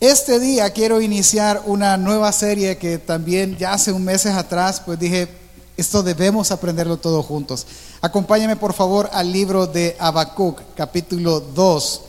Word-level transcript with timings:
Este 0.00 0.40
día 0.40 0.70
quiero 0.70 1.02
iniciar 1.02 1.60
una 1.66 1.98
nueva 1.98 2.32
serie 2.32 2.78
que 2.78 2.96
también 2.96 3.58
ya 3.58 3.74
hace 3.74 3.92
un 3.92 4.02
meses 4.02 4.32
atrás, 4.34 4.80
pues 4.82 4.98
dije, 4.98 5.28
esto 5.76 6.02
debemos 6.02 6.50
aprenderlo 6.50 6.96
todos 6.96 7.26
juntos. 7.26 7.66
Acompáñame 8.00 8.56
por 8.56 8.72
favor 8.72 9.10
al 9.12 9.30
libro 9.30 9.66
de 9.66 9.98
Habacuc, 9.98 10.62
capítulo 10.74 11.40
2, 11.40 12.00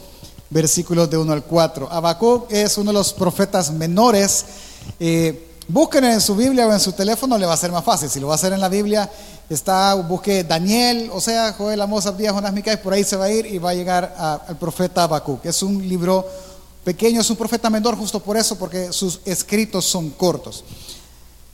versículos 0.51 1.09
de 1.09 1.17
1 1.17 1.33
al 1.33 1.43
4. 1.43 1.91
Habacuc 1.91 2.49
es 2.49 2.77
uno 2.77 2.91
de 2.91 2.97
los 2.97 3.11
profetas 3.11 3.71
menores. 3.73 4.45
Eh, 4.97 5.49
busquen 5.67 6.05
en 6.05 6.21
su 6.21 6.33
Biblia 6.33 6.67
o 6.67 6.71
en 6.71 6.79
su 6.79 6.93
teléfono, 6.93 7.37
le 7.37 7.45
va 7.45 7.55
a 7.55 7.57
ser 7.57 7.73
más 7.73 7.83
fácil. 7.83 8.09
Si 8.09 8.21
lo 8.21 8.27
va 8.27 8.35
a 8.35 8.37
hacer 8.37 8.53
en 8.53 8.61
la 8.61 8.69
Biblia, 8.69 9.11
está, 9.49 9.95
busque 9.95 10.45
Daniel, 10.45 11.09
o 11.11 11.19
sea, 11.19 11.51
Joel, 11.57 11.81
Amos, 11.81 12.05
Abdías, 12.05 12.31
Jonás, 12.31 12.53
Micael, 12.53 12.79
por 12.79 12.93
ahí 12.93 13.03
se 13.03 13.17
va 13.17 13.25
a 13.25 13.31
ir 13.31 13.47
y 13.47 13.57
va 13.57 13.71
a 13.71 13.73
llegar 13.73 14.15
al 14.17 14.57
profeta 14.57 15.03
Habacuc. 15.03 15.45
Es 15.45 15.61
un 15.61 15.85
libro 15.85 16.25
pequeño, 16.83 17.21
es 17.21 17.29
un 17.29 17.35
profeta 17.35 17.69
menor 17.69 17.95
justo 17.95 18.19
por 18.19 18.37
eso, 18.37 18.57
porque 18.57 18.91
sus 18.91 19.19
escritos 19.25 19.85
son 19.85 20.09
cortos. 20.11 20.63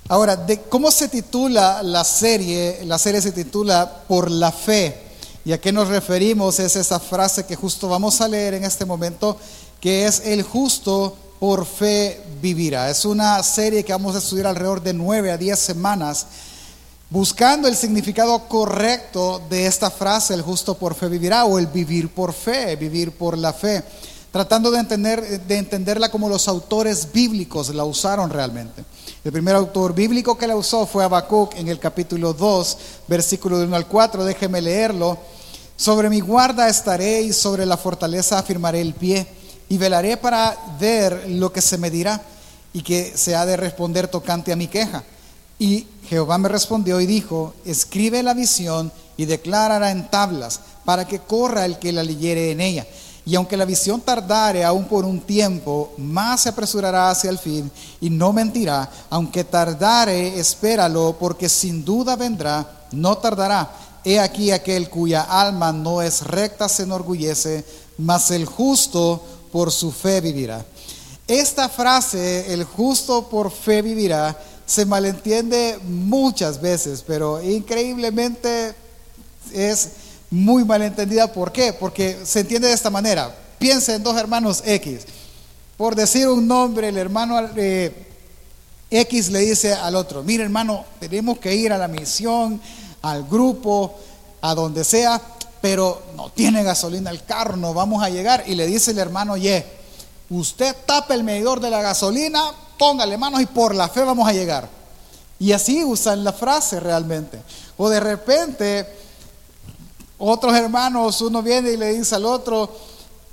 Ahora, 0.09 0.45
¿cómo 0.70 0.90
se 0.90 1.09
titula 1.09 1.84
la 1.84 2.04
serie? 2.05 2.80
La 2.85 2.98
serie 2.98 3.22
se 3.22 3.34
titula 3.34 4.04
Por 4.08 4.32
la 4.32 4.52
fe. 4.52 5.04
¿Y 5.44 5.52
a 5.52 5.59
qué 5.59 5.71
nos 5.71 5.90
referimos? 5.90 6.59
Es 6.59 6.76
esa 6.77 6.99
frase 6.99 7.45
que 7.45 7.55
justo 7.55 7.90
vamos 7.90 8.21
a 8.21 8.27
leer 8.27 8.54
en 8.54 8.63
este 8.63 8.85
momento, 8.85 9.38
que 9.82 10.05
es 10.05 10.21
el 10.26 10.44
justo 10.44 11.16
por 11.40 11.66
fe 11.66 12.21
vivirá. 12.41 12.90
Es 12.90 13.04
una 13.04 13.41
serie 13.44 13.84
que 13.84 13.91
vamos 13.91 14.16
a 14.16 14.20
estudiar 14.20 14.48
alrededor 14.48 14.82
de 14.82 14.94
nueve 14.94 15.32
a 15.32 15.38
diez 15.38 15.59
semanas, 15.59 16.26
buscando 17.09 17.68
el 17.68 17.76
significado 17.76 18.48
correcto 18.48 19.41
de 19.49 19.68
esta 19.68 19.91
frase, 19.91 20.34
el 20.34 20.41
justo 20.41 20.77
por 20.77 20.96
fe 20.96 21.09
vivirá, 21.09 21.46
o 21.46 21.59
el 21.59 21.68
vivir 21.68 22.13
por 22.13 22.34
fe, 22.34 22.77
vivir 22.77 23.12
por 23.12 23.38
la 23.38 23.52
fe 23.52 23.84
tratando 24.31 24.72
de, 24.72 24.80
entender, 24.80 25.41
de 25.41 25.58
entenderla 25.58 26.09
como 26.09 26.30
los 26.30 26.48
autores 26.48 27.12
bíblicos 27.12 27.73
la 27.73 27.85
usaron 27.85 28.30
realmente. 28.30 28.84
El 29.23 29.31
primer 29.31 29.55
autor 29.55 29.94
bíblico 29.94 30.38
que 30.38 30.48
la 30.48 30.55
usó 30.55 30.85
fue 30.85 31.04
Habacuc 31.04 31.55
en 31.55 31.68
el 31.68 31.79
capítulo 31.79 32.34
2, 32.34 32.77
versículo 33.07 33.60
1 33.60 33.76
al 33.76 33.88
4, 33.88 34.24
déjeme 34.24 34.62
leerlo. 34.62 35.18
Sobre 35.76 36.10
mi 36.10 36.20
guarda 36.20 36.70
estaré 36.70 37.21
y 37.21 37.34
sobre 37.34 37.66
la 37.66 37.77
fortaleza 37.77 38.40
afirmaré 38.40 38.82
el 38.82 38.93
pie 38.93 39.27
y 39.70 39.77
velaré 39.77 40.18
para 40.18 40.57
ver 40.79 41.29
lo 41.29 41.51
que 41.51 41.62
se 41.62 41.77
me 41.77 41.91
dirá 41.91 42.21
y 42.73 42.82
que 42.82 43.13
se 43.16 43.35
ha 43.35 43.46
de 43.46 43.57
responder 43.57 44.07
tocante 44.07 44.51
a 44.51 44.55
mi 44.55 44.68
queja. 44.68 45.04
Y 45.60 45.88
Jehová 46.07 46.38
me 46.38 46.49
respondió 46.49 47.01
y 47.01 47.05
dijo, 47.05 47.54
escribe 47.66 48.23
la 48.23 48.34
visión 48.34 48.91
y 49.18 49.26
declárala 49.26 49.91
en 49.91 50.10
tablas 50.10 50.62
para 50.85 51.07
que 51.07 51.20
corra 51.20 51.66
el 51.66 51.79
que 51.79 51.91
la 51.91 52.04
leyere 52.04 52.51
en 52.51 52.62
ella. 52.62 52.88
Y 53.27 53.35
aunque 53.35 53.57
la 53.57 53.65
visión 53.65 53.99
tardare 53.99 54.63
aún 54.63 54.85
por 54.85 55.03
un 55.03 55.20
tiempo, 55.20 55.91
más 55.97 56.43
se 56.43 56.49
apresurará 56.49 57.09
hacia 57.09 57.29
el 57.29 57.37
fin 57.37 57.70
y 57.99 58.09
no 58.09 58.31
mentirá. 58.31 58.89
Aunque 59.09 59.43
tardare, 59.43 60.39
espéralo, 60.39 61.17
porque 61.20 61.49
sin 61.49 61.83
duda 61.83 62.15
vendrá, 62.15 62.85
no 62.93 63.17
tardará. 63.17 63.70
He 64.05 64.17
aquí 64.17 64.50
aquel 64.51 64.89
cuya 64.89 65.23
alma 65.23 65.73
no 65.73 66.01
es 66.01 66.22
recta 66.22 66.69
se 66.69 66.83
enorgullece, 66.83 67.66
mas 67.97 68.31
el 68.31 68.45
justo 68.45 69.22
por 69.51 69.73
su 69.73 69.91
fe 69.91 70.22
vivirá. 70.22 70.66
Esta 71.28 71.67
frase, 71.67 72.53
el 72.53 72.63
justo 72.63 73.28
por 73.28 73.51
fe 73.51 73.81
vivirá, 73.81 74.41
se 74.66 74.85
malentiende 74.85 75.78
muchas 75.83 76.61
veces, 76.61 77.03
pero 77.05 77.44
increíblemente 77.44 78.73
es 79.51 79.89
muy 80.29 80.66
malentendida. 80.66 81.31
¿Por 81.31 81.51
qué? 81.51 81.73
Porque 81.73 82.19
se 82.23 82.41
entiende 82.41 82.67
de 82.67 82.73
esta 82.73 82.89
manera. 82.89 83.33
Piensa 83.59 83.95
en 83.95 84.03
dos 84.03 84.17
hermanos 84.17 84.61
X. 84.66 85.06
Por 85.78 85.95
decir 85.95 86.28
un 86.28 86.47
nombre, 86.47 86.89
el 86.89 86.97
hermano 86.97 87.39
eh, 87.56 88.07
X 88.89 89.29
le 89.29 89.39
dice 89.39 89.73
al 89.73 89.95
otro, 89.95 90.23
mire 90.23 90.44
hermano, 90.44 90.85
tenemos 91.00 91.38
que 91.39 91.55
ir 91.55 91.72
a 91.72 91.78
la 91.78 91.88
misión, 91.88 92.59
al 93.01 93.23
grupo, 93.25 93.95
a 94.41 94.55
donde 94.55 94.83
sea, 94.83 95.21
pero 95.61 96.01
no 96.16 96.29
tiene 96.29 96.63
gasolina 96.63 97.11
el 97.11 97.23
carro, 97.23 97.55
no 97.55 97.73
vamos 97.73 98.03
a 98.03 98.09
llegar. 98.09 98.43
Y 98.47 98.55
le 98.55 98.66
dice 98.66 98.91
el 98.91 98.99
hermano 98.99 99.37
Y, 99.37 99.63
usted 100.29 100.75
tapa 100.85 101.13
el 101.13 101.23
medidor 101.23 101.59
de 101.59 101.69
la 101.69 101.81
gasolina, 101.81 102.51
póngale 102.77 103.17
manos 103.17 103.41
y 103.41 103.45
por 103.45 103.75
la 103.75 103.87
fe 103.87 104.03
vamos 104.03 104.27
a 104.27 104.33
llegar. 104.33 104.69
Y 105.39 105.51
así 105.51 105.83
usan 105.83 106.23
la 106.23 106.33
frase 106.33 106.79
realmente. 106.79 107.39
O 107.77 107.89
de 107.89 107.99
repente 107.99 108.97
otros 110.17 110.55
hermanos, 110.55 111.22
uno 111.22 111.41
viene 111.41 111.72
y 111.72 111.78
le 111.78 111.94
dice 111.94 112.16
al 112.16 112.25
otro, 112.25 112.69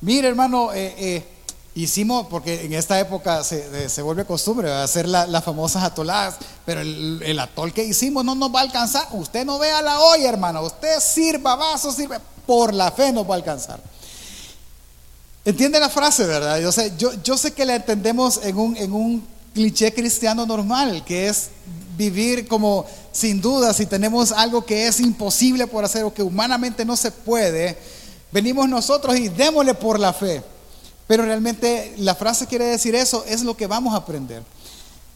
mire 0.00 0.28
hermano, 0.28 0.72
eh, 0.72 0.94
eh, 0.98 1.26
hicimos, 1.74 2.26
porque 2.28 2.64
en 2.64 2.72
esta 2.74 2.98
época 3.00 3.42
se, 3.42 3.88
se 3.88 4.02
vuelve 4.02 4.24
costumbre 4.24 4.72
hacer 4.72 5.08
las 5.08 5.44
famosas 5.44 5.82
atoladas, 5.82 6.36
pero 6.64 6.80
el, 6.80 7.38
atol 7.38 7.72
que 7.72 7.84
hicimos 7.84 8.24
no 8.24 8.34
nos 8.34 8.54
va 8.54 8.60
a 8.60 8.62
alcanzar. 8.62 9.08
Usted 9.12 9.44
no 9.44 9.58
vea 9.58 9.82
la 9.82 10.00
olla, 10.00 10.28
hermano, 10.28 10.62
usted 10.62 11.00
sirva 11.00 11.56
vaso, 11.56 11.90
sirve, 11.90 12.18
por 12.46 12.72
la 12.72 12.92
fe 12.92 13.12
nos 13.12 13.28
va 13.28 13.34
a 13.34 13.36
alcanzar. 13.36 13.80
Entiende 15.44 15.78
la 15.78 15.90
frase, 15.90 16.24
¿verdad? 16.24 16.58
Yo 16.60 16.72
sé, 16.72 16.92
yo, 16.96 17.12
yo 17.22 17.36
sé 17.36 17.52
que 17.52 17.66
la 17.66 17.76
entendemos 17.76 18.40
en 18.42 18.56
un, 18.56 18.76
en 18.76 18.92
un 18.92 19.26
cliché 19.52 19.92
cristiano 19.92 20.46
normal, 20.46 21.04
que 21.04 21.28
es 21.28 21.50
vivir 21.96 22.48
como 22.48 22.86
sin 23.12 23.40
duda, 23.40 23.72
si 23.72 23.86
tenemos 23.86 24.32
algo 24.32 24.64
que 24.64 24.86
es 24.86 25.00
imposible 25.00 25.66
por 25.66 25.84
hacer 25.84 26.04
o 26.04 26.12
que 26.12 26.22
humanamente 26.22 26.84
no 26.84 26.96
se 26.96 27.10
puede, 27.10 27.78
venimos 28.32 28.68
nosotros 28.68 29.16
y 29.16 29.28
démosle 29.28 29.74
por 29.74 29.98
la 29.98 30.12
fe. 30.12 30.42
Pero 31.06 31.24
realmente 31.24 31.94
la 31.98 32.14
frase 32.14 32.46
quiere 32.46 32.64
decir 32.66 32.94
eso, 32.94 33.24
es 33.26 33.42
lo 33.42 33.56
que 33.56 33.66
vamos 33.66 33.94
a 33.94 33.98
aprender. 33.98 34.42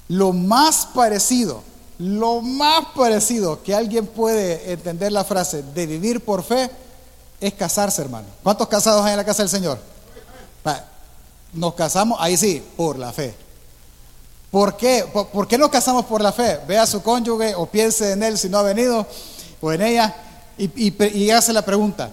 Lo 0.08 0.32
más 0.32 0.86
parecido, 0.86 1.62
lo 1.98 2.40
más 2.40 2.86
parecido 2.94 3.62
que 3.62 3.74
alguien 3.74 4.06
puede 4.06 4.72
entender 4.72 5.12
la 5.12 5.24
frase 5.24 5.62
de 5.62 5.86
vivir 5.86 6.20
por 6.20 6.42
fe 6.42 6.70
es 7.40 7.54
casarse, 7.54 8.02
hermano. 8.02 8.26
¿Cuántos 8.42 8.68
casados 8.68 9.04
hay 9.04 9.12
en 9.12 9.16
la 9.18 9.24
casa 9.24 9.42
del 9.42 9.50
Señor? 9.50 9.78
Nos 11.52 11.74
casamos, 11.74 12.18
ahí 12.20 12.36
sí, 12.36 12.62
por 12.76 12.98
la 12.98 13.12
fe. 13.12 13.34
¿Por 14.50 14.76
qué? 14.76 15.04
¿Por, 15.12 15.46
qué 15.46 15.58
nos 15.58 15.68
casamos 15.68 16.06
por 16.06 16.22
la 16.22 16.32
fe? 16.32 16.58
Ve 16.66 16.78
a 16.78 16.86
su 16.86 17.02
cónyuge 17.02 17.54
o 17.54 17.66
piense 17.66 18.12
en 18.12 18.22
él 18.22 18.38
si 18.38 18.48
no 18.48 18.58
ha 18.58 18.62
venido 18.62 19.06
o 19.60 19.72
en 19.72 19.82
ella 19.82 20.14
y, 20.56 21.30
hace 21.30 21.52
la 21.52 21.62
pregunta. 21.62 22.10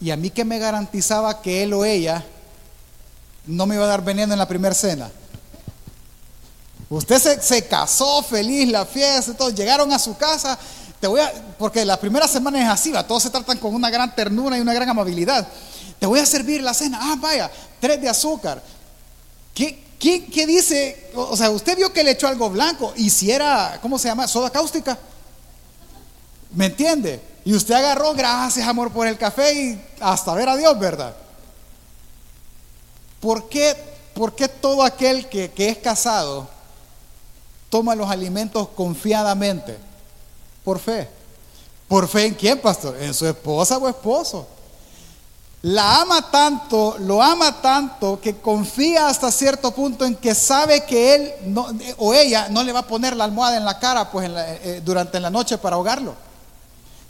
¿Y 0.00 0.10
a 0.10 0.16
mí 0.16 0.30
qué 0.30 0.44
me 0.44 0.58
garantizaba 0.58 1.42
que 1.42 1.62
él 1.62 1.74
o 1.74 1.84
ella 1.84 2.24
no 3.46 3.66
me 3.66 3.74
iba 3.74 3.84
a 3.84 3.88
dar 3.88 4.02
veneno 4.02 4.32
en 4.32 4.38
la 4.38 4.48
primera 4.48 4.74
cena? 4.74 5.10
Usted 6.88 7.40
se, 7.40 7.66
casó 7.66 8.22
feliz, 8.22 8.70
la 8.70 8.86
fiesta, 8.86 9.34
todos 9.34 9.54
llegaron 9.54 9.92
a 9.92 9.98
su 9.98 10.16
casa. 10.16 10.58
Te 10.98 11.06
voy 11.06 11.20
a, 11.20 11.30
porque 11.58 11.84
la 11.84 11.98
primera 11.98 12.26
semana 12.26 12.62
es 12.62 12.68
así, 12.68 12.92
todos 13.06 13.22
se 13.22 13.30
tratan 13.30 13.58
con 13.58 13.74
una 13.74 13.90
gran 13.90 14.14
ternura 14.14 14.56
y 14.56 14.60
una 14.60 14.72
gran 14.72 14.88
amabilidad. 14.88 15.46
Te 15.98 16.06
voy 16.06 16.18
a 16.18 16.26
servir 16.26 16.62
la 16.62 16.72
cena. 16.72 16.98
Ah, 17.00 17.16
vaya, 17.20 17.50
tres 17.78 18.00
de 18.00 18.08
azúcar. 18.08 18.62
¿Qué, 19.54 19.87
¿Qué, 19.98 20.46
dice? 20.46 21.10
O 21.14 21.36
sea, 21.36 21.50
usted 21.50 21.76
vio 21.76 21.92
que 21.92 22.04
le 22.04 22.12
echó 22.12 22.28
algo 22.28 22.48
blanco 22.50 22.92
y 22.96 23.10
si 23.10 23.32
era, 23.32 23.78
¿cómo 23.82 23.98
se 23.98 24.08
llama? 24.08 24.28
Soda 24.28 24.50
cáustica. 24.50 24.96
¿Me 26.52 26.66
entiende? 26.66 27.20
Y 27.44 27.54
usted 27.54 27.74
agarró, 27.74 28.14
gracias 28.14 28.66
amor 28.66 28.92
por 28.92 29.06
el 29.08 29.18
café 29.18 29.52
y 29.52 29.84
hasta 30.00 30.34
ver 30.34 30.48
a 30.48 30.56
Dios, 30.56 30.78
¿verdad? 30.78 31.16
¿Por 33.20 33.48
qué, 33.48 33.76
por 34.14 34.36
qué 34.36 34.46
todo 34.46 34.84
aquel 34.84 35.28
que, 35.28 35.50
que 35.50 35.68
es 35.68 35.78
casado 35.78 36.48
toma 37.68 37.96
los 37.96 38.08
alimentos 38.08 38.68
confiadamente? 38.68 39.76
Por 40.62 40.78
fe. 40.78 41.08
¿Por 41.88 42.06
fe 42.06 42.26
en 42.26 42.34
quién, 42.34 42.60
pastor? 42.60 42.96
¿En 43.02 43.12
su 43.14 43.26
esposa 43.26 43.78
o 43.78 43.88
esposo? 43.88 44.46
La 45.62 46.02
ama 46.02 46.30
tanto, 46.30 46.96
lo 47.00 47.20
ama 47.20 47.60
tanto, 47.60 48.20
que 48.20 48.36
confía 48.36 49.08
hasta 49.08 49.32
cierto 49.32 49.72
punto 49.72 50.04
en 50.04 50.14
que 50.14 50.34
sabe 50.34 50.84
que 50.84 51.14
él 51.14 51.32
o 51.96 52.14
ella 52.14 52.48
no 52.48 52.62
le 52.62 52.72
va 52.72 52.80
a 52.80 52.86
poner 52.86 53.16
la 53.16 53.24
almohada 53.24 53.56
en 53.56 53.64
la 53.64 53.78
cara 53.78 54.10
pues, 54.10 54.30
eh, 54.30 54.60
eh, 54.62 54.82
durante 54.84 55.18
la 55.18 55.30
noche 55.30 55.58
para 55.58 55.76
ahogarlo. 55.76 56.14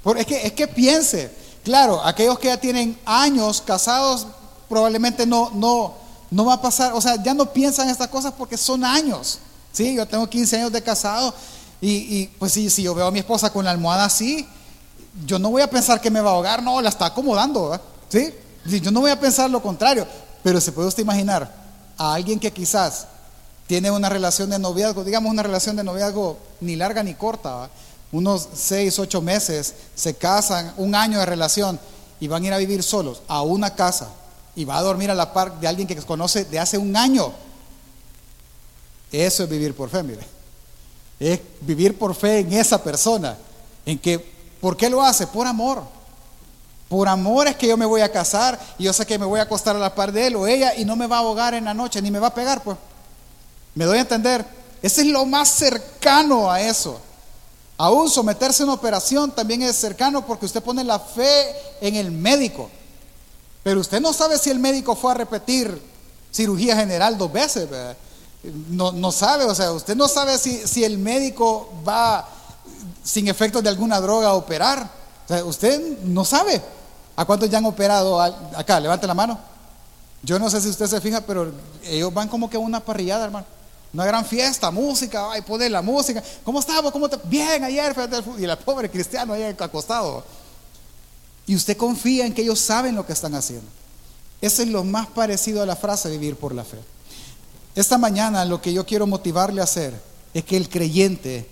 Porque 0.03 0.23
es, 0.23 0.27
que, 0.27 0.47
es 0.47 0.53
que 0.55 0.67
piense, 0.67 1.31
claro, 1.63 2.03
aquellos 2.03 2.39
que 2.39 2.49
ya 2.49 2.57
tienen 2.57 2.99
años 3.05 3.61
casados 3.61 4.27
probablemente 4.69 5.27
no, 5.27 5.51
no, 5.55 5.95
no 6.31 6.45
va 6.45 6.55
a 6.55 6.63
pasar, 6.63 6.93
o 6.95 7.01
sea, 7.01 7.23
ya 7.23 7.35
no 7.35 7.53
piensan 7.53 7.89
estas 7.91 8.09
cosas 8.09 8.33
porque 8.37 8.57
son 8.57 8.85
años. 8.85 9.41
¿sí? 9.73 9.95
Yo 9.95 10.07
tengo 10.07 10.27
15 10.27 10.57
años 10.57 10.73
de 10.73 10.83
casado 10.83 11.35
y, 11.81 12.27
pues 12.39 12.53
sí, 12.53 12.71
si 12.71 12.83
yo 12.83 12.95
veo 12.95 13.07
a 13.07 13.11
mi 13.11 13.21
esposa 13.21 13.53
con 13.53 13.65
la 13.65 13.71
almohada 13.71 14.05
así, 14.05 14.47
yo 15.27 15.39
no 15.39 15.51
voy 15.51 15.63
a 15.63 15.71
pensar 15.71 16.01
que 16.01 16.11
me 16.11 16.21
va 16.21 16.31
a 16.31 16.33
ahogar, 16.35 16.63
no, 16.63 16.81
la 16.81 16.89
está 16.89 17.07
acomodando. 17.07 17.79
¿Sí? 18.09 18.35
Yo 18.65 18.91
no 18.91 19.01
voy 19.01 19.11
a 19.11 19.21
pensar 19.21 19.51
lo 19.51 19.63
contrario, 19.63 20.07
pero 20.43 20.61
se 20.61 20.73
puede 20.73 20.89
usted 20.89 21.03
imaginar 21.03 21.53
a 21.97 22.15
alguien 22.15 22.39
que 22.39 22.53
quizás 22.53 23.07
tiene 23.67 23.91
una 23.91 24.09
relación 24.09 24.51
de 24.51 24.59
noviazgo, 24.59 25.05
digamos 25.05 25.31
una 25.31 25.43
relación 25.43 25.77
de 25.77 25.85
noviazgo 25.85 26.39
ni 26.61 26.77
larga 26.77 27.03
ni 27.03 27.15
corta, 27.15 27.69
unos 28.13 28.49
seis, 28.55 28.99
ocho 28.99 29.21
meses, 29.21 29.75
se 29.95 30.15
casan, 30.15 30.73
un 30.79 30.95
año 30.95 31.19
de 31.19 31.27
relación 31.27 31.79
y 32.21 32.29
van 32.29 32.43
a 32.43 32.47
ir 32.47 32.53
a 32.55 32.59
vivir 32.59 32.83
solos 32.83 33.23
a 33.29 33.43
una 33.43 33.75
casa 33.75 34.09
y 34.57 34.65
va 34.65 34.79
a 34.79 34.83
dormir 34.83 35.11
a 35.11 35.15
la 35.15 35.33
par 35.33 35.61
de 35.61 35.69
alguien 35.69 35.87
que 35.87 35.97
conoce 35.97 36.45
de 36.45 36.59
hace 36.59 36.79
un 36.79 36.97
año. 36.97 37.33
Eso 39.13 39.45
es 39.45 39.49
vivir 39.49 39.75
por 39.75 39.89
fe, 39.89 40.03
mire. 40.03 40.27
Es 41.21 41.41
vivir 41.61 41.97
por 41.99 42.15
fe 42.15 42.41
en 42.41 42.53
esa 42.53 42.83
persona. 42.83 43.37
En 43.87 43.99
que, 43.99 44.19
¿por 44.61 44.77
qué 44.77 44.91
lo 44.91 45.03
hace? 45.03 45.27
Por 45.27 45.47
amor. 45.47 45.83
Por 46.89 47.07
amor 47.07 47.49
es 47.49 47.57
que 47.57 47.69
yo 47.69 47.77
me 47.77 47.85
voy 47.85 48.01
a 48.01 48.11
casar 48.11 48.59
y 48.79 48.85
yo 48.85 48.93
sé 48.93 49.05
que 49.05 49.19
me 49.19 49.27
voy 49.27 49.41
a 49.41 49.43
acostar 49.43 49.77
a 49.77 49.79
la 49.79 49.95
par 49.95 50.11
de 50.11 50.27
él 50.27 50.37
o 50.37 50.47
ella 50.47 50.75
y 50.75 50.85
no 50.87 50.97
me 50.97 51.07
va 51.07 51.17
a 51.17 51.21
ahogar 51.21 51.53
en 51.55 51.67
la 51.67 51.75
noche 51.75 52.01
ni 52.01 52.11
me 52.11 52.19
va 52.19 52.29
a 52.29 52.35
pegar, 52.35 52.63
pues. 52.63 52.79
¿Me 53.75 53.85
doy 53.85 53.99
a 53.99 54.01
entender? 54.01 54.45
Ese 54.81 55.03
es 55.03 55.07
lo 55.09 55.27
más 55.27 55.51
cercano 55.51 56.51
a 56.51 56.61
eso. 56.61 56.99
Aún 57.77 58.09
someterse 58.09 58.63
a 58.63 58.67
una 58.67 58.75
operación 58.75 59.31
también 59.31 59.63
es 59.63 59.77
cercano 59.77 60.27
porque 60.27 60.47
usted 60.47 60.63
pone 60.63 60.83
la 60.83 60.99
fe 60.99 61.55
en 61.81 61.95
el 61.95 62.11
médico. 62.11 62.71
Pero 63.63 63.81
usted 63.81 64.01
no 64.01 64.13
sabe 64.13 64.39
si 64.39 64.51
el 64.51 64.59
médico 64.59 64.97
fue 64.97 65.13
a 65.13 65.15
repetir 65.15 65.81
cirugía 66.33 66.75
general 66.75 67.19
dos 67.19 67.31
veces. 67.31 67.69
No, 68.71 68.93
no, 68.93 69.13
sabe, 69.13 69.45
o 69.45 69.55
sea, 69.55 69.73
usted 69.73 69.95
no 69.95 70.09
sabe 70.09 70.39
si, 70.39 70.67
si, 70.67 70.85
el 70.85 70.97
médico 70.97 71.71
va 71.87 72.27
sin 73.03 73.29
efectos 73.29 73.63
de 73.63 73.69
alguna 73.69 74.01
droga 74.01 74.29
a 74.29 74.35
operar. 74.35 74.91
O 75.25 75.29
sea, 75.29 75.45
usted 75.45 75.99
no 76.05 76.25
sabe. 76.25 76.63
¿A 77.19 77.25
cuántos 77.25 77.51
ya 77.51 77.59
han 77.59 77.65
operado 77.65 78.21
acá? 78.21 78.79
Levante 78.79 79.05
la 79.05 79.13
mano. 79.13 79.37
Yo 80.23 80.39
no 80.39 80.49
sé 80.49 80.61
si 80.61 80.69
usted 80.69 80.87
se 80.87 81.01
fija, 81.01 81.21
pero 81.21 81.53
ellos 81.83 82.15
van 82.15 82.29
como 82.29 82.49
que 82.49 82.57
una 82.57 82.79
parrillada, 82.79 83.25
hermano. 83.25 83.45
Una 83.93 84.05
gran 84.05 84.25
fiesta, 84.25 84.71
música, 84.71 85.33
ay, 85.33 85.43
poner 85.43 85.73
la 85.73 85.83
música. 85.83 86.23
¿Cómo 86.45 86.61
estaba? 86.61 86.93
¿Cómo 86.93 87.09
te? 87.09 87.19
Bien, 87.25 87.65
ayer 87.65 87.93
Y 88.39 88.45
el 88.45 88.57
pobre 88.59 88.89
cristiano 88.89 89.33
ahí 89.33 89.43
acostado. 89.43 90.23
Y 91.45 91.57
usted 91.57 91.77
confía 91.77 92.25
en 92.25 92.33
que 92.33 92.43
ellos 92.43 92.61
saben 92.61 92.95
lo 92.95 93.05
que 93.05 93.15
están 93.15 93.35
haciendo. 93.35 93.67
Ese 94.41 94.63
es 94.63 94.69
lo 94.69 94.85
más 94.85 95.09
parecido 95.09 95.61
a 95.61 95.67
la 95.67 95.75
frase 95.75 96.09
vivir 96.11 96.37
por 96.37 96.55
la 96.55 96.63
fe. 96.63 96.79
Esta 97.75 97.99
mañana 97.99 98.45
lo 98.45 98.63
que 98.63 98.73
yo 98.73 98.87
quiero 98.87 99.09
motivarle 99.09 99.61
a 99.61 99.65
hacer 99.65 100.01
es 100.33 100.45
que 100.45 100.57
el 100.57 100.69
creyente 100.69 101.51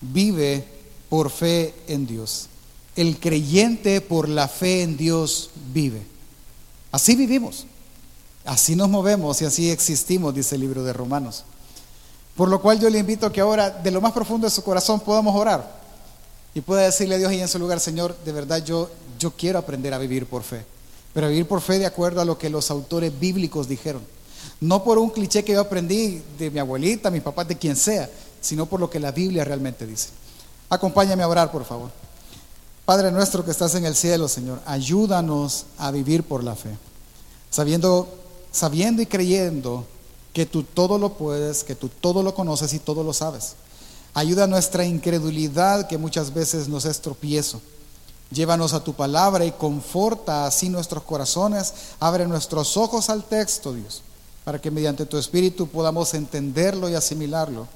vive 0.00 0.66
por 1.10 1.28
fe 1.28 1.74
en 1.86 2.06
Dios. 2.06 2.49
El 3.00 3.18
creyente 3.18 4.02
por 4.02 4.28
la 4.28 4.46
fe 4.46 4.82
en 4.82 4.98
Dios 4.98 5.48
vive. 5.72 6.02
Así 6.92 7.16
vivimos. 7.16 7.64
Así 8.44 8.76
nos 8.76 8.90
movemos 8.90 9.40
y 9.40 9.46
así 9.46 9.70
existimos, 9.70 10.34
dice 10.34 10.56
el 10.56 10.60
libro 10.60 10.84
de 10.84 10.92
Romanos. 10.92 11.44
Por 12.36 12.50
lo 12.50 12.60
cual 12.60 12.78
yo 12.78 12.90
le 12.90 12.98
invito 12.98 13.24
a 13.24 13.32
que 13.32 13.40
ahora, 13.40 13.70
de 13.70 13.90
lo 13.90 14.02
más 14.02 14.12
profundo 14.12 14.46
de 14.46 14.50
su 14.50 14.62
corazón, 14.62 15.00
podamos 15.00 15.34
orar 15.34 15.80
y 16.54 16.60
pueda 16.60 16.82
decirle 16.82 17.14
a 17.14 17.18
Dios 17.18 17.30
ahí 17.30 17.40
en 17.40 17.48
su 17.48 17.58
lugar, 17.58 17.80
Señor, 17.80 18.14
de 18.22 18.32
verdad 18.32 18.62
yo, 18.62 18.90
yo 19.18 19.30
quiero 19.30 19.58
aprender 19.58 19.94
a 19.94 19.98
vivir 19.98 20.26
por 20.26 20.42
fe, 20.42 20.66
pero 21.14 21.28
vivir 21.28 21.48
por 21.48 21.62
fe 21.62 21.78
de 21.78 21.86
acuerdo 21.86 22.20
a 22.20 22.26
lo 22.26 22.36
que 22.36 22.50
los 22.50 22.70
autores 22.70 23.18
bíblicos 23.18 23.66
dijeron. 23.66 24.02
No 24.60 24.84
por 24.84 24.98
un 24.98 25.08
cliché 25.08 25.42
que 25.42 25.52
yo 25.52 25.62
aprendí 25.62 26.22
de 26.38 26.50
mi 26.50 26.58
abuelita, 26.58 27.10
mi 27.10 27.20
papá, 27.20 27.44
de 27.44 27.56
quien 27.56 27.76
sea, 27.76 28.10
sino 28.42 28.66
por 28.66 28.78
lo 28.78 28.90
que 28.90 29.00
la 29.00 29.10
Biblia 29.10 29.42
realmente 29.42 29.86
dice. 29.86 30.10
Acompáñame 30.68 31.22
a 31.22 31.28
orar, 31.28 31.50
por 31.50 31.64
favor. 31.64 31.99
Padre 32.90 33.12
nuestro 33.12 33.44
que 33.44 33.52
estás 33.52 33.76
en 33.76 33.84
el 33.84 33.94
cielo, 33.94 34.26
Señor, 34.26 34.60
ayúdanos 34.66 35.66
a 35.78 35.92
vivir 35.92 36.24
por 36.24 36.42
la 36.42 36.56
fe, 36.56 36.76
sabiendo 37.48 38.08
sabiendo 38.50 39.00
y 39.00 39.06
creyendo 39.06 39.84
que 40.32 40.44
tú 40.44 40.64
todo 40.64 40.98
lo 40.98 41.12
puedes, 41.12 41.62
que 41.62 41.76
tú 41.76 41.88
todo 41.88 42.24
lo 42.24 42.34
conoces 42.34 42.74
y 42.74 42.80
todo 42.80 43.04
lo 43.04 43.12
sabes. 43.12 43.54
Ayuda 44.12 44.42
a 44.42 44.48
nuestra 44.48 44.84
incredulidad 44.84 45.86
que 45.86 45.98
muchas 45.98 46.34
veces 46.34 46.66
nos 46.66 46.84
es 46.84 47.00
tropiezo. 47.00 47.60
Llévanos 48.32 48.72
a 48.72 48.82
tu 48.82 48.92
palabra 48.92 49.44
y 49.44 49.52
conforta 49.52 50.44
así 50.44 50.68
nuestros 50.68 51.04
corazones. 51.04 51.72
Abre 52.00 52.26
nuestros 52.26 52.76
ojos 52.76 53.08
al 53.08 53.22
texto, 53.22 53.72
Dios, 53.72 54.02
para 54.42 54.60
que 54.60 54.72
mediante 54.72 55.06
tu 55.06 55.16
Espíritu 55.16 55.68
podamos 55.68 56.12
entenderlo 56.14 56.90
y 56.90 56.96
asimilarlo, 56.96 57.68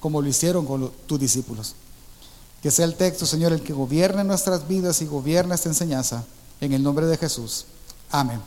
como 0.00 0.22
lo 0.22 0.28
hicieron 0.28 0.64
con 0.64 0.90
tus 1.06 1.20
discípulos. 1.20 1.74
Que 2.62 2.70
sea 2.70 2.84
el 2.84 2.94
texto, 2.94 3.26
Señor, 3.26 3.52
el 3.52 3.62
que 3.62 3.72
gobierne 3.72 4.22
nuestras 4.22 4.68
vidas 4.68 5.02
y 5.02 5.06
gobierne 5.06 5.54
esta 5.54 5.68
enseñanza. 5.68 6.24
En 6.60 6.72
el 6.72 6.82
nombre 6.82 7.06
de 7.06 7.18
Jesús. 7.18 7.66
Amén. 8.10 8.40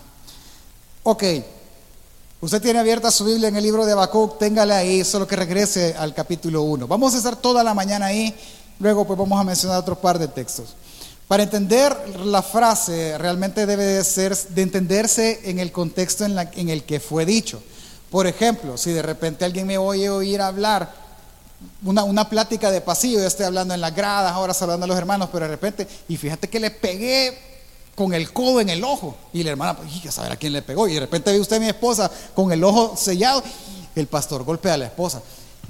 Ok. 1.04 1.24
Usted 2.40 2.62
tiene 2.62 2.80
abierta 2.80 3.12
su 3.12 3.26
Biblia 3.26 3.50
en 3.50 3.56
el 3.56 3.64
libro 3.64 3.86
de 3.86 3.92
Habacuc, 3.92 4.38
téngala 4.38 4.78
ahí, 4.78 5.04
solo 5.04 5.28
que 5.28 5.36
regrese 5.36 5.96
al 5.98 6.14
capítulo 6.14 6.62
1. 6.62 6.88
Vamos 6.88 7.14
a 7.14 7.18
estar 7.18 7.36
toda 7.36 7.64
la 7.64 7.74
mañana 7.74 8.08
ahí, 8.08 8.36
luego 8.80 9.06
pues 9.06 9.18
vamos 9.18 9.40
a 9.40 9.44
mencionar 9.44 9.80
otro 9.80 10.00
par 10.00 10.20
de 10.20 10.28
textos. 10.28 10.76
Para 11.28 11.44
entender 11.44 12.20
la 12.20 12.42
frase 12.44 13.18
realmente 13.18 13.66
debe 13.66 13.84
de 13.84 14.04
ser 14.04 14.38
de 14.38 14.62
entenderse 14.62 15.42
en 15.50 15.60
el 15.60 15.72
contexto 15.72 16.24
en, 16.24 16.38
en 16.38 16.70
el 16.70 16.84
que 16.84 17.00
fue 17.00 17.26
dicho. 17.26 17.64
Por 18.12 18.28
ejemplo, 18.28 18.78
si 18.78 18.92
de 18.92 19.02
repente 19.02 19.44
alguien 19.44 19.66
me 19.66 19.78
oye 19.78 20.10
oír 20.10 20.40
hablar 20.42 21.05
una, 21.84 22.04
una, 22.04 22.30
plática 22.30 22.72
de 22.72 22.82
pasillo, 22.82 23.20
yo 23.20 23.26
estoy 23.26 23.46
hablando 23.46 23.74
en 23.74 23.82
las 23.82 23.96
gradas, 23.96 24.32
ahora 24.32 24.54
saludando 24.54 24.86
a 24.86 24.88
los 24.88 24.98
hermanos, 24.98 25.30
pero 25.32 25.46
de 25.46 25.52
repente, 25.52 25.88
y 26.08 26.18
fíjate 26.18 26.50
que 26.50 26.60
le 26.60 26.72
pegué 26.72 27.56
con 27.96 28.14
el 28.14 28.32
codo 28.32 28.60
en 28.62 28.70
el 28.70 28.84
ojo. 28.84 29.16
Y 29.34 29.44
la 29.44 29.52
hermana, 29.52 29.76
pues, 29.76 30.04
ya 30.04 30.12
saber 30.12 30.34
a 30.34 30.36
quién 30.36 30.54
le 30.54 30.62
pegó. 30.62 30.88
Y 30.88 30.94
de 30.94 31.00
repente 31.00 31.32
ve 31.32 31.40
usted 31.40 31.58
a 31.58 31.60
mi 31.60 31.68
esposa 31.68 32.12
con 32.36 32.52
el 32.52 32.64
ojo 32.64 32.96
sellado. 32.96 33.42
El 33.96 34.08
pastor 34.08 34.44
golpea 34.44 34.74
a 34.74 34.78
la 34.78 34.86
esposa. 34.86 35.22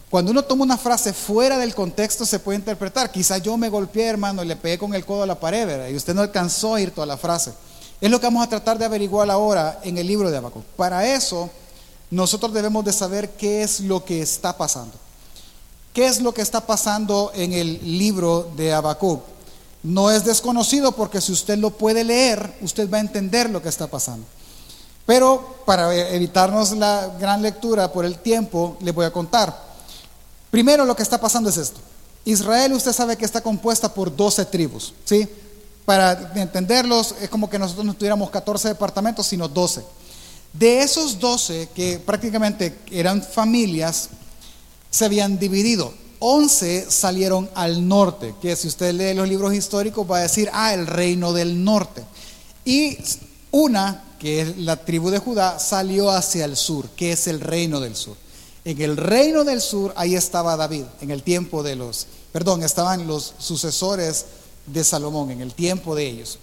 Cuando 0.09 0.31
uno 0.31 0.44
toma 0.44 0.63
una 0.63 0.77
frase 0.77 1.13
fuera 1.13 1.57
del 1.57 1.75
contexto 1.75 2.25
se 2.25 2.39
puede 2.39 2.57
interpretar. 2.57 3.12
Quizá 3.12 3.38
yo 3.38 3.56
me 3.57 3.69
golpeé, 3.69 4.07
hermano, 4.07 4.44
y 4.44 4.48
le 4.48 4.56
pegué 4.56 4.77
con 4.77 4.94
el 4.95 5.06
codo 5.06 5.24
a 5.24 5.27
la 5.27 5.39
pared. 5.39 5.89
Y 5.89 5.95
usted 5.95 6.15
no 6.15 6.21
alcanzó 6.21 6.75
a 6.75 6.81
ir 6.81 6.91
toda 6.91 7.06
la 7.07 7.18
frase. 7.18 7.53
Es 8.01 8.09
lo 8.09 8.19
que 8.19 8.25
vamos 8.25 8.44
a 8.44 8.50
tratar 8.50 8.77
de 8.77 8.86
averiguar 8.86 9.30
ahora 9.30 9.80
en 9.83 9.98
el 9.98 10.07
libro 10.07 10.31
de 10.31 10.38
Habacuc. 10.38 10.63
Para 10.75 11.07
eso, 11.07 11.50
nosotros 12.09 12.53
debemos 12.53 12.83
de 12.83 12.94
saber 12.94 13.31
qué 13.31 13.63
es 13.63 13.80
lo 13.80 14.03
que 14.03 14.21
está 14.21 14.57
pasando. 14.57 14.94
¿Qué 15.95 16.07
es 16.07 16.19
lo 16.19 16.33
que 16.33 16.42
está 16.42 16.59
pasando 16.59 17.31
en 17.33 17.53
el 17.53 17.97
libro 17.97 18.51
de 18.57 18.74
Habacuc? 18.74 19.24
No 19.81 20.12
es 20.12 20.25
desconocido 20.25 20.92
porque 20.92 21.21
si 21.21 21.31
usted 21.31 21.57
lo 21.57 21.69
puede 21.69 22.03
leer, 22.03 22.57
usted 22.59 22.92
va 22.92 22.97
a 22.97 23.00
entender 23.00 23.50
lo 23.50 23.62
que 23.62 23.69
está 23.69 23.88
pasando. 23.88 24.27
Pero 25.06 25.62
para 25.65 25.95
evitarnos 26.13 26.74
la 26.74 27.15
gran 27.18 27.42
lectura 27.42 27.94
por 27.94 28.03
el 28.03 28.19
tiempo, 28.19 28.75
le 28.81 28.92
voy 28.92 29.06
a 29.06 29.13
contar. 29.13 29.57
Primero 30.51 30.83
lo 30.83 30.97
que 30.97 31.03
está 31.03 31.18
pasando 31.18 31.50
es 31.50 31.56
esto. 31.56 31.80
Israel 32.25 32.74
usted 32.74 32.91
sabe 32.91 33.15
que 33.15 33.24
está 33.24 33.39
compuesta 33.39 33.94
por 33.94 34.13
12 34.13 34.44
tribus, 34.48 34.94
¿sí? 35.06 35.25
Para 35.86 36.33
entenderlos 36.36 37.15
es 37.21 37.30
como 37.30 37.50
que 37.50 37.57
nosotros 37.57 37.86
no 37.86 37.94
tuviéramos 37.94 38.30
14 38.31 38.68
departamentos, 38.68 39.27
sino 39.27 39.48
12. 39.48 39.81
De 40.51 40.81
esos 40.81 41.18
12 41.18 41.69
que 41.74 42.00
prácticamente 42.00 42.80
eran 42.91 43.24
familias, 43.24 44.09
se 44.96 45.04
habían 45.04 45.38
dividido. 45.38 45.94
11 46.20 46.90
salieron 46.90 47.50
al 47.54 47.86
norte, 47.86 48.34
que 48.42 48.56
si 48.56 48.70
usted 48.70 48.94
lee 48.94 49.14
los 49.14 49.28
libros 49.28 49.54
históricos 49.54 50.10
va 50.10 50.20
a 50.20 50.22
decir, 50.22 50.50
ah, 50.54 50.74
el 50.74 50.88
reino 50.88 51.34
del 51.34 51.66
norte. 51.66 52.02
Y 52.64 52.98
una, 53.52 54.06
que 54.18 54.40
es 54.40 54.58
la 54.58 54.78
tribu 54.78 55.10
de 55.10 55.20
Judá, 55.20 55.60
salió 55.60 56.10
hacia 56.10 56.46
el 56.46 56.56
sur, 56.56 56.88
que 56.96 57.12
es 57.12 57.28
el 57.28 57.42
reino 57.42 57.82
del 57.82 57.98
sur. 57.98 58.16
En 58.64 58.82
el 58.82 58.96
reino 58.96 59.44
del 59.44 59.60
sur, 59.60 59.92
ahí 59.98 60.16
estaba 60.16 60.56
David, 60.56 60.86
en 61.02 61.12
el 61.12 61.24
tiempo 61.24 61.62
de 61.62 61.75
los, 61.75 62.08
perdón, 62.32 62.64
estaban 62.64 63.06
los 63.06 63.34
sucesores 63.38 64.25
de 64.66 64.82
Salomón, 64.86 65.30
en 65.30 65.42
el 65.42 65.54
tiempo 65.54 65.94
de 65.94 66.08
ellos. 66.08 66.40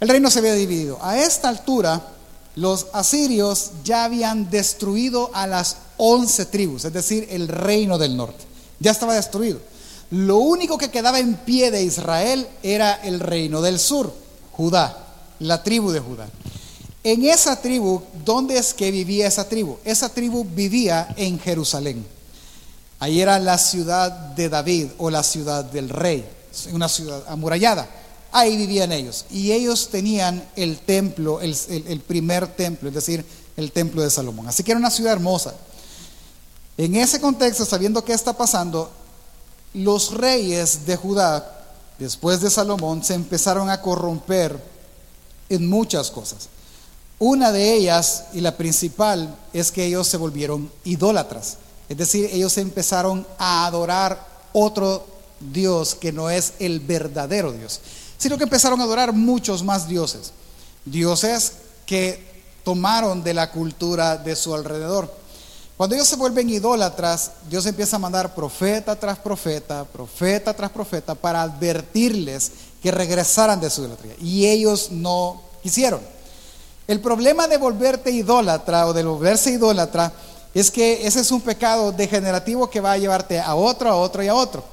El 0.00 0.08
reino 0.08 0.32
se 0.32 0.40
había 0.40 0.54
dividido. 0.54 0.98
A 1.00 1.16
esta 1.20 1.48
altura, 1.48 2.08
los 2.56 2.88
asirios 2.92 3.70
ya 3.84 4.02
habían 4.02 4.50
destruido 4.50 5.30
a 5.32 5.46
las 5.46 5.76
11 5.98 6.46
tribus, 6.46 6.84
es 6.86 6.92
decir, 6.92 7.26
el 7.30 7.48
reino 7.48 7.98
del 7.98 8.16
norte 8.16 8.48
ya 8.80 8.92
estaba 8.92 9.14
destruido. 9.14 9.60
Lo 10.10 10.38
único 10.38 10.78
que 10.78 10.90
quedaba 10.90 11.18
en 11.18 11.34
pie 11.34 11.70
de 11.70 11.82
Israel 11.82 12.48
era 12.62 12.94
el 12.94 13.20
reino 13.20 13.60
del 13.60 13.78
sur, 13.78 14.12
Judá, 14.52 15.06
la 15.40 15.62
tribu 15.62 15.90
de 15.90 16.00
Judá. 16.00 16.28
En 17.04 17.24
esa 17.24 17.60
tribu, 17.60 18.02
¿dónde 18.24 18.58
es 18.58 18.74
que 18.74 18.90
vivía 18.90 19.26
esa 19.26 19.48
tribu? 19.48 19.78
Esa 19.84 20.08
tribu 20.08 20.44
vivía 20.44 21.14
en 21.16 21.38
Jerusalén. 21.38 22.04
Ahí 22.98 23.20
era 23.20 23.38
la 23.38 23.58
ciudad 23.58 24.10
de 24.10 24.48
David 24.48 24.88
o 24.98 25.10
la 25.10 25.22
ciudad 25.22 25.64
del 25.64 25.88
rey, 25.88 26.26
una 26.72 26.88
ciudad 26.88 27.22
amurallada. 27.28 27.88
Ahí 28.32 28.56
vivían 28.56 28.92
ellos. 28.92 29.26
Y 29.30 29.52
ellos 29.52 29.88
tenían 29.90 30.42
el 30.56 30.78
templo, 30.78 31.40
el, 31.40 31.56
el 31.68 32.00
primer 32.00 32.48
templo, 32.48 32.88
es 32.88 32.94
decir, 32.94 33.24
el 33.56 33.72
templo 33.72 34.02
de 34.02 34.10
Salomón. 34.10 34.48
Así 34.48 34.62
que 34.62 34.72
era 34.72 34.80
una 34.80 34.90
ciudad 34.90 35.12
hermosa. 35.12 35.54
En 36.78 36.94
ese 36.94 37.20
contexto, 37.20 37.64
sabiendo 37.64 38.04
qué 38.04 38.12
está 38.12 38.32
pasando, 38.32 38.88
los 39.74 40.14
reyes 40.14 40.86
de 40.86 40.94
Judá, 40.96 41.66
después 41.98 42.40
de 42.40 42.50
Salomón, 42.50 43.02
se 43.02 43.14
empezaron 43.14 43.68
a 43.68 43.82
corromper 43.82 44.62
en 45.48 45.68
muchas 45.68 46.10
cosas. 46.12 46.48
Una 47.18 47.50
de 47.50 47.74
ellas, 47.74 48.26
y 48.32 48.40
la 48.40 48.56
principal, 48.56 49.36
es 49.52 49.72
que 49.72 49.86
ellos 49.86 50.06
se 50.06 50.16
volvieron 50.18 50.70
idólatras. 50.84 51.56
Es 51.88 51.96
decir, 51.96 52.30
ellos 52.32 52.56
empezaron 52.58 53.26
a 53.38 53.66
adorar 53.66 54.24
otro 54.52 55.04
Dios 55.40 55.96
que 55.96 56.12
no 56.12 56.30
es 56.30 56.52
el 56.60 56.78
verdadero 56.78 57.52
Dios, 57.52 57.80
sino 58.18 58.38
que 58.38 58.44
empezaron 58.44 58.80
a 58.80 58.84
adorar 58.84 59.12
muchos 59.12 59.64
más 59.64 59.88
dioses. 59.88 60.32
Dioses 60.84 61.54
que 61.86 62.42
tomaron 62.62 63.24
de 63.24 63.34
la 63.34 63.50
cultura 63.50 64.16
de 64.16 64.36
su 64.36 64.54
alrededor. 64.54 65.12
Cuando 65.78 65.94
ellos 65.94 66.08
se 66.08 66.16
vuelven 66.16 66.50
idólatras, 66.50 67.30
Dios 67.48 67.64
empieza 67.64 67.94
a 67.94 68.00
mandar 68.00 68.34
profeta 68.34 68.96
tras 68.96 69.16
profeta, 69.16 69.84
profeta 69.84 70.52
tras 70.52 70.72
profeta, 70.72 71.14
para 71.14 71.40
advertirles 71.40 72.50
que 72.82 72.90
regresaran 72.90 73.60
de 73.60 73.70
su 73.70 73.82
idolatría. 73.82 74.16
Y 74.20 74.46
ellos 74.46 74.90
no 74.90 75.40
quisieron. 75.62 76.00
El 76.88 77.00
problema 77.00 77.46
de 77.46 77.58
volverte 77.58 78.10
idólatra 78.10 78.88
o 78.88 78.92
de 78.92 79.04
volverse 79.04 79.52
idólatra 79.52 80.12
es 80.52 80.72
que 80.72 81.06
ese 81.06 81.20
es 81.20 81.30
un 81.30 81.42
pecado 81.42 81.92
degenerativo 81.92 82.68
que 82.68 82.80
va 82.80 82.90
a 82.90 82.98
llevarte 82.98 83.38
a 83.38 83.54
otro, 83.54 83.88
a 83.88 83.94
otro 83.94 84.24
y 84.24 84.26
a 84.26 84.34
otro. 84.34 84.64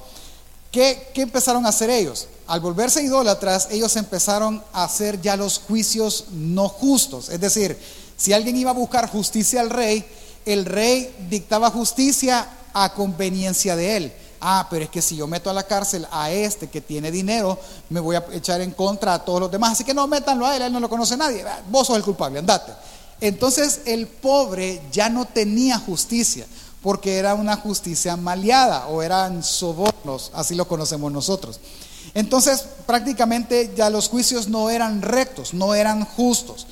¿Qué, 0.72 1.10
¿Qué, 1.14 1.22
empezaron 1.22 1.66
a 1.66 1.68
hacer 1.68 1.88
ellos? 1.88 2.26
Al 2.48 2.58
volverse 2.58 3.00
idólatras, 3.00 3.68
ellos 3.70 3.94
empezaron 3.94 4.60
a 4.72 4.82
hacer 4.82 5.20
ya 5.20 5.36
los 5.36 5.60
juicios 5.60 6.24
no 6.32 6.68
justos. 6.68 7.28
Es 7.28 7.38
decir, 7.38 7.78
si 8.16 8.32
alguien 8.32 8.56
iba 8.56 8.72
a 8.72 8.74
buscar 8.74 9.08
justicia 9.08 9.60
al 9.60 9.70
rey, 9.70 10.04
el 10.46 10.64
rey 10.64 11.14
dictaba 11.28 11.70
justicia 11.70 12.48
a 12.72 12.94
conveniencia 12.94 13.76
de 13.76 13.96
él. 13.96 14.12
Ah, 14.40 14.66
pero 14.70 14.84
es 14.84 14.90
que 14.90 15.02
si 15.02 15.16
yo 15.16 15.26
meto 15.26 15.50
a 15.50 15.52
la 15.52 15.64
cárcel 15.64 16.06
a 16.10 16.30
este 16.30 16.68
que 16.68 16.80
tiene 16.80 17.10
dinero, 17.10 17.58
me 17.88 18.00
voy 18.00 18.16
a 18.16 18.24
echar 18.32 18.60
en 18.60 18.70
contra 18.70 19.14
a 19.14 19.24
todos 19.24 19.40
los 19.40 19.50
demás. 19.50 19.72
Así 19.72 19.84
que 19.84 19.92
no, 19.92 20.06
métanlo 20.06 20.46
a 20.46 20.56
él, 20.56 20.62
él 20.62 20.72
no 20.72 20.80
lo 20.80 20.88
conoce 20.88 21.16
nadie. 21.16 21.44
Vos 21.68 21.86
sos 21.86 21.96
el 21.96 22.04
culpable, 22.04 22.38
andate. 22.38 22.72
Entonces 23.20 23.80
el 23.86 24.06
pobre 24.06 24.82
ya 24.92 25.08
no 25.08 25.24
tenía 25.24 25.78
justicia, 25.78 26.46
porque 26.82 27.16
era 27.16 27.34
una 27.34 27.56
justicia 27.56 28.16
maleada 28.16 28.86
o 28.88 29.02
eran 29.02 29.42
sobornos, 29.42 30.30
así 30.34 30.54
lo 30.54 30.68
conocemos 30.68 31.10
nosotros. 31.10 31.58
Entonces 32.14 32.64
prácticamente 32.86 33.72
ya 33.74 33.90
los 33.90 34.08
juicios 34.08 34.48
no 34.48 34.70
eran 34.70 35.02
rectos, 35.02 35.54
no 35.54 35.74
eran 35.74 36.04
justos. 36.04 36.66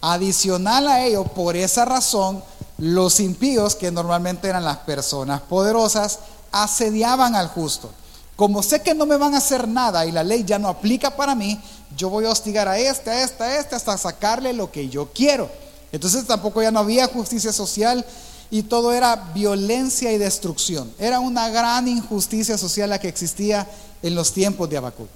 Adicional 0.00 0.86
a 0.86 1.04
ello, 1.04 1.24
por 1.24 1.56
esa 1.56 1.84
razón, 1.84 2.42
los 2.78 3.20
impíos, 3.20 3.74
que 3.74 3.90
normalmente 3.90 4.48
eran 4.48 4.64
las 4.64 4.78
personas 4.78 5.40
poderosas, 5.42 6.20
asediaban 6.52 7.34
al 7.34 7.48
justo. 7.48 7.90
Como 8.36 8.62
sé 8.62 8.82
que 8.82 8.94
no 8.94 9.04
me 9.04 9.16
van 9.16 9.34
a 9.34 9.38
hacer 9.38 9.66
nada 9.66 10.06
y 10.06 10.12
la 10.12 10.22
ley 10.22 10.44
ya 10.44 10.60
no 10.60 10.68
aplica 10.68 11.16
para 11.16 11.34
mí, 11.34 11.60
yo 11.96 12.08
voy 12.08 12.24
a 12.24 12.30
hostigar 12.30 12.68
a 12.68 12.78
este, 12.78 13.10
a 13.10 13.24
este, 13.24 13.42
a 13.42 13.58
este, 13.58 13.74
hasta 13.74 13.98
sacarle 13.98 14.52
lo 14.52 14.70
que 14.70 14.88
yo 14.88 15.10
quiero. 15.12 15.50
Entonces 15.90 16.24
tampoco 16.26 16.62
ya 16.62 16.70
no 16.70 16.78
había 16.78 17.08
justicia 17.08 17.52
social 17.52 18.06
y 18.50 18.62
todo 18.62 18.92
era 18.92 19.16
violencia 19.34 20.12
y 20.12 20.18
destrucción. 20.18 20.92
Era 21.00 21.18
una 21.18 21.48
gran 21.48 21.88
injusticia 21.88 22.56
social 22.56 22.90
la 22.90 23.00
que 23.00 23.08
existía 23.08 23.68
en 24.02 24.14
los 24.14 24.32
tiempos 24.32 24.70
de 24.70 24.76
Habacuc. 24.76 25.08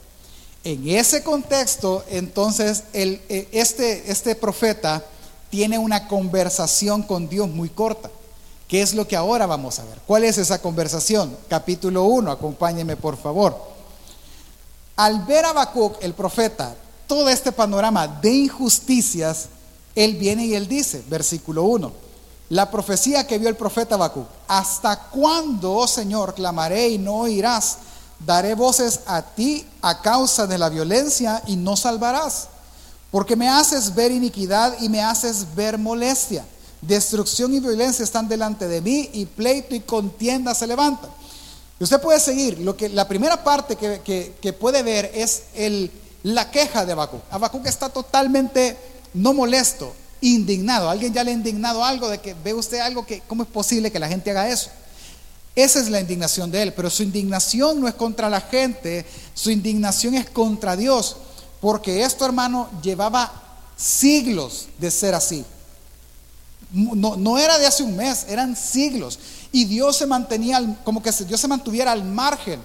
En 0.64 0.88
ese 0.88 1.23
contexto, 1.23 2.04
entonces, 2.09 2.85
eh, 2.92 3.49
este, 3.52 4.11
este 4.11 4.35
profeta 4.35 5.04
tiene 5.52 5.78
una 5.78 6.09
conversación 6.09 7.02
con 7.02 7.28
Dios 7.28 7.47
muy 7.47 7.68
corta. 7.68 8.11
¿Qué 8.66 8.80
es 8.80 8.94
lo 8.94 9.06
que 9.06 9.16
ahora 9.16 9.44
vamos 9.44 9.78
a 9.78 9.85
ver? 9.85 9.99
¿Cuál 10.06 10.25
es 10.25 10.38
esa 10.38 10.62
conversación? 10.62 11.37
Capítulo 11.47 12.04
1, 12.04 12.30
acompáñeme 12.30 12.97
por 12.97 13.18
favor. 13.18 13.54
Al 14.97 15.26
ver 15.26 15.44
a 15.44 15.50
Habacuc, 15.50 16.02
el 16.02 16.14
profeta, 16.14 16.75
todo 17.06 17.28
este 17.28 17.52
panorama 17.52 18.09
de 18.09 18.30
injusticias, 18.30 19.49
él 19.94 20.14
viene 20.14 20.47
y 20.47 20.54
él 20.54 20.66
dice, 20.66 21.04
versículo 21.11 21.64
1, 21.64 21.92
la 22.49 22.71
profecía 22.71 23.26
que 23.26 23.37
vio 23.37 23.50
el 23.50 23.56
profeta 23.56 23.97
Habacuc, 23.97 24.26
¿hasta 24.49 24.99
cuándo, 25.11 25.75
oh 25.75 25.87
Señor, 25.87 26.32
clamaré 26.32 26.88
y 26.88 26.97
no 26.97 27.16
oirás? 27.16 27.76
Daré 28.21 28.54
voces 28.54 29.00
a 29.04 29.21
ti 29.21 29.66
a 29.82 30.00
causa 30.00 30.47
de 30.47 30.56
la 30.56 30.71
violencia 30.71 31.42
y 31.47 31.56
no 31.56 31.76
salvarás. 31.76 32.49
Porque 33.12 33.37
me 33.37 33.49
haces 33.49 33.95
ver 33.95 34.11
iniquidad 34.11 34.76
y 34.81 34.88
me 34.88 35.02
haces 35.02 35.54
ver 35.54 35.78
molestia. 35.78 36.45
Destrucción 36.81 37.54
y 37.54 37.61
violencia 37.61 38.02
están 38.02 38.26
delante 38.26 38.66
de 38.66 38.81
mí 38.81 39.11
y 39.12 39.26
pleito 39.26 39.75
y 39.76 39.81
contienda 39.81 40.54
se 40.54 40.66
levantan. 40.66 41.11
Y 41.78 41.85
usted 41.85 42.00
puede 42.00 42.19
seguir. 42.19 42.59
Lo 42.59 42.76
que, 42.76 42.88
la 42.88 43.07
primera 43.07 43.45
parte 43.45 43.76
que, 43.76 44.52
puede 44.54 44.83
ver 44.83 45.12
es 45.14 45.42
el, 45.54 45.90
la 46.23 46.50
queja 46.50 46.87
de 46.87 46.92
Habacuc. 46.92 47.21
Habacuc 47.31 47.66
está 47.66 47.90
totalmente 47.90 48.76
no 49.14 49.35
molesto, 49.35 49.92
indignado. 50.23 50.88
Alguien 50.88 51.12
ya 51.12 51.23
le 51.23 51.33
ha 51.33 51.35
indignado 51.35 51.85
algo 51.85 52.09
de 52.09 52.19
que 52.19 52.35
ve 52.42 52.54
usted 52.54 52.81
algo 52.81 53.04
que, 53.04 53.21
¿cómo 53.28 53.42
es 53.42 53.49
posible 53.49 53.92
que 53.92 53.99
la 53.99 54.09
gente 54.09 54.31
haga 54.31 54.49
eso? 54.49 54.71
Esa 55.54 55.81
es 55.81 55.90
la 55.90 56.00
indignación 56.00 56.50
de 56.50 56.62
él, 56.62 56.73
pero 56.73 56.88
su 56.88 57.02
indignación 57.02 57.78
no 57.78 57.87
es 57.87 57.95
contra 57.95 58.31
la 58.31 58.40
gente, 58.40 59.04
su 59.35 59.50
indignación 59.50 60.14
es 60.14 60.31
contra 60.31 60.76
Dios, 60.76 61.16
porque 61.62 62.02
esto, 62.02 62.26
hermano, 62.26 62.69
llevaba 62.83 63.33
siglos 63.76 64.66
de 64.78 64.90
ser 64.90 65.14
así. 65.14 65.45
No, 66.73 67.14
no, 67.14 67.38
era 67.38 67.57
de 67.57 67.66
hace 67.66 67.85
un 67.85 67.97
mes, 67.97 68.26
eran 68.28 68.57
siglos. 68.57 69.16
Y 69.52 69.64
Dios 69.66 69.97
se 69.97 70.07
mantenía, 70.07 70.61
como 70.83 71.00
que 71.00 71.12
Dios 71.12 71.40
se 71.40 71.47
mantuviera 71.47 71.92
al 71.92 72.02
margen. 72.02 72.61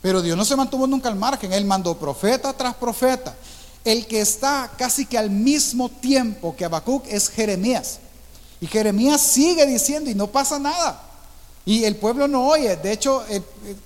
Pero 0.00 0.22
Dios 0.22 0.34
no 0.34 0.46
se 0.46 0.56
mantuvo 0.56 0.86
nunca 0.86 1.10
al 1.10 1.16
margen. 1.16 1.52
Él 1.52 1.66
mandó 1.66 1.94
profeta 1.98 2.54
tras 2.54 2.74
profeta. 2.74 3.36
El 3.84 4.06
que 4.06 4.22
está 4.22 4.72
casi 4.78 5.04
que 5.04 5.18
al 5.18 5.28
mismo 5.28 5.90
tiempo 5.90 6.56
que 6.56 6.64
Habacuc 6.64 7.04
es 7.08 7.28
Jeremías. 7.28 7.98
Y 8.62 8.66
Jeremías 8.66 9.20
sigue 9.20 9.66
diciendo 9.66 10.08
y 10.08 10.14
no 10.14 10.26
pasa 10.26 10.58
nada. 10.58 11.02
Y 11.64 11.84
el 11.84 11.96
pueblo 11.96 12.26
no 12.26 12.46
oye. 12.48 12.76
De 12.76 12.92
hecho, 12.92 13.24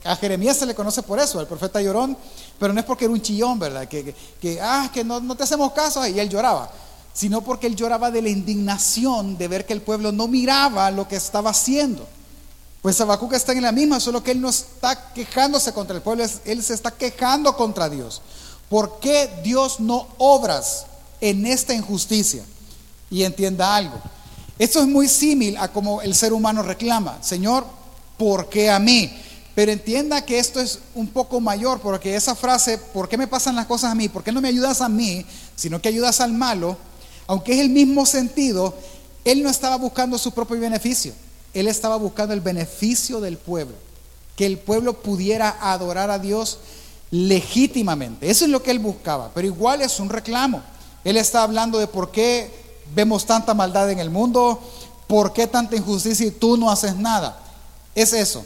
a 0.05 0.17
Jeremías 0.17 0.57
se 0.57 0.67
le 0.67 0.75
conoce 0.75 1.03
por 1.03 1.19
eso, 1.19 1.41
el 1.41 1.47
profeta 1.47 1.81
llorón, 1.81 2.17
pero 2.59 2.73
no 2.73 2.81
es 2.81 2.87
porque 2.87 3.05
era 3.05 3.13
un 3.13 3.21
chillón, 3.21 3.59
¿verdad? 3.59 3.87
Que, 3.87 4.15
ah, 4.63 4.91
que 4.93 5.05
no, 5.05 5.37
te 5.37 5.43
hacemos 5.43 5.73
caso 5.73 6.07
y 6.07 6.19
él 6.19 6.29
lloraba, 6.29 6.71
sino 7.13 7.43
porque 7.43 7.67
él 7.67 7.77
lloraba 7.77 8.11
de 8.11 8.23
la 8.23 8.31
indignación 8.31 9.37
de 9.37 9.49
ver 9.49 9.67
que 9.67 9.75
el 9.75 9.83
pueblo 9.83 10.11
no 10.11 10.27
miraba 10.27 10.91
lo 10.91 11.07
que 11.07 11.17
estaba 11.17 11.51
haciendo. 11.51 12.07
Pues 12.81 13.01
Habacuc 13.01 13.33
está 13.35 13.53
en 13.53 13.63
la 13.63 13.73
misma, 13.73 14.01
solo 14.01 14.23
que 14.23 14.31
él 14.31 14.41
no 14.41 14.49
está 14.49 15.13
quejándose 15.13 15.73
contra 15.73 15.97
el 15.97 16.03
pueblo, 16.03 16.25
él 16.45 16.63
se 16.63 16.73
está 16.73 16.93
quejando 16.93 17.57
contra 17.57 17.89
Dios. 17.89 18.23
¿Por 18.71 19.01
qué 19.01 19.31
Dios 19.43 19.81
no 19.81 20.09
obras 20.19 20.87
en 21.21 21.47
esta 21.47 21.75
injusticia? 21.75 22.45
Y 23.11 23.23
entienda 23.23 23.77
algo. 23.77 24.01
Esto 24.59 24.81
es 24.81 24.87
muy 24.87 25.07
similar 25.09 25.65
a 25.65 25.73
como 25.73 26.01
el 26.01 26.15
ser 26.15 26.33
humano 26.33 26.63
reclama, 26.63 27.23
Señor, 27.23 27.67
¿por 28.17 28.49
qué 28.49 28.71
a 28.71 28.79
mí? 28.79 29.13
Pero 29.55 29.73
entienda 29.73 30.25
que 30.25 30.39
esto 30.39 30.61
es 30.61 30.81
un 30.95 31.09
poco 31.09 31.41
mayor, 31.41 31.81
porque 31.81 32.15
esa 32.15 32.35
frase, 32.35 32.79
¿por 32.79 33.09
qué 33.09 33.17
me 33.17 33.27
pasan 33.27 33.57
las 33.57 33.67
cosas 33.67 33.93
a 33.93 33.95
mí? 33.95 34.09
¿Por 34.09 34.23
qué 34.23 34.33
no 34.33 34.41
me 34.41 34.49
ayudas 34.49 34.81
a 34.81 34.89
mí, 34.89 35.25
sino 35.55 35.81
que 35.81 35.89
ayudas 35.89 36.21
al 36.21 36.33
malo? 36.33 36.77
Aunque 37.27 37.55
es 37.55 37.61
el 37.61 37.71
mismo 37.71 38.07
sentido, 38.07 38.75
él 39.25 39.43
no 39.43 39.51
estaba 39.51 39.77
buscando 39.77 40.19
su 40.19 40.33
propio 40.33 40.61
beneficio, 40.61 41.13
él 41.53 41.69
estaba 41.69 41.97
buscando 41.97 42.33
el 42.33 42.41
beneficio 42.41 43.21
del 43.21 43.39
pueblo, 43.39 43.75
que 44.37 44.47
el 44.47 44.59
pueblo 44.59 45.01
pudiera 45.01 45.57
adorar 45.61 46.11
a 46.11 46.19
Dios 46.19 46.59
legítimamente. 47.11 48.31
Eso 48.31 48.45
es 48.45 48.51
lo 48.51 48.63
que 48.63 48.71
él 48.71 48.79
buscaba, 48.79 49.31
pero 49.35 49.47
igual 49.47 49.83
es 49.83 50.01
un 50.01 50.09
reclamo. 50.09 50.63
Él 51.05 51.17
está 51.17 51.43
hablando 51.43 51.79
de 51.79 51.87
por 51.87 52.11
qué 52.11 52.66
vemos 52.95 53.27
tanta 53.27 53.55
maldad 53.55 53.91
en 53.91 53.99
el 53.99 54.11
mundo, 54.11 54.61
por 55.07 55.33
qué 55.33 55.47
tanta 55.47 55.77
injusticia 55.77 56.27
y 56.27 56.31
tú 56.31 56.57
no 56.57 56.71
haces 56.71 56.97
nada. 56.97 57.39
Es 57.95 58.13
eso. 58.13 58.45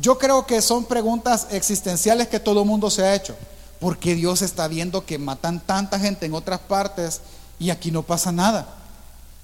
Yo 0.00 0.18
creo 0.18 0.46
que 0.46 0.62
son 0.62 0.84
preguntas 0.84 1.48
existenciales 1.50 2.28
que 2.28 2.38
todo 2.38 2.62
el 2.62 2.66
mundo 2.66 2.90
se 2.90 3.02
ha 3.02 3.14
hecho. 3.14 3.34
¿Por 3.80 3.98
qué 3.98 4.14
Dios 4.14 4.42
está 4.42 4.68
viendo 4.68 5.04
que 5.04 5.18
matan 5.18 5.60
tanta 5.60 5.98
gente 5.98 6.26
en 6.26 6.34
otras 6.34 6.60
partes 6.60 7.20
y 7.58 7.70
aquí 7.70 7.90
no 7.90 8.02
pasa 8.02 8.30
nada? 8.32 8.66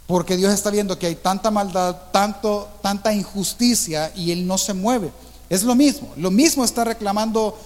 Porque 0.07 0.37
Dios 0.37 0.53
está 0.53 0.71
viendo 0.71 0.99
que 0.99 1.07
hay 1.07 1.15
tanta 1.15 1.51
maldad, 1.51 1.97
tanto, 2.13 2.69
tanta 2.83 3.13
injusticia 3.13 4.13
y 4.15 4.33
Él 4.33 4.47
no 4.47 4.59
se 4.59 4.75
mueve. 4.75 5.13
Es 5.49 5.63
lo 5.63 5.75
mismo. 5.75 6.13
Lo 6.17 6.31
mismo 6.31 6.65
está 6.65 6.85
reclamando 6.85 7.57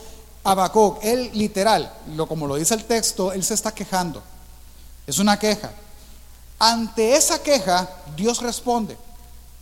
Habacuc. 0.45 1.03
Él 1.03 1.31
literal, 1.35 1.93
lo, 2.15 2.27
como 2.27 2.47
lo 2.47 2.57
dice 2.57 2.75
el 2.75 2.85
texto, 2.85 3.33
Él 3.33 3.43
se 3.43 3.55
está 3.55 3.73
quejando. 3.73 4.23
Es 5.07 5.19
una 5.19 5.39
queja. 5.39 5.73
Ante 6.59 7.15
esa 7.15 7.41
queja, 7.41 7.89
Dios 8.17 8.43
responde. 8.43 8.97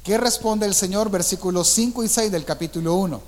¿Qué 0.02 0.16
responde 0.16 0.66
el 0.66 0.74
Señor? 0.74 1.10
Versículos 1.10 1.68
5 1.68 2.04
y 2.04 2.08
6 2.08 2.32
del 2.32 2.44
capítulo 2.44 2.94
1. 2.94 3.20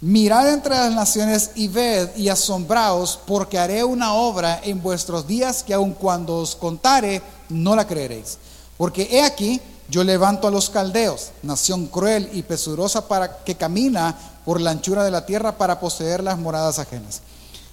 Mirad 0.00 0.52
entre 0.52 0.76
las 0.76 0.92
naciones 0.92 1.50
y 1.54 1.68
ved 1.68 2.14
y 2.16 2.28
asombraos, 2.28 3.18
porque 3.26 3.58
haré 3.58 3.82
una 3.82 4.12
obra 4.12 4.60
en 4.62 4.82
vuestros 4.82 5.26
días 5.26 5.62
que 5.62 5.74
aun 5.74 5.92
cuando 5.92 6.36
os 6.36 6.54
contare, 6.54 7.22
no 7.48 7.74
la 7.74 7.86
creeréis. 7.86 8.38
Porque 8.76 9.08
he 9.10 9.22
aquí, 9.22 9.60
yo 9.88 10.04
levanto 10.04 10.46
a 10.46 10.50
los 10.50 10.68
caldeos, 10.68 11.30
nación 11.42 11.86
cruel 11.86 12.28
y 12.32 12.42
pesurosa 12.42 13.08
para 13.08 13.38
que 13.38 13.56
camina 13.56 14.14
por 14.44 14.60
la 14.60 14.70
anchura 14.70 15.04
de 15.04 15.10
la 15.10 15.26
tierra 15.26 15.56
para 15.56 15.80
poseer 15.80 16.22
las 16.22 16.38
moradas 16.38 16.78
ajenas. 16.78 17.22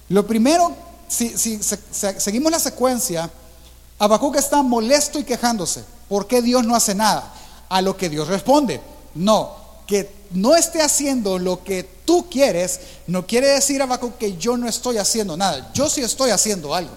Lo 0.08 0.26
primero, 0.26 0.72
si, 1.06 1.36
si 1.36 1.60
seguimos 1.60 2.50
la 2.50 2.58
secuencia, 2.58 3.30
Habacuc 3.98 4.36
está 4.36 4.62
molesto 4.62 5.18
y 5.18 5.24
quejándose. 5.24 5.84
¿Por 6.08 6.26
qué 6.26 6.42
Dios 6.42 6.64
no 6.64 6.74
hace 6.74 6.94
nada? 6.94 7.32
A 7.68 7.80
lo 7.82 7.96
que 7.96 8.08
Dios 8.08 8.28
responde. 8.28 8.80
No, 9.14 9.56
que 9.86 10.10
no 10.32 10.56
esté 10.56 10.82
haciendo 10.82 11.38
lo 11.38 11.64
que 11.64 11.82
tú 12.04 12.26
quieres, 12.30 12.80
no 13.06 13.26
quiere 13.26 13.48
decir 13.48 13.80
Habacuc 13.80 14.18
que 14.18 14.36
yo 14.36 14.56
no 14.56 14.68
estoy 14.68 14.98
haciendo 14.98 15.36
nada. 15.36 15.70
Yo 15.72 15.88
sí 15.88 16.02
estoy 16.02 16.30
haciendo 16.30 16.74
algo. 16.74 16.92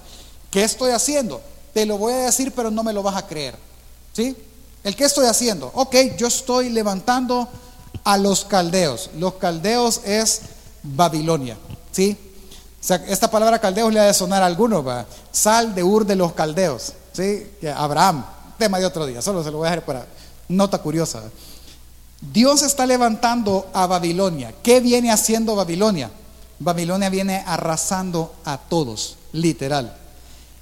¿Qué 0.51 0.63
estoy 0.63 0.91
haciendo? 0.91 1.41
Te 1.74 1.86
lo 1.86 1.98
voy 1.98 2.13
a 2.13 2.25
decir, 2.25 2.51
pero 2.56 2.72
no 2.72 2.84
me 2.84 2.94
lo 2.94 3.03
vas 3.03 3.15
a 3.15 3.27
creer. 3.27 3.56
¿Sí? 4.13 4.36
¿El 4.84 4.96
qué 4.96 5.06
estoy 5.06 5.27
haciendo? 5.27 5.72
Ok, 5.75 5.96
yo 6.18 6.27
estoy 6.27 6.70
levantando 6.70 7.48
a 8.03 8.18
los 8.18 8.46
caldeos. 8.46 9.10
Los 9.18 9.36
caldeos 9.36 10.01
es 10.06 10.41
Babilonia, 10.84 11.58
¿sí? 11.91 12.18
Esta 12.81 13.29
palabra 13.29 13.59
caldeos 13.59 13.93
le 13.93 14.00
ha 14.00 14.05
de 14.05 14.13
sonar 14.13 14.41
a 14.41 14.45
alguno, 14.45 14.83
¿va? 14.83 15.05
Sal 15.31 15.75
de 15.75 15.83
Ur 15.83 16.05
de 16.05 16.15
los 16.15 16.33
caldeos, 16.33 16.93
¿sí? 17.12 17.45
Abraham, 17.75 18.25
tema 18.57 18.79
de 18.79 18.86
otro 18.86 19.05
día, 19.05 19.21
solo 19.21 19.43
se 19.43 19.51
lo 19.51 19.57
voy 19.57 19.67
a 19.67 19.71
dejar 19.71 19.86
para 19.86 20.07
nota 20.48 20.77
curiosa. 20.77 21.24
Dios 22.21 22.63
está 22.63 22.86
levantando 22.86 23.69
a 23.74 23.86
Babilonia. 23.86 24.53
¿Qué 24.63 24.79
viene 24.79 25.12
haciendo 25.12 25.55
Babilonia? 25.55 26.12
Babilonia 26.59 27.09
viene 27.09 27.43
arrasando 27.45 28.33
a 28.43 28.57
todos, 28.57 29.17
literal. 29.31 29.95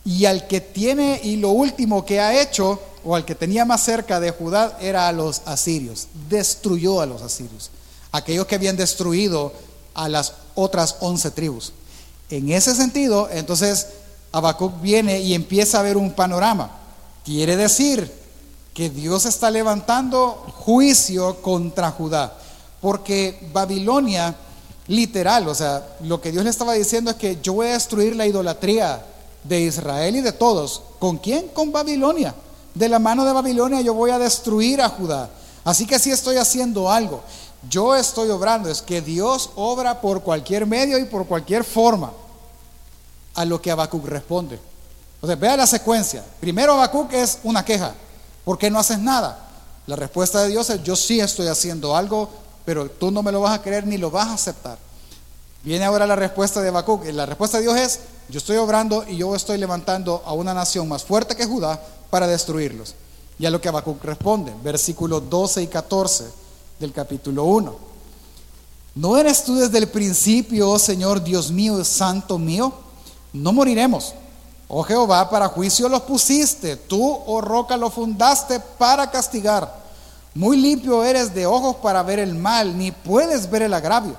Y 0.06 0.26
al 0.26 0.48
que 0.48 0.62
tiene, 0.62 1.20
y 1.24 1.38
lo 1.38 1.50
último 1.50 2.06
que 2.06 2.20
ha 2.20 2.40
hecho, 2.42 2.80
o 3.04 3.16
al 3.16 3.26
que 3.26 3.36
tenía 3.36 3.66
más 3.66 3.82
cerca 3.82 4.20
de 4.20 4.32
Judá, 4.32 4.78
era 4.80 5.08
a 5.08 5.12
los 5.12 5.42
asirios. 5.46 6.08
Destruyó 6.30 7.02
a 7.02 7.06
los 7.06 7.22
asirios. 7.22 7.72
Aquellos 8.12 8.46
que 8.46 8.56
habían 8.56 8.78
destruido 8.78 9.52
a 9.96 10.08
las 10.10 10.34
otras 10.56 10.98
once 11.00 11.32
tribus. 11.32 11.74
En 12.30 12.52
ese 12.52 12.76
sentido, 12.76 13.30
entonces 13.32 13.88
Habacuc 14.32 14.82
viene 14.82 15.20
y 15.20 15.34
empieza 15.34 15.80
a 15.80 15.84
ver 15.84 15.98
un 15.98 16.12
panorama. 16.12 16.72
Quiere 17.24 17.56
decir 17.56 18.12
que 18.74 18.90
Dios 18.90 19.26
está 19.26 19.50
levantando 19.50 20.46
juicio 20.58 21.42
contra 21.42 21.92
Judá, 21.92 22.38
porque 22.82 23.50
Babilonia, 23.52 24.36
literal, 24.88 25.48
o 25.48 25.56
sea, 25.56 25.98
lo 26.04 26.22
que 26.22 26.32
Dios 26.32 26.44
le 26.44 26.50
estaba 26.50 26.74
diciendo 26.74 27.12
es 27.12 27.18
que 27.18 27.40
yo 27.42 27.54
voy 27.54 27.68
a 27.68 27.74
destruir 27.74 28.16
la 28.16 28.28
idolatría 28.28 29.04
de 29.44 29.62
Israel 29.62 30.16
y 30.16 30.22
de 30.22 30.32
todos. 30.32 30.82
¿Con 31.00 31.18
quién? 31.18 31.48
Con 31.50 31.72
Babilonia. 31.72 32.36
De 32.74 32.90
la 32.90 33.00
mano 33.00 33.26
de 33.26 33.34
Babilonia 33.34 33.82
yo 33.82 33.94
voy 33.94 34.12
a 34.12 34.20
destruir 34.20 34.82
a 34.82 34.90
Judá. 34.90 35.30
Así 35.64 35.86
que 35.86 36.00
si 36.00 36.12
estoy 36.12 36.38
haciendo 36.38 36.92
algo. 36.92 37.22
Yo 37.70 37.96
estoy 37.96 38.30
obrando, 38.30 38.70
es 38.70 38.82
que 38.82 39.02
Dios 39.02 39.50
obra 39.56 40.00
por 40.00 40.22
cualquier 40.22 40.66
medio 40.66 41.00
y 41.00 41.06
por 41.06 41.26
cualquier 41.26 41.64
forma 41.64 42.12
a 43.34 43.46
lo 43.46 43.62
que 43.62 43.72
Habacuc 43.72 44.06
responde. 44.06 44.60
Sea, 45.26 45.36
vea 45.36 45.58
la 45.58 45.68
secuencia. 45.68 46.24
Primero 46.40 46.74
Habacuc 46.74 47.12
es 47.14 47.40
una 47.44 47.66
queja. 47.66 47.94
¿Por 48.46 48.58
qué 48.58 48.70
no 48.70 48.80
haces 48.80 49.00
nada? 49.00 49.50
La 49.88 49.96
respuesta 49.96 50.44
de 50.44 50.50
Dios 50.50 50.70
es, 50.70 50.84
yo 50.84 50.96
sí 50.96 51.20
estoy 51.20 51.48
haciendo 51.48 51.96
algo, 51.96 52.30
pero 52.64 52.90
tú 52.90 53.10
no 53.10 53.24
me 53.24 53.32
lo 53.32 53.42
vas 53.42 53.58
a 53.58 53.62
creer 53.62 53.88
ni 53.88 53.98
lo 53.98 54.12
vas 54.12 54.28
a 54.28 54.34
aceptar. 54.34 54.78
Viene 55.64 55.84
ahora 55.86 56.06
la 56.06 56.16
respuesta 56.16 56.62
de 56.62 56.70
Habacuc. 56.70 57.06
La 57.08 57.26
respuesta 57.26 57.58
de 57.58 57.64
Dios 57.64 57.78
es, 57.78 58.00
yo 58.30 58.38
estoy 58.38 58.58
obrando 58.58 59.04
y 59.08 59.18
yo 59.18 59.36
estoy 59.36 59.58
levantando 59.58 60.22
a 60.26 60.34
una 60.34 60.54
nación 60.54 60.88
más 60.88 61.04
fuerte 61.04 61.36
que 61.36 61.46
Judá 61.46 61.82
para 62.10 62.28
destruirlos. 62.28 62.94
Y 63.40 63.46
a 63.46 63.50
lo 63.50 63.60
que 63.60 63.68
Habacuc 63.68 64.04
responde, 64.04 64.54
versículos 64.64 65.30
12 65.30 65.64
y 65.64 65.68
14 65.68 66.47
del 66.80 66.94
capítulo 66.94 67.44
1. 67.46 67.76
¿No 68.96 69.18
eres 69.18 69.44
tú 69.44 69.56
desde 69.56 69.78
el 69.78 69.88
principio, 69.88 70.70
oh 70.70 70.80
Señor 70.80 71.24
Dios 71.24 71.52
mío, 71.52 71.84
santo 71.84 72.38
mío? 72.38 72.74
No 73.34 73.54
moriremos. 73.54 74.14
Oh 74.68 74.84
Jehová, 74.84 75.30
para 75.30 75.48
juicio 75.48 75.88
los 75.88 76.02
pusiste, 76.02 76.76
tú, 76.76 77.20
oh 77.26 77.40
roca, 77.42 77.78
lo 77.78 77.90
fundaste 77.90 78.60
para 78.60 79.10
castigar. 79.10 79.86
Muy 80.34 80.58
limpio 80.58 81.04
eres 81.04 81.34
de 81.34 81.46
ojos 81.46 81.78
para 81.78 82.04
ver 82.04 82.20
el 82.20 82.36
mal, 82.36 82.78
ni 82.78 82.92
puedes 82.92 83.50
ver 83.50 83.64
el 83.64 83.74
agravio. 83.74 84.16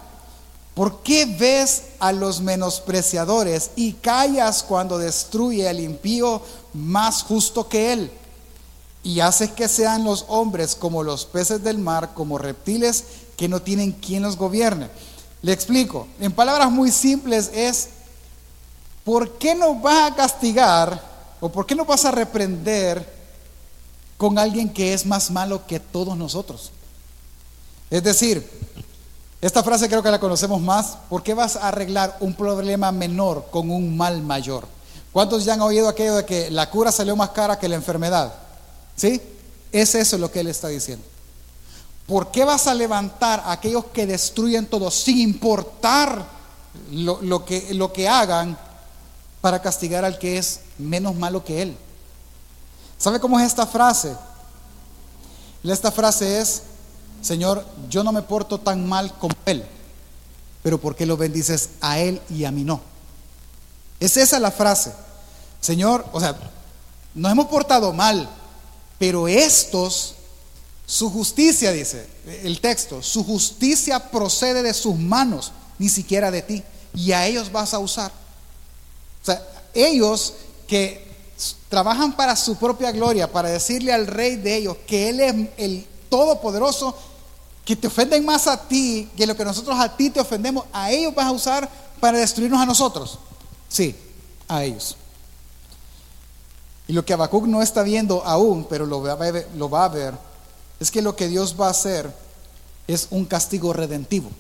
¿Por 0.75 1.03
qué 1.03 1.27
ves 1.27 1.83
a 1.99 2.13
los 2.13 2.41
menospreciadores 2.41 3.73
y 3.75 3.95
callas 3.95 4.63
cuando 4.63 4.97
destruye 4.97 5.69
al 5.69 5.81
impío 5.81 6.41
más 6.73 7.25
justo 7.25 7.69
que 7.69 7.93
él? 7.93 8.13
Y 9.09 9.21
haces 9.21 9.53
que 9.53 9.69
sean 9.69 10.05
los 10.05 10.27
hombres 10.29 10.75
como 10.75 11.03
los 11.03 11.25
peces 11.25 11.65
del 11.65 11.79
mar, 11.79 12.11
como 12.13 12.37
reptiles 12.37 13.05
que 13.39 13.49
no 13.49 13.63
tienen 13.63 13.93
quien 13.93 14.23
los 14.23 14.37
gobierne. 14.37 14.91
Le 15.41 15.51
explico, 15.51 16.07
en 16.21 16.31
palabras 16.31 16.71
muy 16.71 16.93
simples 16.93 17.51
es 17.55 17.89
¿por 19.05 19.39
qué 19.39 19.55
nos 19.55 19.81
vas 19.81 20.13
a 20.13 20.15
castigar 20.15 21.03
o 21.41 21.49
por 21.49 21.65
qué 21.65 21.75
nos 21.75 21.87
vas 21.87 22.05
a 22.05 22.11
reprender 22.11 23.11
con 24.19 24.39
alguien 24.39 24.69
que 24.69 24.93
es 24.93 25.07
más 25.07 25.31
malo 25.31 25.67
que 25.67 25.81
todos 25.81 26.15
nosotros? 26.15 26.71
Es 27.89 28.03
decir, 28.03 28.47
esta 29.41 29.63
frase 29.63 29.89
creo 29.89 30.03
que 30.03 30.11
la 30.11 30.21
conocemos 30.21 30.61
más, 30.61 30.99
¿por 31.09 31.23
qué 31.23 31.33
vas 31.33 31.57
a 31.57 31.69
arreglar 31.69 32.19
un 32.21 32.35
problema 32.35 32.93
menor 32.93 33.47
con 33.51 33.71
un 33.71 33.97
mal 33.97 34.21
mayor? 34.21 34.67
¿Cuántos 35.13 35.47
ya 35.47 35.55
han 35.55 35.63
oído 35.63 35.89
aquello 35.89 36.17
de 36.17 36.27
que 36.27 36.51
la 36.51 36.69
cura 36.69 36.93
salió 36.93 37.17
más 37.17 37.31
cara 37.31 37.59
que 37.59 37.71
la 37.71 37.77
enfermedad? 37.77 38.48
¿Sí? 38.99 39.23
Es 39.73 39.95
eso 39.95 40.19
lo 40.19 40.31
que 40.31 40.41
él 40.41 40.49
está 40.49 40.69
diciendo. 40.69 41.05
¿Por 42.07 42.31
qué 42.31 42.45
vas 42.45 42.67
a 42.67 42.75
levantar 42.75 43.41
a 43.41 43.53
aquellos 43.53 43.87
que 43.87 44.07
destruyen 44.07 44.67
todo 44.67 44.91
sin 44.91 45.19
importar 45.19 46.27
lo, 46.91 47.45
que, 47.45 47.75
lo 47.75 47.93
que 47.93 48.09
hagan 48.09 48.59
para 49.41 49.61
castigar 49.63 50.05
al 50.05 50.19
que 50.19 50.39
es 50.39 50.61
menos 50.79 51.15
malo 51.15 51.45
que 51.45 51.63
él. 51.63 51.77
¿Sabe 52.99 53.21
cómo 53.21 53.39
es 53.39 53.47
esta 53.47 53.67
frase? 53.67 54.17
Esta 55.63 55.93
frase 55.93 56.41
es, 56.41 56.63
Señor, 57.21 57.65
yo 57.89 58.03
no 58.03 58.13
me 58.13 58.23
porto 58.23 58.59
tan 58.59 58.89
mal 58.89 59.13
como 59.19 59.35
él, 59.45 59.65
pero 60.63 60.81
¿por 60.81 60.97
qué 60.97 61.05
lo 61.05 61.17
bendices 61.17 61.71
a 61.81 61.99
él 61.99 62.21
y 62.31 62.45
a 62.45 62.51
mí 62.51 62.65
no? 62.65 62.81
Es 64.01 64.17
esa 64.17 64.39
la 64.39 64.51
frase. 64.51 64.93
Señor, 65.61 66.07
o 66.13 66.21
sea, 66.21 66.37
nos 67.15 67.33
hemos 67.33 67.47
portado 67.47 67.93
mal, 67.93 68.29
pero 68.99 69.29
estos, 69.29 70.15
su 70.87 71.11
justicia, 71.11 71.73
dice 71.73 72.07
el 72.43 72.61
texto, 72.61 73.03
su 73.03 73.25
justicia 73.25 74.11
procede 74.11 74.63
de 74.63 74.75
sus 74.75 74.97
manos, 74.97 75.53
ni 75.79 75.89
siquiera 75.89 76.31
de 76.31 76.43
ti, 76.43 76.63
y 76.95 77.13
a 77.13 77.27
ellos 77.27 77.53
vas 77.53 77.75
a 77.75 77.79
usar. 77.79 78.11
O 79.23 79.25
sea, 79.25 79.47
ellos 79.75 80.35
que 80.67 81.07
trabajan 81.69 82.17
para 82.17 82.35
su 82.37 82.57
propia 82.57 82.91
gloria, 82.93 83.31
para 83.31 83.49
decirle 83.49 83.93
al 83.93 84.07
rey 84.07 84.37
de 84.37 84.57
ellos 84.57 84.77
que 84.87 85.09
Él 85.11 85.21
es 85.21 85.35
el 85.57 85.87
Todopoderoso, 86.09 86.97
que 87.65 87.77
te 87.77 87.87
ofenden 87.87 88.25
más 88.25 88.47
a 88.47 88.67
ti 88.67 89.11
que 89.15 89.27
lo 89.27 89.37
que 89.37 89.45
nosotros 89.45 89.79
a 89.79 89.95
ti 89.95 90.09
te 90.09 90.21
ofendemos, 90.21 90.65
a 90.73 90.91
ellos 90.91 91.15
vas 91.15 91.27
a 91.27 91.33
usar 91.33 91.71
para 92.01 92.19
destruirnos 92.19 92.61
a 92.61 92.67
nosotros. 92.67 93.19
Sí, 93.69 93.95
a 94.49 94.65
ellos. 94.65 94.97
Y 96.89 96.95
lo 96.95 97.05
que 97.05 97.13
Habacuc 97.13 97.47
no 97.47 97.63
está 97.63 97.85
viendo 97.85 98.25
aún, 98.25 98.67
pero 98.69 98.85
lo 98.85 99.01
va, 99.03 99.13
a 99.13 99.15
ver, 99.15 99.47
lo 99.57 99.71
va 99.71 99.85
a 99.85 99.89
ver, 99.89 100.15
es 100.81 100.91
que 100.91 101.03
lo 101.03 101.15
que 101.15 101.29
Dios 101.29 101.55
va 101.61 101.69
a 101.69 101.71
hacer 101.71 102.11
es 102.89 103.07
un 103.11 103.25
castigo 103.25 103.73
redentivo. 103.73 104.31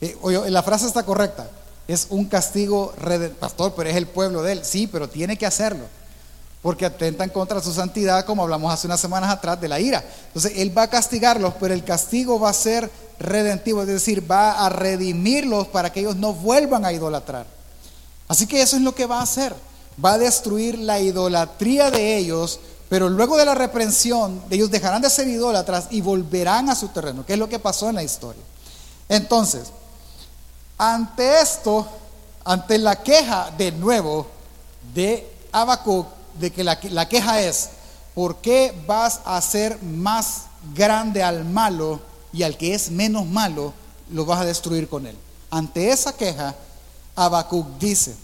Eh, 0.00 0.16
la 0.48 0.62
frase 0.62 0.86
está 0.86 1.04
correcta 1.04 1.48
es 1.88 2.06
un 2.10 2.26
castigo, 2.26 2.92
pastor, 3.40 3.72
pero 3.74 3.88
es 3.88 3.96
el 3.96 4.06
pueblo 4.06 4.42
de 4.42 4.52
él. 4.52 4.60
Sí, 4.62 4.86
pero 4.86 5.08
tiene 5.08 5.38
que 5.38 5.46
hacerlo. 5.46 5.86
Porque 6.60 6.84
atentan 6.84 7.30
contra 7.30 7.62
su 7.62 7.72
santidad, 7.72 8.26
como 8.26 8.42
hablamos 8.42 8.72
hace 8.72 8.86
unas 8.86 9.00
semanas 9.00 9.30
atrás 9.30 9.58
de 9.58 9.68
la 9.68 9.80
ira. 9.80 10.04
Entonces, 10.26 10.52
él 10.56 10.76
va 10.76 10.82
a 10.82 10.90
castigarlos, 10.90 11.54
pero 11.58 11.72
el 11.72 11.82
castigo 11.82 12.38
va 12.38 12.50
a 12.50 12.52
ser 12.52 12.90
redentivo, 13.18 13.80
es 13.80 13.88
decir, 13.88 14.30
va 14.30 14.66
a 14.66 14.68
redimirlos 14.68 15.66
para 15.68 15.90
que 15.90 16.00
ellos 16.00 16.16
no 16.16 16.34
vuelvan 16.34 16.84
a 16.84 16.92
idolatrar. 16.92 17.46
Así 18.28 18.46
que 18.46 18.60
eso 18.60 18.76
es 18.76 18.82
lo 18.82 18.94
que 18.94 19.06
va 19.06 19.20
a 19.20 19.22
hacer. 19.22 19.54
Va 20.04 20.12
a 20.12 20.18
destruir 20.18 20.78
la 20.78 21.00
idolatría 21.00 21.90
de 21.90 22.16
ellos, 22.16 22.60
pero 22.88 23.08
luego 23.08 23.36
de 23.36 23.44
la 23.44 23.54
reprensión, 23.54 24.42
ellos 24.50 24.70
dejarán 24.70 25.02
de 25.02 25.10
ser 25.10 25.28
idólatras 25.28 25.88
y 25.90 26.00
volverán 26.00 26.70
a 26.70 26.74
su 26.74 26.88
terreno, 26.88 27.26
que 27.26 27.34
es 27.34 27.38
lo 27.38 27.48
que 27.48 27.58
pasó 27.58 27.88
en 27.88 27.96
la 27.96 28.02
historia. 28.02 28.42
Entonces, 29.08 29.68
ante 30.76 31.40
esto, 31.40 31.86
ante 32.44 32.78
la 32.78 33.02
queja 33.02 33.50
de 33.58 33.72
nuevo 33.72 34.26
de 34.94 35.30
Habacuc, 35.52 36.06
de 36.38 36.52
que 36.52 36.62
la, 36.62 37.08
queja 37.08 37.40
es, 37.42 37.70
¿por 38.14 38.36
qué 38.36 38.74
vas 38.86 39.20
a 39.24 39.36
hacer 39.36 39.82
más 39.82 40.42
grande 40.74 41.22
al 41.22 41.44
malo 41.44 42.00
y 42.32 42.42
al 42.44 42.56
que 42.56 42.74
es 42.74 42.90
menos 42.90 43.26
malo 43.26 43.74
lo 44.10 44.24
vas 44.24 44.40
a 44.40 44.44
destruir 44.44 44.88
con 44.88 45.06
él? 45.06 45.16
Ante 45.50 45.90
esa 45.90 46.12
queja, 46.12 46.54
Habacuc 47.16 47.66
dice, 47.78 48.16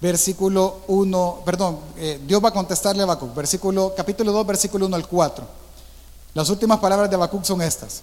versículo 0.00 0.82
1, 0.88 1.42
perdón, 1.44 1.78
eh, 1.96 2.20
Dios 2.26 2.42
va 2.42 2.50
a 2.50 2.52
contestarle 2.52 3.02
a 3.02 3.04
Habacuc, 3.04 3.34
versículo, 3.34 3.94
capítulo 3.96 4.32
2, 4.32 4.46
versículo 4.46 4.86
1 4.86 4.96
al 4.96 5.06
4. 5.06 5.46
Las 6.34 6.48
últimas 6.50 6.78
palabras 6.78 7.10
de 7.10 7.16
Habacuc 7.16 7.44
son 7.44 7.62
estas. 7.62 8.02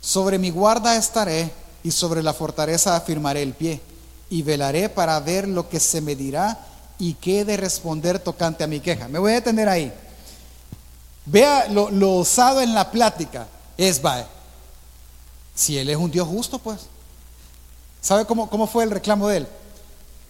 Sobre 0.00 0.38
mi 0.38 0.50
guarda 0.50 0.96
estaré 0.96 1.52
y 1.82 1.90
sobre 1.90 2.22
la 2.22 2.34
fortaleza 2.34 2.96
afirmaré 2.96 3.42
el 3.42 3.54
pie, 3.54 3.80
y 4.30 4.42
velaré 4.42 4.88
para 4.88 5.20
ver 5.20 5.46
lo 5.46 5.68
que 5.68 5.78
se 5.78 6.00
me 6.00 6.16
dirá 6.16 6.58
y 6.98 7.14
qué 7.14 7.44
de 7.44 7.56
responder 7.56 8.18
tocante 8.18 8.64
a 8.64 8.66
mi 8.66 8.80
queja. 8.80 9.08
Me 9.08 9.18
voy 9.18 9.32
a 9.32 9.34
detener 9.36 9.68
ahí. 9.68 9.92
Vea 11.26 11.68
lo, 11.68 11.90
lo 11.90 12.12
usado 12.16 12.60
en 12.60 12.74
la 12.74 12.90
plática. 12.90 13.46
Es, 13.76 14.04
va, 14.04 14.26
si 15.54 15.76
Él 15.76 15.90
es 15.90 15.96
un 15.96 16.10
Dios 16.10 16.26
justo, 16.26 16.58
pues. 16.58 16.80
¿Sabe 18.00 18.24
cómo, 18.24 18.48
cómo 18.48 18.66
fue 18.66 18.84
el 18.84 18.90
reclamo 18.90 19.28
de 19.28 19.38
Él? 19.38 19.48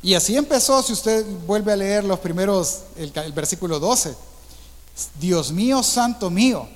Y 0.03 0.15
así 0.15 0.37
empezó, 0.37 0.83
si 0.83 0.93
usted 0.93 1.25
vuelve 1.47 1.73
a 1.73 1.77
leer 1.77 2.05
los 2.05 2.19
primeros, 2.19 2.81
el, 2.97 3.13
versículo 3.33 3.79
12. 3.79 4.15
Dios 5.21 5.53
mío, 5.53 5.83
santo 5.83 6.29
mío, 6.29 6.69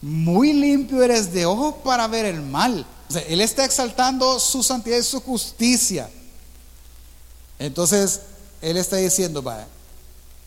muy 0.00 0.52
limpio 0.52 1.02
eres 1.02 1.32
de 1.32 1.44
ojos 1.44 1.74
para 1.82 2.06
ver 2.06 2.24
el 2.26 2.40
mal. 2.40 2.86
él 3.28 3.40
está 3.40 3.64
exaltando 3.64 4.38
su 4.38 4.62
santidad 4.62 4.98
y 4.98 5.02
su 5.02 5.20
justicia. 5.20 6.08
Entonces, 7.58 8.20
él 8.62 8.76
está 8.76 8.96
diciendo, 8.96 9.42
vaya, 9.42 9.66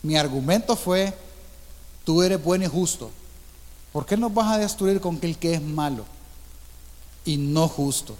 mi 0.02 0.16
argumento 0.16 0.74
fue, 0.74 1.14
tú 2.04 2.22
eres 2.22 2.42
bueno 2.42 2.64
y 2.64 2.68
justo. 2.68 3.10
¿Por 3.92 4.06
qué 4.06 4.16
nos 4.16 4.32
vas 4.32 4.52
a 4.52 4.58
destruir 4.58 5.00
con 5.00 5.18
el 5.20 5.36
que 5.36 5.54
es 5.54 5.62
malo 5.62 6.06
y 7.26 7.36
no 7.36 7.68
justo? 7.68 8.16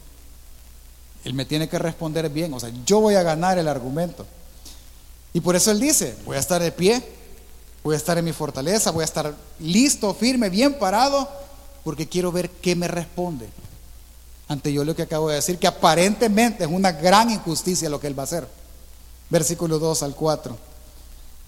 Él 1.24 1.34
me 1.34 1.44
tiene 1.44 1.68
que 1.68 1.78
responder 1.78 2.28
bien, 2.30 2.52
o 2.54 2.60
sea, 2.60 2.70
yo 2.84 3.00
voy 3.00 3.14
a 3.14 3.22
ganar 3.22 3.58
el 3.58 3.68
argumento. 3.68 4.26
Y 5.32 5.40
por 5.40 5.56
eso 5.56 5.70
él 5.70 5.80
dice, 5.80 6.16
voy 6.24 6.36
a 6.36 6.40
estar 6.40 6.62
de 6.62 6.72
pie, 6.72 7.02
voy 7.82 7.94
a 7.94 7.98
estar 7.98 8.18
en 8.18 8.24
mi 8.24 8.32
fortaleza, 8.32 8.90
voy 8.90 9.02
a 9.02 9.06
estar 9.06 9.34
listo, 9.60 10.12
firme, 10.14 10.50
bien 10.50 10.78
parado, 10.78 11.28
porque 11.84 12.08
quiero 12.08 12.32
ver 12.32 12.50
qué 12.50 12.76
me 12.76 12.88
responde 12.88 13.48
ante 14.52 14.72
yo 14.72 14.84
lo 14.84 14.94
que 14.94 15.02
acabo 15.02 15.28
de 15.28 15.36
decir, 15.36 15.58
que 15.58 15.66
aparentemente 15.66 16.64
es 16.64 16.70
una 16.70 16.92
gran 16.92 17.30
injusticia 17.30 17.88
lo 17.88 17.98
que 18.00 18.06
él 18.06 18.18
va 18.18 18.22
a 18.22 18.24
hacer. 18.24 18.46
Versículo 19.30 19.78
2 19.78 20.02
al 20.02 20.14
4. 20.14 20.56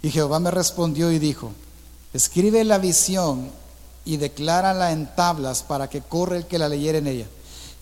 Y 0.03 0.11
Jehová 0.11 0.41
me 0.41 0.51
respondió 0.51 1.13
y 1.13 1.19
dijo, 1.19 1.53
escribe 2.13 2.65
la 2.65 2.79
visión 2.79 3.51
y 4.05 4.17
declárala 4.17 4.93
en 4.93 5.15
tablas 5.15 5.63
para 5.63 5.89
que 5.89 6.01
corra 6.01 6.37
el 6.37 6.47
que 6.47 6.59
la 6.59 6.69
leyere 6.69 6.99
en 6.99 7.07
ella. 7.07 7.27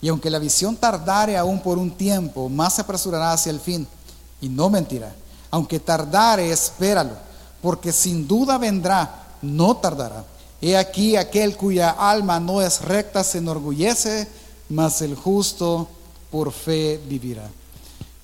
Y 0.03 0.09
aunque 0.09 0.29
la 0.29 0.37
visión 0.37 0.75
tardare 0.75 1.37
aún 1.37 1.61
por 1.61 1.77
un 1.77 1.89
tiempo, 1.89 2.49
más 2.49 2.73
se 2.73 2.81
apresurará 2.81 3.31
hacia 3.31 3.51
el 3.51 3.61
fin 3.61 3.87
y 4.41 4.49
no 4.49 4.69
mentirá. 4.69 5.15
Aunque 5.49 5.79
tardare, 5.79 6.51
espéralo, 6.51 7.13
porque 7.61 7.93
sin 7.93 8.27
duda 8.27 8.57
vendrá, 8.57 9.37
no 9.41 9.77
tardará. 9.77 10.25
He 10.61 10.75
aquí 10.75 11.15
aquel 11.15 11.55
cuya 11.55 11.91
alma 11.91 12.37
no 12.41 12.61
es 12.61 12.81
recta 12.81 13.23
se 13.23 13.37
enorgullece, 13.37 14.27
mas 14.67 15.01
el 15.01 15.15
justo 15.15 15.87
por 16.29 16.51
fe 16.51 16.99
vivirá. 17.07 17.49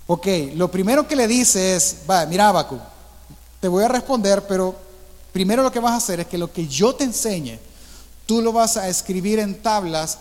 Ok, 0.07 0.27
lo 0.55 0.69
primero 0.69 1.07
que 1.07 1.15
le 1.15 1.27
dice 1.27 1.77
es, 1.77 1.99
mira 2.27 2.49
Abacu, 2.49 2.77
te 3.61 3.69
voy 3.69 3.85
a 3.85 3.87
responder, 3.87 4.45
pero 4.45 4.75
primero 5.31 5.63
lo 5.63 5.71
que 5.71 5.79
vas 5.79 5.93
a 5.93 5.97
hacer 5.97 6.19
es 6.19 6.27
que 6.27 6.37
lo 6.37 6.51
que 6.51 6.67
yo 6.67 6.93
te 6.93 7.05
enseñe, 7.05 7.57
tú 8.25 8.41
lo 8.41 8.51
vas 8.51 8.75
a 8.75 8.89
escribir 8.89 9.39
en 9.39 9.61
tablas. 9.61 10.17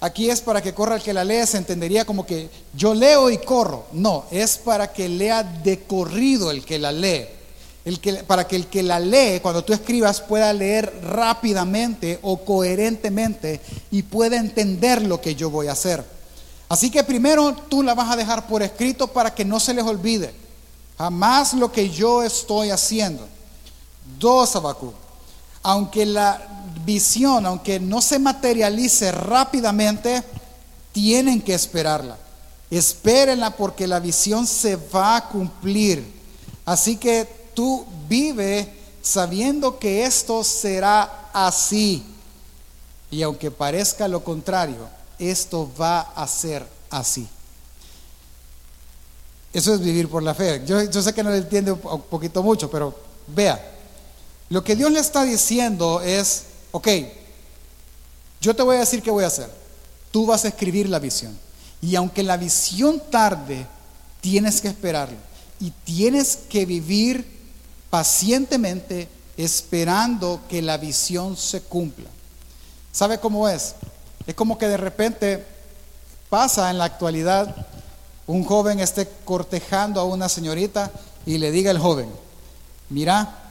Aquí 0.00 0.30
es 0.30 0.40
para 0.40 0.62
que 0.62 0.74
corra 0.74 0.96
el 0.96 1.02
que 1.02 1.12
la 1.12 1.24
lea, 1.24 1.46
se 1.46 1.56
entendería 1.56 2.04
como 2.04 2.24
que 2.24 2.48
yo 2.74 2.94
leo 2.94 3.30
y 3.30 3.38
corro. 3.38 3.86
No, 3.92 4.24
es 4.30 4.58
para 4.58 4.92
que 4.92 5.08
lea 5.08 5.42
de 5.42 5.80
corrido 5.80 6.50
el 6.50 6.64
que 6.64 6.78
la 6.78 6.92
lee. 6.92 7.26
El 7.84 8.00
que, 8.00 8.14
para 8.14 8.46
que 8.46 8.56
el 8.56 8.66
que 8.66 8.82
la 8.82 9.00
lee, 9.00 9.40
cuando 9.40 9.64
tú 9.64 9.72
escribas, 9.72 10.20
pueda 10.20 10.52
leer 10.52 10.92
rápidamente 11.02 12.18
o 12.22 12.44
coherentemente 12.44 13.60
y 13.90 14.02
pueda 14.02 14.36
entender 14.36 15.02
lo 15.02 15.20
que 15.20 15.34
yo 15.34 15.50
voy 15.50 15.68
a 15.68 15.72
hacer. 15.72 16.04
Así 16.68 16.90
que 16.90 17.02
primero 17.02 17.54
tú 17.68 17.82
la 17.82 17.94
vas 17.94 18.12
a 18.12 18.16
dejar 18.16 18.46
por 18.46 18.62
escrito 18.62 19.08
para 19.08 19.34
que 19.34 19.44
no 19.44 19.58
se 19.58 19.72
les 19.72 19.84
olvide 19.84 20.32
jamás 20.98 21.54
lo 21.54 21.70
que 21.70 21.88
yo 21.88 22.24
estoy 22.24 22.70
haciendo. 22.70 23.26
Dos, 24.18 24.56
Abacú. 24.56 24.92
Aunque 25.68 26.06
la 26.06 26.40
visión, 26.86 27.44
aunque 27.44 27.78
no 27.78 28.00
se 28.00 28.18
materialice 28.18 29.12
rápidamente, 29.12 30.24
tienen 30.92 31.42
que 31.42 31.52
esperarla. 31.52 32.16
Espérenla 32.70 33.50
porque 33.50 33.86
la 33.86 34.00
visión 34.00 34.46
se 34.46 34.76
va 34.76 35.16
a 35.16 35.28
cumplir. 35.28 36.02
Así 36.64 36.96
que 36.96 37.28
tú 37.52 37.84
vive 38.08 38.66
sabiendo 39.02 39.78
que 39.78 40.06
esto 40.06 40.42
será 40.42 41.28
así. 41.34 42.02
Y 43.10 43.20
aunque 43.20 43.50
parezca 43.50 44.08
lo 44.08 44.24
contrario, 44.24 44.88
esto 45.18 45.70
va 45.78 46.00
a 46.00 46.26
ser 46.26 46.66
así. 46.88 47.28
Eso 49.52 49.74
es 49.74 49.80
vivir 49.80 50.08
por 50.08 50.22
la 50.22 50.34
fe. 50.34 50.62
Yo, 50.64 51.02
sé 51.02 51.12
que 51.12 51.22
no 51.22 51.28
le 51.28 51.36
entiende 51.36 51.72
un 51.72 52.00
poquito 52.08 52.42
mucho, 52.42 52.70
pero 52.70 52.94
vea, 53.26 53.77
lo 54.50 54.64
que 54.64 54.76
Dios 54.76 54.90
le 54.90 55.00
está 55.00 55.24
diciendo 55.24 56.00
es, 56.00 56.44
ok, 56.70 56.88
yo 58.40 58.54
te 58.54 58.62
voy 58.62 58.76
a 58.76 58.80
decir 58.80 59.02
qué 59.02 59.10
voy 59.10 59.24
a 59.24 59.28
hacer. 59.28 59.50
Tú 60.10 60.26
vas 60.26 60.44
a 60.44 60.48
escribir 60.48 60.88
la 60.88 60.98
visión. 60.98 61.38
Y 61.82 61.96
aunque 61.96 62.22
la 62.22 62.36
visión 62.36 63.02
tarde, 63.10 63.66
tienes 64.20 64.60
que 64.60 64.68
esperarlo. 64.68 65.16
Y 65.60 65.70
tienes 65.70 66.38
que 66.48 66.64
vivir 66.64 67.26
pacientemente 67.90 69.08
esperando 69.36 70.40
que 70.48 70.62
la 70.62 70.78
visión 70.78 71.36
se 71.36 71.60
cumpla. 71.62 72.08
¿Sabe 72.92 73.18
cómo 73.18 73.48
es? 73.48 73.74
Es 74.26 74.34
como 74.34 74.58
que 74.58 74.68
de 74.68 74.76
repente 74.76 75.44
pasa 76.28 76.70
en 76.70 76.78
la 76.78 76.84
actualidad 76.84 77.66
un 78.26 78.44
joven 78.44 78.80
esté 78.80 79.08
cortejando 79.24 80.00
a 80.00 80.04
una 80.04 80.28
señorita 80.28 80.90
y 81.24 81.38
le 81.38 81.50
diga 81.50 81.70
al 81.70 81.78
joven, 81.78 82.10
mira, 82.90 83.47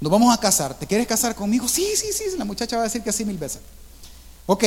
nos 0.00 0.12
vamos 0.12 0.32
a 0.32 0.38
casar, 0.38 0.74
¿te 0.74 0.86
quieres 0.86 1.06
casar 1.06 1.34
conmigo? 1.34 1.68
Sí, 1.68 1.86
sí, 1.96 2.12
sí, 2.12 2.24
la 2.36 2.44
muchacha 2.44 2.76
va 2.76 2.82
a 2.82 2.84
decir 2.84 3.02
que 3.02 3.12
sí 3.12 3.24
mil 3.24 3.38
veces. 3.38 3.60
Ok, 4.46 4.64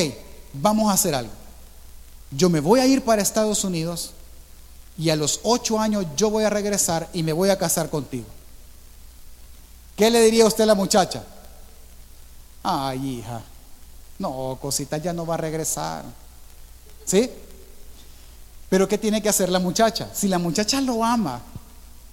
vamos 0.54 0.90
a 0.90 0.94
hacer 0.94 1.16
algo. 1.16 1.32
Yo 2.32 2.50
me 2.50 2.60
voy 2.60 2.80
a 2.80 2.86
ir 2.86 3.04
para 3.04 3.22
Estados 3.22 3.64
Unidos 3.64 4.12
y 4.98 5.10
a 5.10 5.16
los 5.16 5.40
ocho 5.44 5.80
años 5.80 6.06
yo 6.18 6.30
voy 6.30 6.44
a 6.44 6.50
regresar 6.50 7.10
y 7.14 7.24
me 7.24 7.34
voy 7.34 7.50
a 7.50 7.58
casar 7.58 7.90
contigo. 7.90 8.26
¿Qué 9.96 10.10
le 10.10 10.22
diría 10.24 10.46
usted 10.46 10.64
a 10.64 10.68
la 10.68 10.76
muchacha? 10.76 11.24
Ay, 12.64 13.20
hija, 13.20 13.42
no, 14.20 14.58
cosita 14.62 14.98
ya 14.98 15.14
no 15.14 15.26
va 15.26 15.36
a 15.36 15.38
regresar. 15.38 16.04
¿Sí? 17.06 17.30
Pero 18.70 18.88
¿qué 18.88 18.98
tiene 18.98 19.22
que 19.22 19.30
hacer 19.30 19.50
la 19.50 19.60
muchacha? 19.60 20.10
Si 20.14 20.28
la 20.28 20.40
muchacha 20.40 20.80
lo 20.80 21.04
ama 21.04 21.42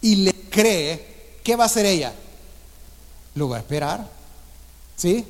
y 0.01 0.17
le 0.17 0.33
cree, 0.49 1.39
¿qué 1.45 1.55
va 1.55 1.65
a 1.65 1.67
hacer 1.67 1.87
ella? 1.87 2.13
Lo 3.39 3.49
va 3.49 3.57
a 3.57 3.61
esperar. 3.61 4.07
¿Sí? 4.97 5.25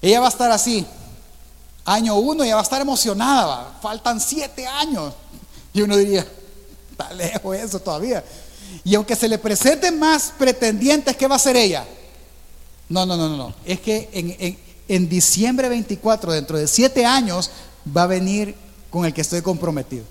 Ella 0.00 0.20
va 0.20 0.26
a 0.26 0.30
estar 0.30 0.50
así. 0.50 0.86
Año 1.84 2.16
uno, 2.16 2.44
ella 2.44 2.54
va 2.54 2.60
a 2.60 2.64
estar 2.64 2.80
emocionada. 2.80 3.78
Faltan 3.80 4.20
siete 4.20 4.66
años. 4.66 5.14
Y 5.72 5.82
uno 5.82 5.96
diría, 5.96 6.26
está 6.90 7.12
lejos 7.12 7.56
eso 7.56 7.80
todavía. 7.80 8.22
Y 8.84 8.94
aunque 8.94 9.16
se 9.16 9.28
le 9.28 9.38
presenten 9.38 9.98
más 9.98 10.32
pretendientes, 10.38 11.16
¿qué 11.16 11.26
va 11.26 11.34
a 11.34 11.36
hacer 11.36 11.56
ella? 11.56 11.84
No, 12.88 13.06
no, 13.06 13.16
no, 13.16 13.28
no. 13.28 13.36
no. 13.36 13.54
Es 13.64 13.80
que 13.80 14.10
en 14.12 14.56
en 14.88 15.08
diciembre 15.08 15.70
24, 15.70 16.32
dentro 16.32 16.58
de 16.58 16.66
siete 16.66 17.06
años, 17.06 17.50
va 17.96 18.02
a 18.02 18.06
venir 18.06 18.54
con 18.90 19.04
el 19.04 19.14
que 19.14 19.22
estoy 19.22 19.40
comprometido. 19.40 20.04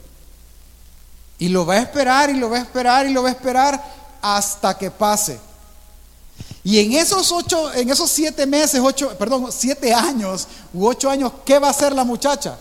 Y 1.38 1.50
lo 1.50 1.66
va 1.66 1.76
a 1.76 1.82
esperar 1.82 2.30
y 2.30 2.34
lo 2.34 2.50
va 2.50 2.58
a 2.58 2.62
esperar 2.62 3.06
y 3.06 3.14
lo 3.14 3.24
va 3.24 3.30
a 3.30 3.34
esperar 3.34 3.84
hasta 4.22 4.78
que 4.78 4.90
pase. 4.90 5.40
Y 6.64 6.80
en 6.80 6.94
esos 6.94 7.32
ocho, 7.32 7.74
en 7.74 7.90
esos 7.90 8.10
siete 8.10 8.46
meses, 8.46 8.80
ocho, 8.84 9.18
perdón, 9.18 9.52
siete 9.52 9.94
años 9.94 10.48
u 10.74 10.88
ocho 10.88 11.10
años, 11.10 11.32
¿qué 11.44 11.58
va 11.58 11.68
a 11.68 11.72
hacer 11.72 11.94
la 11.94 12.04
muchacha? 12.04 12.58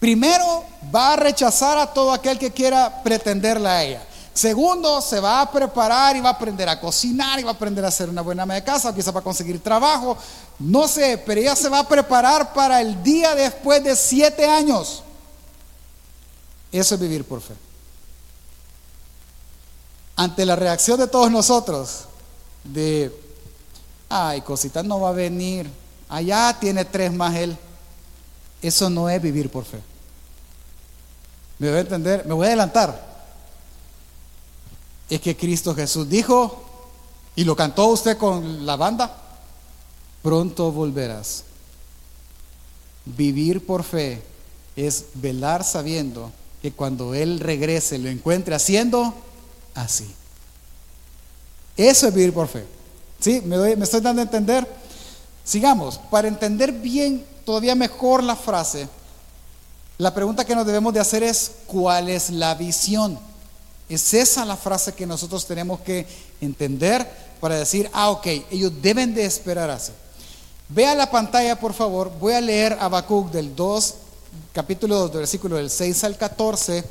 Primero 0.00 0.64
va 0.92 1.12
a 1.12 1.16
rechazar 1.16 1.78
a 1.78 1.92
todo 1.92 2.12
aquel 2.12 2.38
que 2.38 2.50
quiera 2.50 3.02
pretenderla 3.04 3.76
a 3.76 3.84
ella. 3.84 4.02
Segundo, 4.34 5.00
se 5.00 5.20
va 5.20 5.42
a 5.42 5.52
preparar 5.52 6.16
y 6.16 6.20
va 6.20 6.30
a 6.30 6.32
aprender 6.32 6.68
a 6.68 6.80
cocinar 6.80 7.38
y 7.38 7.44
va 7.44 7.50
a 7.50 7.54
aprender 7.54 7.84
a 7.84 7.88
hacer 7.88 8.08
una 8.08 8.22
buena 8.22 8.42
ama 8.44 8.54
de 8.54 8.64
casa, 8.64 8.88
empieza 8.88 9.10
a 9.10 9.20
conseguir 9.20 9.62
trabajo. 9.62 10.16
No 10.58 10.88
sé, 10.88 11.18
pero 11.18 11.40
ella 11.40 11.54
se 11.54 11.68
va 11.68 11.80
a 11.80 11.88
preparar 11.88 12.52
para 12.52 12.80
el 12.80 13.00
día 13.02 13.34
después 13.34 13.84
de 13.84 13.94
siete 13.94 14.44
años. 14.44 15.02
Eso 16.72 16.94
es 16.94 17.00
vivir 17.00 17.24
por 17.24 17.42
fe. 17.42 17.54
Ante 20.16 20.46
la 20.46 20.56
reacción 20.56 20.98
de 20.98 21.06
todos 21.06 21.30
nosotros, 21.30 22.06
de, 22.64 23.12
ay, 24.08 24.40
cosita 24.42 24.82
no 24.82 25.00
va 25.00 25.10
a 25.10 25.12
venir, 25.12 25.68
allá 26.08 26.56
tiene 26.58 26.84
tres 26.84 27.12
más 27.12 27.34
él. 27.36 27.56
Eso 28.60 28.88
no 28.88 29.08
es 29.08 29.20
vivir 29.20 29.50
por 29.50 29.64
fe. 29.64 29.80
¿Me 31.58 31.68
voy 31.68 31.78
a 31.78 31.80
entender? 31.80 32.26
Me 32.26 32.34
voy 32.34 32.46
a 32.46 32.48
adelantar 32.48 33.12
es 35.14 35.20
que 35.20 35.36
Cristo 35.36 35.74
Jesús 35.74 36.08
dijo, 36.08 36.64
y 37.36 37.44
lo 37.44 37.54
cantó 37.54 37.88
usted 37.88 38.16
con 38.16 38.64
la 38.64 38.76
banda, 38.76 39.14
pronto 40.22 40.72
volverás. 40.72 41.44
Vivir 43.04 43.66
por 43.66 43.82
fe 43.82 44.22
es 44.74 45.06
velar 45.14 45.64
sabiendo 45.64 46.32
que 46.62 46.72
cuando 46.72 47.14
Él 47.14 47.40
regrese 47.40 47.98
lo 47.98 48.08
encuentre 48.08 48.54
haciendo 48.54 49.12
así. 49.74 50.14
Eso 51.76 52.08
es 52.08 52.14
vivir 52.14 52.32
por 52.32 52.48
fe. 52.48 52.64
¿Sí? 53.20 53.40
¿Me, 53.42 53.72
estoy 53.82 54.00
dando 54.00 54.20
a 54.20 54.24
entender? 54.24 54.66
Sigamos, 55.44 55.98
para 56.10 56.28
entender 56.28 56.72
bien, 56.72 57.24
todavía 57.44 57.74
mejor 57.74 58.22
la 58.22 58.36
frase, 58.36 58.88
la 59.98 60.12
pregunta 60.14 60.44
que 60.44 60.54
nos 60.54 60.66
debemos 60.66 60.92
de 60.92 61.00
hacer 61.00 61.22
es, 61.22 61.52
¿cuál 61.66 62.08
es 62.08 62.30
la 62.30 62.54
visión? 62.54 63.18
Es 63.88 64.14
esa 64.14 64.44
la 64.44 64.56
frase 64.56 64.94
que 64.94 65.06
nosotros 65.06 65.46
tenemos 65.46 65.80
que 65.80 66.06
entender 66.40 67.08
para 67.40 67.56
decir, 67.56 67.88
ah, 67.92 68.10
ok, 68.10 68.26
ellos 68.50 68.72
deben 68.80 69.14
de 69.14 69.24
esperar 69.24 69.70
así. 69.70 69.92
Vea 70.68 70.94
la 70.94 71.10
pantalla, 71.10 71.58
por 71.60 71.74
favor. 71.74 72.10
Voy 72.18 72.32
a 72.32 72.40
leer 72.40 72.76
Habacuc 72.80 73.30
del 73.30 73.54
2, 73.54 73.94
capítulo 74.52 74.98
2, 75.00 75.12
versículo 75.12 75.56
del 75.56 75.70
6 75.70 76.04
al 76.04 76.16
14, 76.16 76.84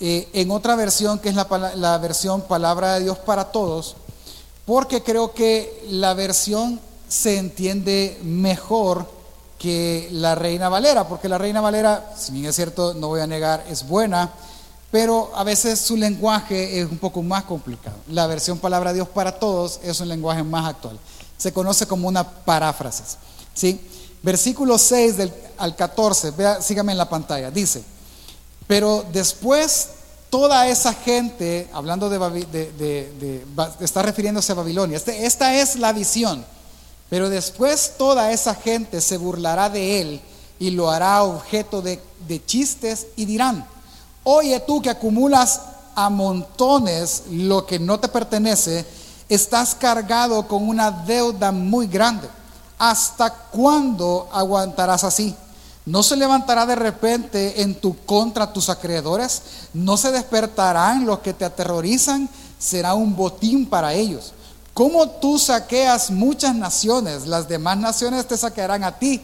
eh, 0.00 0.28
en 0.32 0.50
otra 0.50 0.76
versión 0.76 1.18
que 1.18 1.28
es 1.28 1.34
la, 1.34 1.98
versión 1.98 2.40
Palabra 2.40 2.94
de 2.94 3.00
Dios 3.04 3.18
para 3.18 3.52
Todos, 3.52 3.96
porque 4.64 5.02
creo 5.02 5.34
que 5.34 5.84
la 5.90 6.14
versión 6.14 6.80
se 7.08 7.36
entiende 7.36 8.18
mejor 8.22 9.06
que 9.58 10.08
la 10.12 10.34
Reina 10.34 10.70
Valera, 10.70 11.06
porque 11.06 11.28
la 11.28 11.36
Reina 11.36 11.60
Valera, 11.60 12.14
si 12.16 12.32
bien 12.32 12.46
es 12.46 12.56
cierto, 12.56 12.94
no 12.94 13.08
voy 13.08 13.20
a 13.20 13.26
negar, 13.26 13.62
es 13.68 13.86
buena, 13.86 14.30
pero 14.90 15.30
a 15.34 15.44
veces 15.44 15.78
su 15.78 15.96
lenguaje 15.96 16.80
es 16.80 16.90
un 16.90 16.96
poco 16.96 17.22
más 17.22 17.44
complicado. 17.44 17.96
La 18.08 18.26
versión 18.26 18.58
Palabra 18.58 18.90
de 18.90 18.96
Dios 18.96 19.08
para 19.08 19.38
Todos 19.38 19.80
es 19.82 20.00
un 20.00 20.08
lenguaje 20.08 20.42
más 20.42 20.66
actual. 20.66 20.98
Se 21.36 21.52
conoce 21.52 21.86
como 21.86 22.08
una 22.08 22.26
paráfrasis. 22.26 23.18
¿sí? 23.52 23.80
Versículo 24.22 24.78
6 24.78 25.16
del, 25.18 25.32
al 25.58 25.76
14, 25.76 26.30
vea, 26.30 26.62
sígame 26.62 26.92
en 26.92 26.98
la 26.98 27.08
pantalla, 27.08 27.50
dice, 27.50 27.84
pero 28.70 29.04
después 29.12 29.88
toda 30.30 30.68
esa 30.68 30.94
gente, 30.94 31.68
hablando 31.72 32.08
de, 32.08 32.20
de, 32.46 33.44
está 33.80 34.00
refiriéndose 34.00 34.52
a 34.52 34.54
Babilonia, 34.54 34.96
este, 34.96 35.26
esta 35.26 35.56
es 35.56 35.74
la 35.74 35.92
visión, 35.92 36.44
pero 37.08 37.28
después 37.28 37.94
toda 37.98 38.30
esa 38.30 38.54
gente 38.54 39.00
se 39.00 39.16
burlará 39.16 39.68
de 39.70 40.00
él 40.00 40.20
y 40.60 40.70
lo 40.70 40.88
hará 40.88 41.24
objeto 41.24 41.82
de 41.82 42.46
chistes 42.46 43.08
y 43.16 43.24
dirán, 43.24 43.66
Oye 44.22 44.60
tú 44.60 44.80
que 44.80 44.90
acumulas 44.90 45.62
a 45.96 46.08
montones 46.08 47.24
lo 47.28 47.66
que 47.66 47.80
no 47.80 47.98
te 47.98 48.06
pertenece, 48.06 48.86
estás 49.28 49.74
cargado 49.74 50.46
con 50.46 50.68
una 50.68 50.92
deuda 50.92 51.50
muy 51.50 51.88
grande. 51.88 52.28
¿Hasta 52.78 53.30
cuándo 53.30 54.28
aguantarás 54.32 55.02
así? 55.02 55.34
¿No 55.86 56.02
se 56.02 56.16
levantará 56.16 56.66
de 56.66 56.76
repente 56.76 57.62
en 57.62 57.74
tu 57.74 57.96
contra 58.04 58.52
tus 58.52 58.68
acreedores? 58.68 59.42
¿No 59.72 59.96
se 59.96 60.10
despertarán 60.12 61.06
los 61.06 61.20
que 61.20 61.32
te 61.32 61.44
aterrorizan? 61.44 62.28
Será 62.58 62.94
un 62.94 63.16
botín 63.16 63.66
para 63.66 63.94
ellos. 63.94 64.32
Como 64.74 65.08
tú 65.08 65.38
saqueas 65.38 66.10
muchas 66.10 66.54
naciones, 66.54 67.26
las 67.26 67.48
demás 67.48 67.78
naciones 67.78 68.28
te 68.28 68.36
saquearán 68.36 68.84
a 68.84 68.98
ti. 68.98 69.20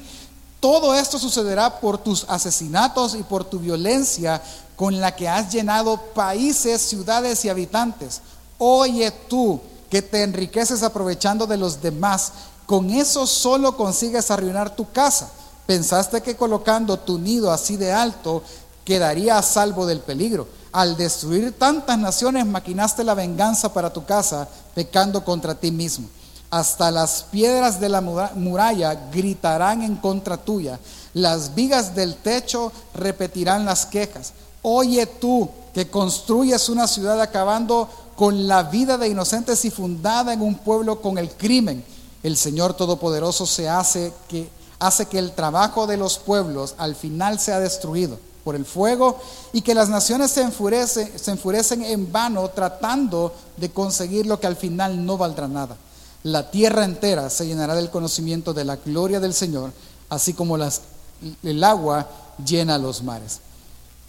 Todo 0.58 0.94
esto 0.94 1.18
sucederá 1.18 1.78
por 1.80 1.98
tus 1.98 2.24
asesinatos 2.28 3.14
y 3.14 3.22
por 3.22 3.44
tu 3.44 3.58
violencia, 3.58 4.42
con 4.74 5.00
la 5.00 5.14
que 5.14 5.28
has 5.28 5.52
llenado 5.52 5.98
países, 6.14 6.80
ciudades 6.80 7.44
y 7.44 7.48
habitantes. 7.48 8.22
Oye 8.58 9.10
tú 9.10 9.60
que 9.90 10.02
te 10.02 10.22
enriqueces 10.22 10.82
aprovechando 10.82 11.46
de 11.46 11.56
los 11.56 11.80
demás, 11.80 12.32
con 12.66 12.90
eso 12.90 13.26
solo 13.26 13.76
consigues 13.76 14.30
arruinar 14.30 14.74
tu 14.74 14.90
casa. 14.90 15.30
Pensaste 15.66 16.22
que 16.22 16.36
colocando 16.36 16.98
tu 16.98 17.18
nido 17.18 17.50
así 17.50 17.76
de 17.76 17.92
alto 17.92 18.42
quedaría 18.84 19.36
a 19.36 19.42
salvo 19.42 19.84
del 19.84 20.00
peligro. 20.00 20.46
Al 20.72 20.96
destruir 20.96 21.52
tantas 21.58 21.98
naciones 21.98 22.46
maquinaste 22.46 23.02
la 23.02 23.14
venganza 23.14 23.72
para 23.72 23.92
tu 23.92 24.04
casa, 24.04 24.48
pecando 24.74 25.24
contra 25.24 25.54
ti 25.54 25.70
mismo. 25.70 26.08
Hasta 26.50 26.90
las 26.92 27.24
piedras 27.24 27.80
de 27.80 27.88
la 27.88 28.00
muralla 28.00 28.94
gritarán 29.10 29.82
en 29.82 29.96
contra 29.96 30.36
tuya. 30.36 30.78
Las 31.14 31.54
vigas 31.54 31.94
del 31.94 32.14
techo 32.16 32.72
repetirán 32.94 33.64
las 33.64 33.86
quejas. 33.86 34.32
Oye 34.62 35.06
tú 35.06 35.48
que 35.74 35.90
construyes 35.90 36.68
una 36.68 36.86
ciudad 36.86 37.20
acabando 37.20 37.88
con 38.14 38.46
la 38.46 38.62
vida 38.62 38.96
de 38.96 39.08
inocentes 39.08 39.64
y 39.64 39.70
fundada 39.70 40.32
en 40.32 40.40
un 40.40 40.54
pueblo 40.54 41.02
con 41.02 41.18
el 41.18 41.30
crimen. 41.30 41.84
El 42.22 42.36
Señor 42.36 42.74
Todopoderoso 42.74 43.46
se 43.46 43.68
hace 43.68 44.12
que 44.28 44.48
hace 44.78 45.06
que 45.06 45.18
el 45.18 45.32
trabajo 45.32 45.86
de 45.86 45.96
los 45.96 46.18
pueblos 46.18 46.74
al 46.78 46.94
final 46.94 47.38
sea 47.38 47.60
destruido 47.60 48.18
por 48.44 48.54
el 48.54 48.64
fuego 48.64 49.18
y 49.52 49.62
que 49.62 49.74
las 49.74 49.88
naciones 49.88 50.30
se 50.30 50.42
enfurecen, 50.42 51.10
se 51.18 51.32
enfurecen 51.32 51.82
en 51.82 52.12
vano 52.12 52.48
tratando 52.50 53.34
de 53.56 53.70
conseguir 53.70 54.26
lo 54.26 54.38
que 54.38 54.46
al 54.46 54.56
final 54.56 55.04
no 55.04 55.18
valdrá 55.18 55.48
nada. 55.48 55.76
La 56.22 56.50
tierra 56.50 56.84
entera 56.84 57.28
se 57.30 57.46
llenará 57.46 57.74
del 57.74 57.90
conocimiento 57.90 58.54
de 58.54 58.64
la 58.64 58.76
gloria 58.76 59.20
del 59.20 59.34
Señor, 59.34 59.72
así 60.08 60.32
como 60.32 60.56
el 60.56 61.64
agua 61.64 62.08
llena 62.44 62.78
los 62.78 63.02
mares. 63.02 63.40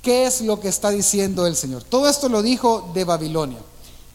¿Qué 0.02 0.26
es 0.26 0.42
lo 0.42 0.60
que 0.60 0.68
está 0.68 0.90
diciendo 0.90 1.48
el 1.48 1.56
Señor? 1.56 1.84
Todo 1.84 2.08
esto 2.08 2.30
lo 2.30 2.42
dijo 2.42 2.92
de 2.94 3.04
Babilonia. 3.04 3.60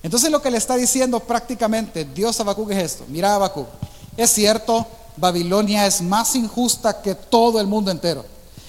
Entonces 0.02 0.30
lo 0.30 0.42
que 0.42 0.50
le 0.50 0.58
está 0.58 0.76
diciendo 0.76 1.20
prácticamente 1.20 2.04
Dios 2.04 2.38
a 2.38 2.42
Habacuc 2.42 2.70
es 2.70 2.78
esto. 2.78 3.04
Mira 3.08 3.34
Habacuc, 3.34 3.66
es 4.16 4.30
cierto, 4.30 4.86
Babilonia 5.16 5.86
es 5.86 6.00
más 6.00 6.34
injusta 6.34 7.02
que 7.02 7.14
todo 7.14 7.60
el 7.60 7.66
mundo 7.66 7.90
entero. 7.90 8.24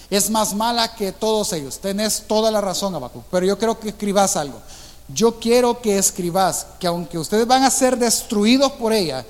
Es 0.09 0.29
más 0.29 0.53
mala 0.53 0.95
que 0.95 1.11
todos 1.11 1.53
ellos. 1.53 1.79
Tenés 1.79 2.23
toda 2.27 2.51
la 2.51 2.61
razón, 2.61 2.93
Habacuc. 2.93 3.23
Pero 3.31 3.45
yo 3.45 3.57
quiero 3.57 3.79
que 3.79 3.89
escribas 3.89 4.35
algo. 4.35 4.59
Yo 5.07 5.39
quiero 5.39 5.81
que 5.81 5.97
escribas 5.97 6.67
que 6.79 6.87
aunque 6.87 7.17
ustedes 7.17 7.47
van 7.47 7.63
a 7.63 7.69
ser 7.69 7.97
destruidos 7.97 8.71
por 8.73 8.93
ella, 8.93 9.25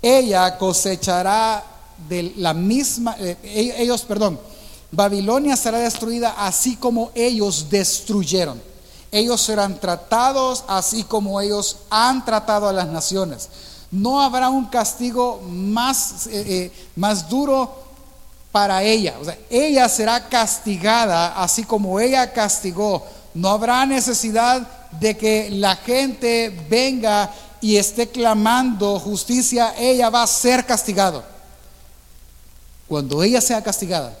ella 0.00 0.56
cosechará 0.56 1.64
de 2.08 2.34
la 2.36 2.54
misma, 2.54 3.16
eh, 3.18 3.36
ellos, 3.78 4.02
perdón, 4.02 4.38
Babilonia 4.90 5.56
será 5.56 5.78
destruida 5.78 6.34
así 6.38 6.76
como 6.76 7.10
ellos 7.14 7.68
destruyeron. 7.68 8.60
Ellos 9.10 9.40
serán 9.40 9.78
tratados 9.78 10.64
así 10.66 11.04
como 11.04 11.40
ellos 11.40 11.76
han 11.90 12.24
tratado 12.24 12.68
a 12.68 12.72
las 12.72 12.88
naciones. 12.88 13.48
No 13.94 14.20
habrá 14.20 14.48
un 14.50 14.66
castigo 14.66 15.40
más, 15.48 16.26
eh, 16.26 16.44
eh, 16.46 16.72
más 16.96 17.28
duro 17.28 17.84
para 18.50 18.82
ella. 18.82 19.16
O 19.20 19.24
sea, 19.24 19.38
ella 19.48 19.88
será 19.88 20.28
castigada 20.28 21.40
así 21.42 21.64
como 21.64 22.00
ella 22.00 22.32
castigó. 22.32 23.04
No 23.34 23.48
habrá 23.48 23.86
necesidad 23.86 24.90
de 24.92 25.16
que 25.16 25.50
la 25.50 25.76
gente 25.76 26.50
venga 26.68 27.30
y 27.60 27.76
esté 27.76 28.08
clamando 28.08 28.98
justicia. 28.98 29.74
Ella 29.78 30.10
va 30.10 30.22
a 30.22 30.26
ser 30.26 30.66
castigada. 30.66 31.24
Cuando 32.88 33.22
ella 33.22 33.40
sea 33.40 33.62
castigada, 33.62 34.16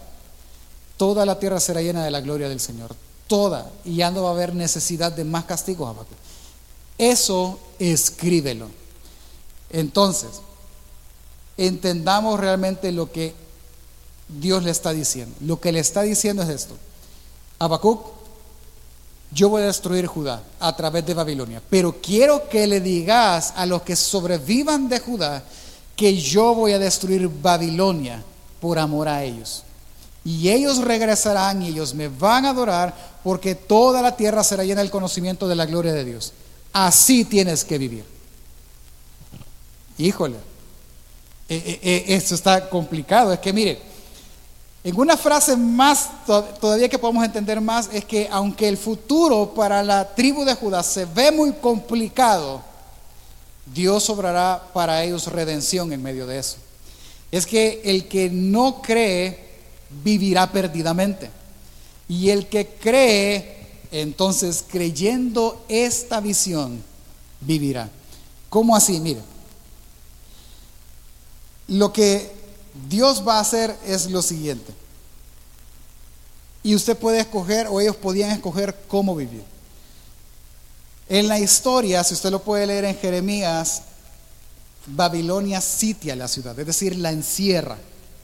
Toda 0.96 1.26
la 1.26 1.38
tierra 1.38 1.58
será 1.58 1.82
llena 1.82 2.04
de 2.04 2.10
la 2.10 2.20
gloria 2.20 2.48
del 2.48 2.60
Señor. 2.60 2.94
Toda. 3.26 3.70
Y 3.84 3.96
ya 3.96 4.10
no 4.10 4.22
va 4.22 4.28
a 4.30 4.32
haber 4.32 4.54
necesidad 4.54 5.10
de 5.12 5.24
más 5.24 5.44
castigos. 5.44 5.94
Eso 6.96 7.58
escríbelo. 7.78 8.68
Entonces, 9.74 10.40
entendamos 11.56 12.38
realmente 12.38 12.92
lo 12.92 13.10
que 13.10 13.34
Dios 14.28 14.62
le 14.62 14.70
está 14.70 14.92
diciendo. 14.92 15.34
Lo 15.40 15.60
que 15.60 15.72
le 15.72 15.80
está 15.80 16.02
diciendo 16.02 16.44
es 16.44 16.48
esto. 16.48 16.76
Habacuc, 17.58 18.06
yo 19.32 19.48
voy 19.48 19.62
a 19.62 19.66
destruir 19.66 20.06
Judá 20.06 20.44
a 20.60 20.76
través 20.76 21.04
de 21.04 21.12
Babilonia, 21.12 21.60
pero 21.68 21.96
quiero 22.00 22.48
que 22.48 22.68
le 22.68 22.80
digas 22.80 23.52
a 23.56 23.66
los 23.66 23.82
que 23.82 23.96
sobrevivan 23.96 24.88
de 24.88 25.00
Judá 25.00 25.42
que 25.96 26.16
yo 26.16 26.54
voy 26.54 26.72
a 26.72 26.78
destruir 26.78 27.28
Babilonia 27.28 28.22
por 28.60 28.78
amor 28.78 29.08
a 29.08 29.24
ellos. 29.24 29.64
Y 30.24 30.50
ellos 30.50 30.78
regresarán 30.78 31.62
y 31.62 31.68
ellos 31.68 31.94
me 31.94 32.06
van 32.06 32.46
a 32.46 32.50
adorar 32.50 32.94
porque 33.24 33.56
toda 33.56 34.00
la 34.02 34.16
tierra 34.16 34.44
será 34.44 34.62
llena 34.62 34.82
del 34.82 34.90
conocimiento 34.90 35.48
de 35.48 35.56
la 35.56 35.66
gloria 35.66 35.92
de 35.92 36.04
Dios. 36.04 36.32
Así 36.72 37.24
tienes 37.24 37.64
que 37.64 37.76
vivir. 37.76 38.13
Híjole, 39.98 40.36
eh, 41.48 41.62
eh, 41.66 41.80
eh, 41.82 42.04
esto 42.08 42.34
está 42.34 42.68
complicado. 42.68 43.32
Es 43.32 43.38
que 43.38 43.52
mire, 43.52 43.78
en 44.82 44.98
una 44.98 45.16
frase 45.16 45.56
más 45.56 46.10
todavía 46.26 46.88
que 46.88 46.98
podemos 46.98 47.24
entender 47.24 47.60
más 47.60 47.88
es 47.92 48.04
que 48.04 48.28
aunque 48.30 48.68
el 48.68 48.76
futuro 48.76 49.54
para 49.54 49.82
la 49.82 50.14
tribu 50.14 50.44
de 50.44 50.54
Judá 50.54 50.82
se 50.82 51.04
ve 51.04 51.30
muy 51.30 51.52
complicado, 51.52 52.62
Dios 53.72 54.10
obrará 54.10 54.62
para 54.72 55.02
ellos 55.02 55.26
redención 55.28 55.92
en 55.92 56.02
medio 56.02 56.26
de 56.26 56.38
eso. 56.38 56.56
Es 57.30 57.46
que 57.46 57.80
el 57.84 58.08
que 58.08 58.30
no 58.30 58.82
cree 58.82 59.44
vivirá 60.02 60.50
perdidamente. 60.50 61.30
Y 62.08 62.30
el 62.30 62.46
que 62.48 62.66
cree, 62.66 63.66
entonces 63.90 64.64
creyendo 64.68 65.64
esta 65.68 66.20
visión, 66.20 66.82
vivirá. 67.40 67.88
¿Cómo 68.50 68.76
así? 68.76 69.00
Mire, 69.00 69.20
lo 71.68 71.92
que 71.92 72.32
Dios 72.88 73.26
va 73.26 73.38
a 73.38 73.40
hacer 73.40 73.76
es 73.86 74.10
lo 74.10 74.22
siguiente. 74.22 74.72
Y 76.62 76.74
usted 76.74 76.96
puede 76.96 77.20
escoger, 77.20 77.66
o 77.68 77.80
ellos 77.80 77.96
podían 77.96 78.30
escoger 78.30 78.74
cómo 78.88 79.14
vivir. 79.14 79.44
En 81.08 81.28
la 81.28 81.38
historia, 81.38 82.02
si 82.02 82.14
usted 82.14 82.30
lo 82.30 82.42
puede 82.42 82.66
leer 82.66 82.86
en 82.86 82.96
Jeremías, 82.96 83.82
Babilonia 84.86 85.60
sitia 85.60 86.16
la 86.16 86.28
ciudad, 86.28 86.58
es 86.58 86.66
decir, 86.66 86.96
la 86.96 87.10
encierra. 87.10 87.76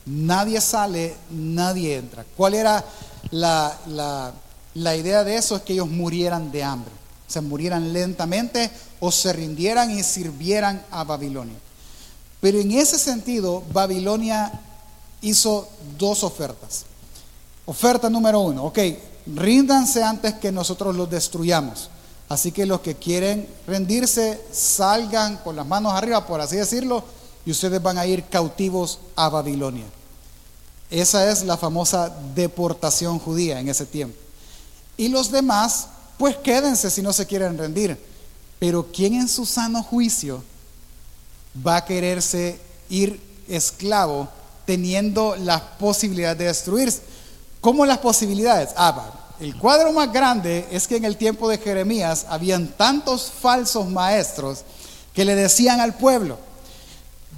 Nadie 0.07 0.61
sale, 0.61 1.15
nadie 1.31 1.97
entra. 1.97 2.25
¿Cuál 2.37 2.55
era 2.55 2.85
la, 3.31 4.33
idea 4.75 5.25
de 5.25 5.37
eso? 5.37 5.57
Es 5.57 5.63
que 5.63 5.75
ellos 5.75 5.89
murieran 5.89 6.51
de 6.51 6.65
hambre. 6.65 6.93
se 7.27 7.41
murieran 7.41 7.93
lentamente 7.93 8.71
o 8.99 9.13
se 9.13 9.33
rindieran 9.33 9.91
y 9.91 10.03
sirvieran 10.03 10.83
a 10.91 11.05
Babilonia. 11.05 11.57
Pero 12.41 12.59
en 12.59 12.73
ese 12.73 12.99
sentido, 12.99 13.63
Babilonia 13.73 14.53
hizo 15.21 15.69
dos 15.99 16.25
ofertas. 16.25 16.85
Oferta 17.67 18.09
número 18.09 18.41
uno, 18.41 18.65
ok, 18.65 18.79
ríndanse 19.37 20.03
antes 20.03 20.35
que 20.35 20.51
nosotros 20.51 20.97
los 20.97 21.11
destruyamos. 21.11 21.91
Así 22.29 22.53
que 22.53 22.65
los 22.65 22.81
que 22.81 22.95
quieren 22.95 23.49
rendirse, 23.67 24.41
salgan 24.53 25.39
con 25.39 25.57
las 25.57 25.67
manos 25.67 25.93
arriba, 25.93 26.27
por 26.27 26.41
así 26.41 26.57
decirlo, 26.57 27.05
y 27.45 27.51
ustedes 27.51 27.83
van 27.83 27.99
a 27.99 28.07
ir 28.07 28.25
cautivos 28.25 29.01
a 29.17 29.29
Babilonia. 29.29 29.87
Esa 30.91 31.31
es 31.31 31.45
la 31.45 31.57
famosa 31.57 32.13
deportación 32.35 33.19
judía 33.19 33.61
en 33.61 33.69
ese 33.69 33.87
tiempo. 33.87 34.17
Y 34.97 35.09
los 35.09 35.31
demás, 35.31 35.89
pues 36.19 36.37
quédense 36.37 36.91
si 36.91 37.03
no 37.03 37.13
se 37.13 37.27
quieren 37.27 37.57
rendir. 37.57 37.99
Pero 38.59 38.87
¿quién 38.93 39.15
en 39.15 39.29
su 39.29 39.47
sano 39.47 39.83
juicio 39.83 40.43
va 41.55 41.77
a 41.77 41.85
quererse 41.85 42.61
ir 42.89 43.21
esclavo 43.49 44.29
teniendo 44.67 45.37
la 45.37 45.79
posibilidad 45.79 46.37
de 46.37 46.47
destruirse? 46.47 47.03
¿Cómo 47.61 47.85
las 47.85 47.99
posibilidades? 47.99 48.71
Ah, 48.77 49.13
el 49.41 49.57
cuadro 49.57 49.93
más 49.93 50.13
grande 50.13 50.67
es 50.71 50.87
que 50.87 50.97
en 50.97 51.05
el 51.05 51.17
tiempo 51.17 51.49
de 51.49 51.59
Jeremías 51.59 52.27
habían 52.29 52.69
tantos 52.69 53.31
falsos 53.41 53.89
maestros 53.89 54.65
que 55.15 55.25
le 55.25 55.35
decían 55.35 55.81
al 55.81 55.95
pueblo, 55.95 56.39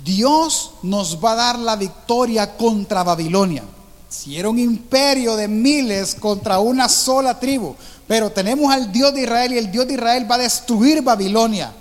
Dios 0.04 0.72
nos 0.82 1.24
va 1.24 1.32
a 1.32 1.36
dar 1.36 1.58
la 1.58 1.76
victoria 1.76 2.56
contra 2.56 3.04
Babilonia. 3.04 3.62
Si 4.08 4.36
era 4.36 4.48
un 4.48 4.58
imperio 4.58 5.36
de 5.36 5.48
miles 5.48 6.14
contra 6.14 6.58
una 6.58 6.88
sola 6.88 7.38
tribu, 7.38 7.74
pero 8.06 8.30
tenemos 8.30 8.72
al 8.72 8.92
Dios 8.92 9.14
de 9.14 9.22
Israel 9.22 9.52
y 9.52 9.58
el 9.58 9.70
Dios 9.70 9.86
de 9.86 9.94
Israel 9.94 10.30
va 10.30 10.34
a 10.34 10.38
destruir 10.38 11.02
Babilonia. 11.02 11.72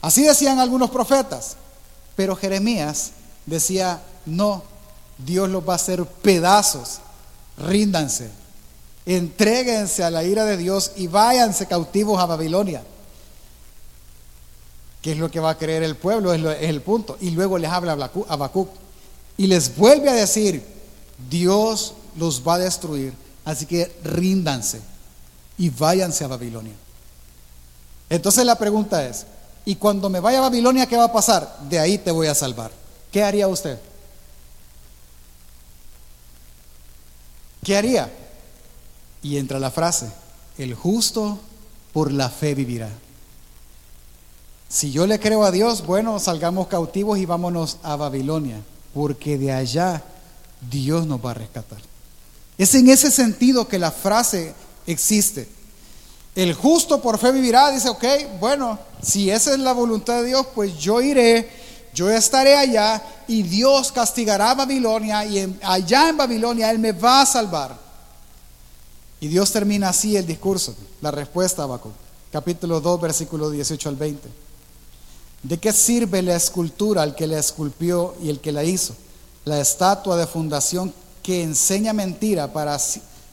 Así 0.00 0.22
decían 0.22 0.58
algunos 0.58 0.90
profetas. 0.90 1.56
Pero 2.16 2.36
Jeremías 2.36 3.12
decía, 3.46 4.02
no, 4.26 4.62
Dios 5.18 5.48
los 5.48 5.66
va 5.66 5.74
a 5.74 5.76
hacer 5.76 6.04
pedazos. 6.04 7.00
Ríndanse, 7.58 8.30
entréguense 9.06 10.02
a 10.02 10.10
la 10.10 10.24
ira 10.24 10.44
de 10.44 10.56
Dios 10.56 10.92
y 10.96 11.06
váyanse 11.06 11.66
cautivos 11.66 12.20
a 12.20 12.26
Babilonia. 12.26 12.82
¿Qué 15.02 15.12
es 15.12 15.18
lo 15.18 15.30
que 15.30 15.40
va 15.40 15.50
a 15.50 15.58
creer 15.58 15.82
el 15.82 15.96
pueblo? 15.96 16.32
Es, 16.32 16.42
el 16.60 16.82
punto. 16.82 17.16
Y 17.20 17.30
luego 17.30 17.58
les 17.58 17.70
habla 17.70 17.92
a 17.92 18.32
Habacuc 18.32 18.68
y 19.36 19.46
les 19.46 19.74
vuelve 19.76 20.10
a 20.10 20.14
decir, 20.14 20.62
Dios 21.30 21.94
los 22.16 22.46
va 22.46 22.54
a 22.54 22.58
destruir, 22.58 23.14
así 23.44 23.66
que 23.66 23.90
ríndanse 24.04 24.80
y 25.56 25.70
váyanse 25.70 26.24
a 26.24 26.28
Babilonia. 26.28 26.74
Entonces 28.10 28.44
la 28.44 28.56
pregunta 28.56 29.06
es, 29.06 29.26
¿y 29.70 29.76
cuando 29.76 30.10
me 30.10 30.18
vaya 30.18 30.38
a 30.38 30.40
Babilonia 30.40 30.86
qué 30.86 30.96
va 30.96 31.04
a 31.04 31.12
pasar? 31.12 31.60
De 31.68 31.78
ahí 31.78 31.96
te 31.96 32.10
voy 32.10 32.26
a 32.26 32.34
salvar. 32.34 32.72
¿Qué 33.12 33.22
haría 33.22 33.46
usted? 33.46 33.78
¿Qué 37.62 37.76
haría? 37.76 38.12
Y 39.22 39.36
entra 39.36 39.60
la 39.60 39.70
frase, 39.70 40.10
el 40.58 40.74
justo 40.74 41.38
por 41.92 42.10
la 42.10 42.30
fe 42.30 42.56
vivirá. 42.56 42.88
Si 44.68 44.90
yo 44.90 45.06
le 45.06 45.20
creo 45.20 45.44
a 45.44 45.52
Dios, 45.52 45.86
bueno, 45.86 46.18
salgamos 46.18 46.66
cautivos 46.66 47.20
y 47.20 47.24
vámonos 47.24 47.78
a 47.84 47.94
Babilonia, 47.94 48.60
porque 48.92 49.38
de 49.38 49.52
allá 49.52 50.02
Dios 50.68 51.06
nos 51.06 51.24
va 51.24 51.30
a 51.30 51.34
rescatar. 51.34 51.78
Es 52.58 52.74
en 52.74 52.88
ese 52.88 53.12
sentido 53.12 53.68
que 53.68 53.78
la 53.78 53.92
frase 53.92 54.52
existe. 54.88 55.48
El 56.34 56.54
justo 56.54 57.00
por 57.00 57.18
fe 57.18 57.32
vivirá, 57.32 57.70
dice, 57.70 57.88
ok, 57.88 58.04
bueno, 58.38 58.78
si 59.02 59.30
esa 59.30 59.52
es 59.52 59.58
la 59.58 59.72
voluntad 59.72 60.22
de 60.22 60.28
Dios, 60.28 60.46
pues 60.54 60.78
yo 60.78 61.00
iré, 61.00 61.50
yo 61.92 62.08
estaré 62.08 62.56
allá 62.56 63.02
y 63.26 63.42
Dios 63.42 63.90
castigará 63.90 64.52
a 64.52 64.54
Babilonia 64.54 65.24
y 65.24 65.58
allá 65.62 66.08
en 66.08 66.16
Babilonia 66.16 66.70
Él 66.70 66.78
me 66.78 66.92
va 66.92 67.22
a 67.22 67.26
salvar. 67.26 67.76
Y 69.20 69.28
Dios 69.28 69.50
termina 69.50 69.88
así 69.90 70.16
el 70.16 70.26
discurso, 70.26 70.74
la 71.00 71.10
respuesta 71.10 71.64
a 71.64 71.80
capítulo 72.32 72.80
2, 72.80 73.00
versículo 73.00 73.50
18 73.50 73.88
al 73.88 73.96
20. 73.96 74.28
¿De 75.42 75.58
qué 75.58 75.72
sirve 75.72 76.22
la 76.22 76.36
escultura 76.36 77.02
al 77.02 77.14
que 77.14 77.26
la 77.26 77.38
esculpió 77.38 78.14
y 78.22 78.30
el 78.30 78.40
que 78.40 78.52
la 78.52 78.62
hizo? 78.62 78.94
La 79.44 79.60
estatua 79.60 80.16
de 80.16 80.26
fundación 80.26 80.94
que 81.22 81.42
enseña 81.42 81.92
mentira 81.92 82.52
para, 82.52 82.78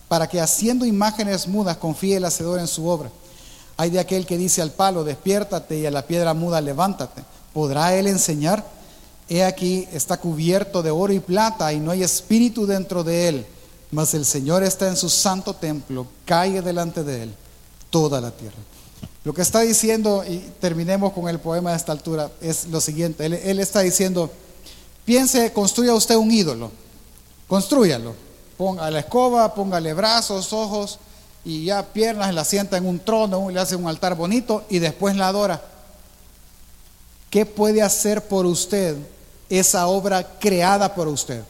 para 0.07 0.27
que 0.27 0.39
haciendo 0.39 0.85
imágenes 0.85 1.47
mudas 1.47 1.77
confíe 1.77 2.17
el 2.17 2.25
hacedor 2.25 2.59
en 2.59 2.67
su 2.67 2.87
obra. 2.87 3.09
Hay 3.75 3.89
de 3.89 3.99
aquel 3.99 4.25
que 4.25 4.37
dice 4.37 4.61
al 4.61 4.71
palo, 4.71 5.03
despiértate 5.03 5.77
y 5.77 5.85
a 5.85 5.91
la 5.91 6.07
piedra 6.07 6.33
muda, 6.33 6.61
levántate. 6.61 7.23
¿Podrá 7.53 7.93
él 7.93 8.07
enseñar? 8.07 8.65
He 9.29 9.43
aquí, 9.43 9.87
está 9.91 10.17
cubierto 10.17 10.81
de 10.81 10.91
oro 10.91 11.13
y 11.13 11.19
plata 11.19 11.71
y 11.73 11.79
no 11.79 11.91
hay 11.91 12.03
espíritu 12.03 12.65
dentro 12.65 13.03
de 13.03 13.27
él. 13.27 13.45
Mas 13.91 14.13
el 14.13 14.25
Señor 14.25 14.63
está 14.63 14.87
en 14.87 14.97
su 14.97 15.09
santo 15.09 15.53
templo, 15.53 16.07
cae 16.25 16.61
delante 16.61 17.03
de 17.03 17.23
él 17.23 17.33
toda 17.89 18.19
la 18.19 18.31
tierra. 18.31 18.57
Lo 19.23 19.33
que 19.33 19.41
está 19.41 19.61
diciendo, 19.61 20.23
y 20.27 20.37
terminemos 20.59 21.11
con 21.13 21.27
el 21.27 21.39
poema 21.39 21.71
de 21.71 21.77
esta 21.77 21.91
altura, 21.91 22.31
es 22.41 22.67
lo 22.67 22.79
siguiente. 22.79 23.25
Él, 23.25 23.59
está 23.59 23.81
diciendo, 23.81 24.31
piense, 25.05 25.51
construya 25.51 25.93
usted 25.93 26.15
un 26.15 26.31
ídolo, 26.31 26.71
construyalo. 27.47 28.13
Ponga 28.57 28.89
la 28.89 28.99
escoba, 28.99 29.53
póngale 29.53 29.93
brazos, 29.93 30.51
ojos 30.51 30.99
y 31.45 31.65
ya 31.65 31.83
piernas, 31.83 32.33
la 32.33 32.43
sienta 32.43 32.77
en 32.77 32.87
un 32.87 32.99
trono, 32.99 33.49
le 33.49 33.59
hace 33.59 33.75
un 33.75 33.87
altar 33.87 34.15
bonito 34.15 34.65
y 34.69 34.79
después 34.79 35.15
la 35.15 35.27
adora. 35.27 35.61
¿Qué 37.29 37.45
puede 37.45 37.81
hacer 37.81 38.27
por 38.27 38.45
usted 38.45 38.97
esa 39.49 39.87
obra 39.87 40.39
creada 40.39 40.93
por 40.93 41.07
usted? 41.07 41.43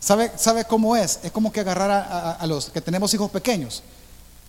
¿Sabe, 0.00 0.30
sabe 0.36 0.64
cómo 0.64 0.96
es? 0.96 1.18
Es 1.22 1.32
como 1.32 1.50
que 1.50 1.60
agarrar 1.60 1.90
a, 1.90 2.32
a 2.32 2.46
los 2.46 2.70
que 2.70 2.80
tenemos 2.80 3.12
hijos 3.12 3.30
pequeños. 3.30 3.82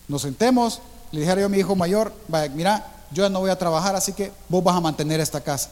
Nos 0.06 0.22
sentemos, 0.22 0.80
le 1.10 1.20
dijera 1.20 1.40
yo 1.40 1.46
a 1.46 1.50
mi 1.50 1.58
hijo 1.58 1.74
mayor, 1.74 2.12
mira, 2.54 2.86
yo 3.10 3.28
no 3.28 3.40
voy 3.40 3.50
a 3.50 3.58
trabajar, 3.58 3.96
así 3.96 4.12
que 4.12 4.32
vos 4.48 4.62
vas 4.62 4.76
a 4.76 4.80
mantener 4.80 5.20
esta 5.20 5.40
casa. 5.40 5.70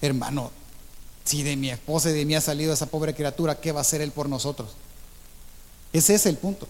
Hermano, 0.00 0.50
si 1.28 1.42
de 1.42 1.56
mi 1.56 1.68
esposa 1.68 2.08
y 2.08 2.14
de 2.14 2.24
mí 2.24 2.34
ha 2.34 2.40
salido 2.40 2.72
esa 2.72 2.86
pobre 2.86 3.14
criatura, 3.14 3.60
¿qué 3.60 3.70
va 3.70 3.80
a 3.80 3.82
hacer 3.82 4.00
él 4.00 4.12
por 4.12 4.30
nosotros? 4.30 4.70
Ese 5.92 6.14
es 6.14 6.24
el 6.24 6.38
punto. 6.38 6.66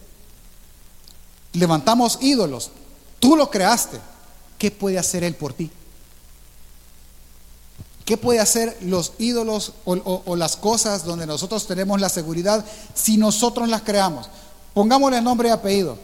Levantamos 1.53 2.19
ídolos, 2.21 2.73
tú 3.21 3.37
lo 3.37 3.51
creaste, 3.51 4.01
¿qué 4.59 4.73
puede 4.73 4.99
hacer 4.99 5.23
él 5.23 5.37
por 5.37 5.55
ti? 5.55 5.71
¿Qué 8.05 8.17
puede 8.17 8.41
hacer 8.41 8.77
los 8.81 9.13
ídolos 9.19 9.75
o, 9.85 10.23
o, 10.25 10.35
las 10.35 10.57
cosas 10.57 11.05
donde 11.05 11.27
nosotros 11.27 11.67
tenemos 11.67 12.01
la 12.01 12.09
seguridad 12.09 12.65
si 12.95 13.17
nosotros 13.17 13.69
las 13.69 13.83
creamos? 13.83 14.29
Pongámosle 14.75 15.21
nombre 15.21 15.51
y 15.51 15.53
apellido 15.53 15.99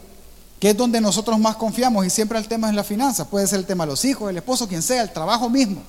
que 0.59 0.69
es 0.69 0.77
donde 0.77 1.01
nosotros 1.01 1.37
más 1.37 1.57
confiamos 1.57 2.05
y 2.05 2.09
siempre 2.09 2.39
el 2.39 2.47
tema 2.47 2.69
es 2.69 2.75
la 2.75 2.85
finanza, 2.85 3.29
puede 3.29 3.45
ser 3.47 3.59
el 3.59 3.65
tema 3.65 3.85
de 3.85 3.91
los 3.91 4.05
hijos, 4.05 4.29
el 4.29 4.37
esposo, 4.37 4.67
quien 4.67 4.81
sea, 4.81 5.01
el 5.01 5.11
trabajo 5.11 5.49
mismo. 5.49 5.83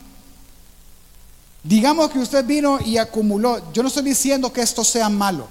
Digamos 1.67 2.11
que 2.11 2.21
usted 2.21 2.45
vino 2.45 2.79
y 2.85 2.97
acumuló, 2.97 3.73
yo 3.73 3.83
no 3.83 3.89
estoy 3.89 4.05
diciendo 4.05 4.53
que 4.53 4.61
esto 4.61 4.85
sea 4.85 5.09
malo, 5.09 5.49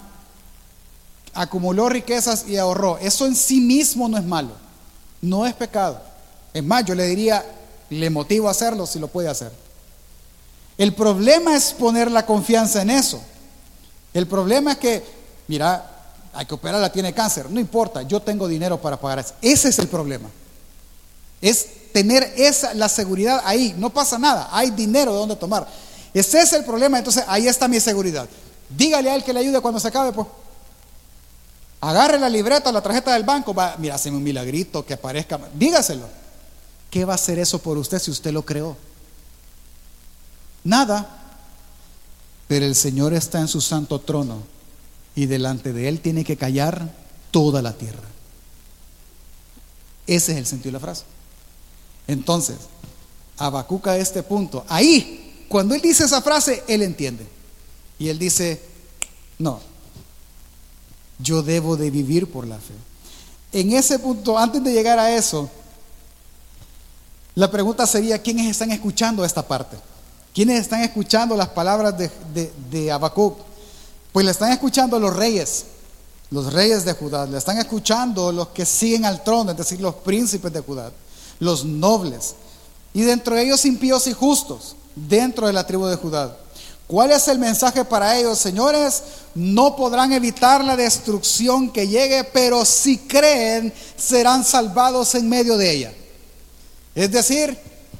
acumuló 1.34 1.90
riquezas 1.90 2.46
y 2.48 2.56
ahorró, 2.56 2.98
eso 3.00 3.26
en 3.26 3.36
sí 3.36 3.60
mismo 3.60 4.08
no 4.08 4.18
es 4.18 4.24
malo, 4.24 4.52
no 5.22 5.46
es 5.46 5.54
pecado. 5.54 6.02
Es 6.54 6.64
más, 6.64 6.86
yo 6.86 6.96
le 6.96 7.06
diría, 7.08 7.44
le 7.90 8.10
motivo 8.10 8.48
a 8.48 8.52
hacerlo 8.52 8.88
si 8.88 8.98
lo 8.98 9.10
puede 9.10 9.28
hacer. 9.28 9.52
El 10.78 10.94
problema 10.94 11.54
es 11.54 11.74
poner 11.74 12.10
la 12.10 12.26
confianza 12.26 12.82
en 12.82 12.92
eso. 12.92 13.22
El 14.14 14.26
problema 14.26 14.72
es 14.72 14.78
que, 14.78 15.04
mira, 15.50 15.92
hay 16.34 16.46
que 16.46 16.54
operarla, 16.54 16.94
tiene 16.94 17.14
cáncer, 17.14 17.52
no 17.52 17.60
importa, 17.60 18.04
yo 18.04 18.22
tengo 18.22 18.48
dinero 18.48 18.80
para 18.80 18.98
pagar 18.98 19.20
eso. 19.20 19.34
Ese 19.42 19.68
es 19.68 19.80
el 19.80 19.90
problema. 19.90 20.30
Es 21.42 21.92
tener 21.92 22.34
esa, 22.38 22.74
la 22.74 22.88
seguridad 22.88 23.42
ahí, 23.44 23.76
no 23.78 23.90
pasa 23.90 24.18
nada, 24.18 24.48
hay 24.54 24.72
dinero 24.72 25.12
de 25.12 25.20
donde 25.20 25.36
tomar. 25.36 25.68
Ese 26.16 26.42
es 26.42 26.54
el 26.54 26.64
problema, 26.64 26.98
entonces 26.98 27.26
ahí 27.28 27.48
está 27.48 27.68
mi 27.68 27.80
seguridad. 27.80 28.28
Dígale 28.70 29.12
a 29.12 29.16
él 29.16 29.24
que 29.24 29.34
le 29.34 29.42
ayude 29.42 29.60
cuando 29.60 29.82
se 29.82 29.90
acabe, 29.90 30.14
pues. 30.14 30.28
Agarre 31.82 32.18
la 32.18 32.30
libreta, 32.30 32.72
la 32.72 32.82
tarjeta 32.82 33.14
del 33.14 33.24
banco, 33.24 33.54
va, 33.54 33.76
mira, 33.78 33.96
hazme 33.96 34.12
un 34.12 34.24
milagrito 34.24 34.86
que 34.86 34.94
aparezca. 34.94 35.38
Dígaselo. 35.54 36.08
¿Qué 36.90 37.04
va 37.04 37.12
a 37.12 37.16
hacer 37.16 37.38
eso 37.38 37.60
por 37.60 37.78
usted 37.78 38.00
si 38.00 38.12
usted 38.12 38.32
lo 38.32 38.46
creó? 38.46 38.78
Nada. 40.64 41.22
Pero 42.48 42.66
el 42.66 42.76
Señor 42.76 43.14
está 43.14 43.42
en 43.42 43.50
su 43.50 43.60
santo 43.60 44.00
trono 44.00 44.44
y 45.16 45.26
delante 45.26 45.74
de 45.74 45.90
él 45.90 46.00
tiene 46.00 46.24
que 46.24 46.38
callar 46.38 46.90
toda 47.30 47.62
la 47.62 47.74
tierra. 47.74 48.08
Ese 50.08 50.32
es 50.32 50.38
el 50.38 50.46
sentido 50.46 50.70
de 50.70 50.74
la 50.74 50.80
frase. 50.80 51.04
Entonces, 52.08 52.56
Abacuca 53.38 53.92
a 53.92 53.98
este 53.98 54.24
punto, 54.24 54.64
ahí, 54.70 55.25
cuando 55.48 55.76
él 55.76 55.82
dice 55.82 56.06
esa 56.06 56.22
frase, 56.22 56.64
él 56.68 56.82
entiende. 56.82 57.28
Y 57.98 58.10
él 58.10 58.20
dice, 58.20 58.62
no, 59.40 59.60
yo 61.20 61.42
debo 61.42 61.78
de 61.78 61.90
vivir 61.90 62.32
por 62.32 62.46
la 62.48 62.58
fe. 62.58 62.74
en 63.52 63.72
ese 63.72 64.00
punto, 64.00 64.38
antes 64.38 64.64
de 64.64 64.74
llegar 64.74 65.00
a 65.00 65.16
eso, 65.16 65.50
la 67.36 67.52
pregunta 67.52 67.86
sería, 67.86 68.22
¿quiénes 68.22 68.48
están 68.48 68.72
escuchando 68.72 69.24
esta 69.24 69.46
parte? 69.46 69.78
¿Quiénes 70.34 70.62
están 70.62 70.82
escuchando 70.82 71.36
las 71.36 71.50
palabras 71.50 71.98
de, 71.98 72.10
de? 72.70 73.00
Pues 74.12 74.26
le 74.26 74.32
están 74.32 74.52
escuchando 74.52 75.00
los 75.00 75.16
reyes, 75.16 75.66
los 76.32 76.52
reyes 76.54 76.86
de 76.86 76.94
Judá, 76.94 77.26
le 77.26 77.38
están 77.38 77.58
escuchando 77.58 78.32
los 78.32 78.50
que 78.50 78.66
siguen 78.66 79.06
al 79.06 79.24
trono, 79.24 79.52
es 79.52 79.58
decir, 79.58 79.80
los 79.80 79.96
príncipes 79.96 80.52
de 80.52 80.62
Judá, 80.62 80.92
los 81.40 81.66
nobles, 81.66 82.36
y 82.94 83.02
dentro 83.02 83.36
de 83.36 83.44
ellos 83.44 83.66
impíos 83.66 84.08
y 84.08 84.14
justos, 84.14 84.76
dentro 84.96 85.48
de 85.48 85.54
la 85.54 85.68
tribu 85.68 85.86
de 85.86 85.96
Judá. 85.96 86.36
¿Cuál 86.88 87.12
es 87.12 87.28
el 87.28 87.40
mensaje 87.40 87.84
para 87.84 88.18
ellos, 88.18 88.38
señores? 88.38 89.02
No 89.34 89.76
podrán 89.76 90.14
evitar 90.14 90.64
la 90.64 90.76
destrucción 90.76 91.72
que 91.72 91.88
llegue, 91.88 92.24
pero 92.26 92.64
si 92.64 93.00
creen, 93.00 93.74
serán 93.98 94.44
salvados 94.44 95.16
en 95.16 95.28
medio 95.28 95.58
de 95.58 95.72
ella. 95.72 95.94
Es 96.94 97.12
decir, 97.12 97.58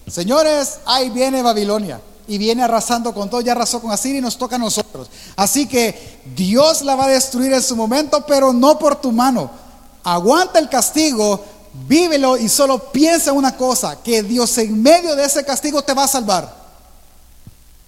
señores, 0.08 0.80
ahí 0.86 1.10
viene 1.10 1.42
Babilonia 1.42 2.00
y 2.28 2.38
viene 2.38 2.64
arrasando 2.64 3.14
con 3.14 3.30
todo, 3.30 3.42
ya 3.42 3.54
arrasó 3.54 3.82
con 3.82 3.92
Asiria 3.92 4.20
y 4.20 4.22
nos 4.22 4.38
toca 4.38 4.56
a 4.56 4.60
nosotros. 4.60 5.10
Así 5.36 5.68
que 5.68 6.22
Dios 6.36 6.84
la 6.84 6.96
va 6.96 7.06
a 7.06 7.10
destruir 7.10 7.54
en 7.54 7.64
su 7.64 7.76
momento, 7.76 8.24
pero 8.28 8.54
no 8.54 8.78
por 8.78 8.96
tu 8.96 9.12
mano. 9.12 9.50
Aguanta 10.04 10.60
el 10.60 10.70
castigo, 10.70 11.44
vívelo 11.88 12.38
y 12.38 12.48
solo 12.50 12.92
piensa 12.92 13.34
una 13.34 13.58
cosa, 13.58 14.02
que 14.04 14.22
Dios 14.22 14.56
en 14.60 14.80
medio 14.80 15.16
de 15.16 15.26
ese 15.26 15.44
castigo 15.44 15.82
te 15.82 15.96
va 15.96 16.04
a 16.04 16.08
salvar. 16.08 16.65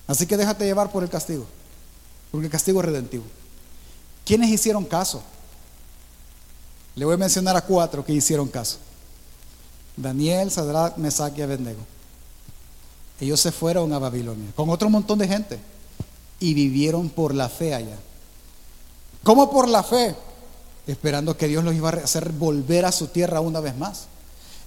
Así 0.08 0.26
que 0.26 0.38
déjate 0.38 0.66
llevar 0.66 0.92
por 0.92 1.04
el 1.04 1.10
castigo, 1.10 1.46
porque 2.32 2.46
el 2.46 2.52
castigo 2.52 2.80
es 2.80 2.86
redentivo. 2.86 3.26
¿Quiénes 4.26 4.50
hicieron 4.50 4.86
caso? 4.86 5.22
Le 6.96 7.06
voy 7.06 7.14
a 7.14 7.18
mencionar 7.18 7.56
a 7.56 7.62
cuatro 7.62 8.04
que 8.04 8.14
hicieron 8.14 8.48
caso. 8.48 8.78
Daniel, 9.96 10.50
Sadrach, 10.50 10.98
Mesach 10.98 11.38
y 11.38 11.42
Abednego. 11.42 11.80
Ellos 13.20 13.40
se 13.40 13.52
fueron 13.52 13.92
a 13.94 14.00
Babilonia 14.00 14.52
con 14.56 14.70
otro 14.70 14.90
montón 14.90 15.20
de 15.20 15.28
gente 15.28 15.60
y 16.40 16.54
vivieron 16.54 17.10
por 17.10 17.34
la 17.34 17.50
fe 17.50 17.74
allá. 17.74 17.98
¿Cómo 19.24 19.52
por 19.52 19.68
la 19.68 19.84
fe? 19.84 20.16
Esperando 20.86 21.36
que 21.36 21.48
Dios 21.48 21.64
los 21.64 21.74
iba 21.74 21.90
a 21.90 21.94
hacer 21.94 22.32
volver 22.32 22.86
a 22.86 22.92
su 22.92 23.08
tierra 23.08 23.42
una 23.42 23.60
vez 23.60 23.76
más. 23.76 24.06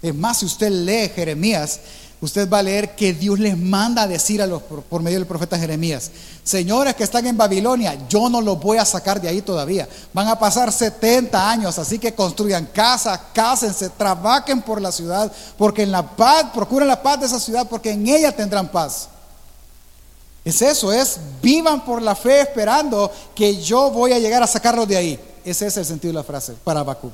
Es 0.02 0.14
más, 0.14 0.38
si 0.38 0.46
usted 0.46 0.70
lee 0.70 1.10
Jeremías, 1.14 1.80
usted 2.20 2.48
va 2.50 2.58
a 2.58 2.62
leer 2.62 2.94
que 2.94 3.14
Dios 3.14 3.38
les 3.38 3.56
manda 3.56 4.02
a 4.02 4.06
decir 4.06 4.42
a 4.42 4.46
los, 4.46 4.62
por 4.62 5.02
medio 5.02 5.18
del 5.18 5.26
profeta 5.26 5.58
Jeremías, 5.58 6.10
señores 6.44 6.94
que 6.94 7.04
están 7.04 7.26
en 7.26 7.36
Babilonia, 7.36 7.96
yo 8.08 8.28
no 8.28 8.40
los 8.40 8.60
voy 8.60 8.76
a 8.76 8.84
sacar 8.84 9.20
de 9.20 9.28
ahí 9.28 9.40
todavía. 9.40 9.88
Van 10.12 10.28
a 10.28 10.38
pasar 10.38 10.70
70 10.70 11.50
años, 11.50 11.78
así 11.78 11.98
que 11.98 12.14
construyan 12.14 12.66
casas, 12.66 13.18
cásense, 13.32 13.88
trabajen 13.90 14.60
por 14.60 14.80
la 14.80 14.92
ciudad, 14.92 15.32
porque 15.56 15.82
en 15.82 15.92
la 15.92 16.02
paz, 16.02 16.46
procuren 16.52 16.88
la 16.88 17.02
paz 17.02 17.20
de 17.20 17.26
esa 17.26 17.40
ciudad, 17.40 17.66
porque 17.68 17.92
en 17.92 18.06
ella 18.06 18.32
tendrán 18.32 18.68
paz. 18.68 19.08
Es 20.44 20.60
eso, 20.62 20.92
es 20.92 21.18
vivan 21.42 21.84
por 21.84 22.02
la 22.02 22.14
fe 22.14 22.40
esperando 22.40 23.10
que 23.34 23.62
yo 23.62 23.90
voy 23.90 24.12
a 24.12 24.18
llegar 24.18 24.42
a 24.42 24.46
sacarlos 24.46 24.88
de 24.88 24.96
ahí. 24.96 25.20
Ese 25.44 25.66
es 25.66 25.76
el 25.76 25.86
sentido 25.86 26.12
de 26.12 26.18
la 26.18 26.24
frase 26.24 26.54
para 26.64 26.82
Bakú. 26.82 27.10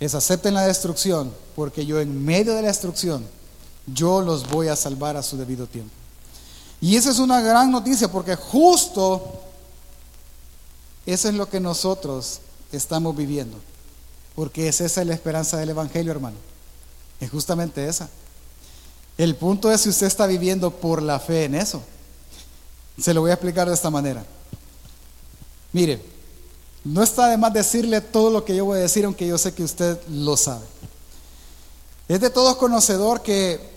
Es 0.00 0.14
acepten 0.14 0.54
la 0.54 0.66
destrucción, 0.66 1.32
porque 1.54 1.86
yo 1.86 2.00
en 2.00 2.24
medio 2.24 2.54
de 2.54 2.62
la 2.62 2.68
destrucción 2.68 3.26
yo 3.86 4.22
los 4.22 4.48
voy 4.48 4.68
a 4.68 4.76
salvar 4.76 5.16
a 5.16 5.22
su 5.22 5.36
debido 5.36 5.66
tiempo. 5.66 5.92
Y 6.80 6.96
esa 6.96 7.10
es 7.10 7.18
una 7.18 7.40
gran 7.40 7.70
noticia 7.70 8.10
porque 8.10 8.34
justo 8.34 9.40
eso 11.06 11.28
es 11.28 11.34
lo 11.34 11.48
que 11.48 11.60
nosotros 11.60 12.40
estamos 12.72 13.16
viviendo. 13.16 13.56
Porque 14.34 14.68
es 14.68 14.80
esa 14.80 15.04
la 15.04 15.14
esperanza 15.14 15.56
del 15.56 15.70
Evangelio, 15.70 16.10
hermano. 16.10 16.36
Es 17.20 17.30
justamente 17.30 17.86
esa. 17.86 18.08
El 19.18 19.36
punto 19.36 19.70
es 19.70 19.82
si 19.82 19.90
usted 19.90 20.06
está 20.06 20.26
viviendo 20.26 20.70
por 20.70 21.02
la 21.02 21.20
fe 21.20 21.44
en 21.44 21.54
eso. 21.54 21.82
Se 22.98 23.12
lo 23.12 23.20
voy 23.20 23.30
a 23.30 23.34
explicar 23.34 23.68
de 23.68 23.74
esta 23.74 23.90
manera. 23.90 24.24
Mire, 25.72 26.02
no 26.84 27.02
está 27.02 27.28
de 27.28 27.36
más 27.36 27.52
decirle 27.52 28.00
todo 28.00 28.30
lo 28.30 28.44
que 28.44 28.56
yo 28.56 28.64
voy 28.64 28.78
a 28.78 28.82
decir, 28.82 29.04
aunque 29.04 29.26
yo 29.26 29.38
sé 29.38 29.54
que 29.54 29.62
usted 29.62 29.98
lo 30.08 30.36
sabe. 30.36 30.64
Es 32.08 32.20
de 32.20 32.30
todos 32.30 32.56
conocedor 32.56 33.22
que 33.22 33.71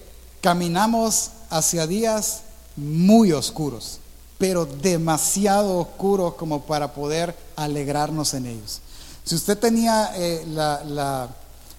Caminamos 0.46 1.32
hacia 1.50 1.88
días 1.88 2.42
muy 2.76 3.32
oscuros, 3.32 3.98
pero 4.38 4.68
demasiado 4.68 5.80
oscuros 5.80 6.36
como 6.36 6.68
para 6.68 6.94
poder 6.94 7.36
alegrarnos 7.56 8.36
en 8.36 8.46
ellos. 8.46 8.80
Si 9.24 9.34
usted 9.34 9.58
tenía 9.58 10.12
eh, 10.16 10.46
la, 10.48 11.30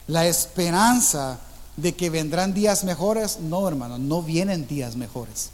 la 0.09 0.27
esperanza 0.27 1.39
de 1.77 1.95
que 1.95 2.11
vendrán 2.11 2.55
días 2.55 2.83
mejores, 2.83 3.39
no 3.39 3.69
hermano, 3.69 3.99
no 3.99 4.21
vienen 4.21 4.67
días 4.67 4.97
mejores. 4.97 5.51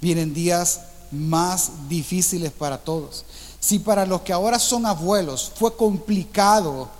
Vienen 0.00 0.32
días 0.32 0.82
más 1.10 1.88
difíciles 1.88 2.52
para 2.52 2.78
todos. 2.78 3.24
Si 3.58 3.80
para 3.80 4.06
los 4.06 4.20
que 4.20 4.32
ahora 4.32 4.60
son 4.60 4.86
abuelos 4.86 5.50
fue 5.52 5.76
complicado 5.76 6.90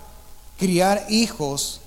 criar 0.57 1.05
hijos, 1.07 1.79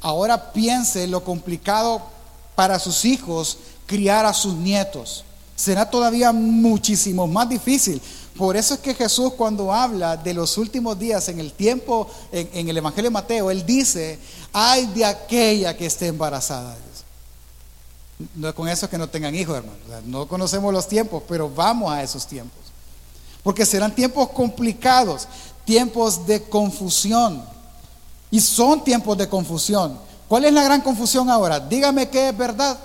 ahora 0.00 0.52
piense 0.52 1.06
lo 1.06 1.22
complicado 1.22 2.17
para 2.58 2.80
sus 2.80 3.04
hijos 3.04 3.56
criar 3.86 4.26
a 4.26 4.34
sus 4.34 4.52
nietos. 4.52 5.22
Será 5.54 5.88
todavía 5.88 6.32
muchísimo 6.32 7.24
más 7.28 7.48
difícil. 7.48 8.02
Por 8.36 8.56
eso 8.56 8.74
es 8.74 8.80
que 8.80 8.94
Jesús 8.94 9.34
cuando 9.34 9.72
habla 9.72 10.16
de 10.16 10.34
los 10.34 10.58
últimos 10.58 10.98
días 10.98 11.28
en 11.28 11.38
el 11.38 11.52
tiempo, 11.52 12.08
en, 12.32 12.68
el 12.68 12.76
Evangelio 12.76 13.10
de 13.10 13.14
Mateo, 13.14 13.52
él 13.52 13.64
dice, 13.64 14.18
hay 14.52 14.86
de 14.86 15.04
aquella 15.04 15.76
que 15.76 15.86
esté 15.86 16.08
embarazada. 16.08 16.76
No 18.34 18.52
con 18.52 18.68
eso 18.68 18.90
que 18.90 18.98
no 18.98 19.08
tengan 19.08 19.36
hijos, 19.36 19.56
hermano. 19.56 19.78
no 20.06 20.26
conocemos 20.26 20.72
los 20.72 20.88
tiempos, 20.88 21.22
pero 21.28 21.48
vamos 21.48 21.92
a 21.92 22.02
esos 22.02 22.26
tiempos. 22.26 22.58
Porque 23.44 23.64
serán 23.64 23.94
tiempos 23.94 24.30
complicados, 24.30 25.28
tiempos 25.64 26.26
de 26.26 26.42
confusión. 26.42 27.40
Y 28.32 28.40
son 28.40 28.82
tiempos 28.82 29.16
de 29.16 29.28
confusión. 29.28 30.07
¿Cuál 30.28 30.44
es 30.44 30.52
la 30.52 30.62
gran 30.62 30.82
confusión 30.82 31.30
ahora? 31.30 31.58
Dígame 31.58 32.08
qué 32.08 32.28
es 32.28 32.36
verdad 32.36 32.78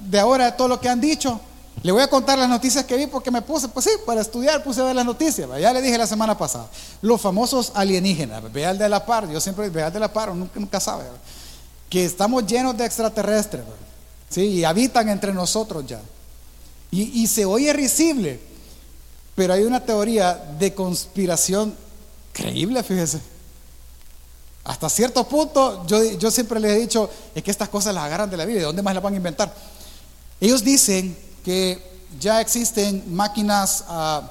de 0.00 0.18
ahora 0.18 0.46
de 0.46 0.52
todo 0.52 0.68
lo 0.68 0.80
que 0.80 0.88
han 0.88 1.00
dicho. 1.00 1.38
Le 1.82 1.92
voy 1.92 2.02
a 2.02 2.08
contar 2.08 2.38
las 2.38 2.48
noticias 2.48 2.84
que 2.84 2.96
vi 2.96 3.06
porque 3.06 3.30
me 3.30 3.42
puse, 3.42 3.68
pues 3.68 3.84
sí, 3.84 3.90
para 4.04 4.22
estudiar 4.22 4.64
puse 4.64 4.80
a 4.80 4.84
ver 4.84 4.96
las 4.96 5.04
noticias. 5.04 5.48
Ya 5.60 5.72
le 5.72 5.82
dije 5.82 5.98
la 5.98 6.06
semana 6.06 6.36
pasada. 6.36 6.68
Los 7.02 7.20
famosos 7.20 7.72
alienígenas, 7.74 8.50
vea 8.50 8.70
el 8.70 8.78
de 8.78 8.88
la 8.88 9.04
par, 9.04 9.30
yo 9.30 9.40
siempre 9.40 9.68
vea 9.68 9.88
el 9.88 9.92
de 9.92 10.00
la 10.00 10.12
par, 10.12 10.34
nunca, 10.34 10.58
nunca 10.58 10.80
sabe. 10.80 11.04
Que 11.90 12.04
estamos 12.04 12.46
llenos 12.46 12.76
de 12.76 12.86
extraterrestres, 12.86 13.62
¿sí? 14.30 14.40
Y 14.46 14.64
habitan 14.64 15.08
entre 15.08 15.32
nosotros 15.32 15.86
ya. 15.86 16.00
Y, 16.90 17.22
y 17.22 17.26
se 17.26 17.44
oye 17.44 17.72
risible, 17.72 18.40
pero 19.34 19.52
hay 19.52 19.64
una 19.64 19.84
teoría 19.84 20.34
de 20.58 20.72
conspiración 20.74 21.74
creíble, 22.32 22.82
fíjese. 22.82 23.20
Hasta 24.66 24.88
cierto 24.88 25.22
punto, 25.28 25.86
yo, 25.86 26.30
siempre 26.30 26.58
les 26.58 26.72
he 26.72 26.80
dicho, 26.80 27.08
es 27.32 27.42
que 27.42 27.52
estas 27.52 27.68
cosas 27.68 27.94
las 27.94 28.02
agarran 28.02 28.28
de 28.28 28.36
la 28.36 28.44
vida, 28.44 28.58
¿de 28.58 28.64
dónde 28.64 28.82
más 28.82 28.94
las 28.94 29.02
van 29.02 29.14
a 29.14 29.16
inventar? 29.16 29.54
Ellos 30.40 30.64
dicen 30.64 31.16
que 31.44 31.80
ya 32.18 32.40
existen 32.40 33.14
máquinas 33.14 33.84
ah, 33.86 34.28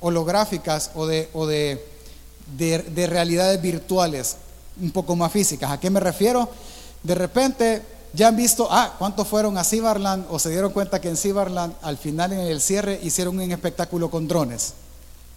holográficas 0.00 0.90
o, 0.94 1.06
de, 1.06 1.30
o 1.32 1.46
de, 1.46 1.82
de, 2.54 3.06
realidades 3.06 3.62
virtuales 3.62 4.36
un 4.78 4.90
poco 4.90 5.16
más 5.16 5.32
físicas. 5.32 5.70
¿A 5.70 5.80
qué 5.80 5.88
me 5.88 6.00
refiero? 6.00 6.50
De 7.02 7.14
repente 7.14 7.82
ya 8.12 8.28
han 8.28 8.36
visto, 8.36 8.68
ah, 8.70 8.94
¿cuántos 8.98 9.26
fueron 9.26 9.56
a 9.56 9.64
Cibarland 9.64 10.26
o 10.28 10.38
se 10.38 10.50
dieron 10.50 10.72
cuenta 10.72 11.00
que 11.00 11.08
en 11.08 11.16
Cibarland 11.16 11.74
al 11.80 11.96
final 11.96 12.34
en 12.34 12.40
el 12.40 12.60
cierre 12.60 13.00
hicieron 13.02 13.38
un 13.38 13.50
espectáculo 13.50 14.10
con 14.10 14.28
drones? 14.28 14.74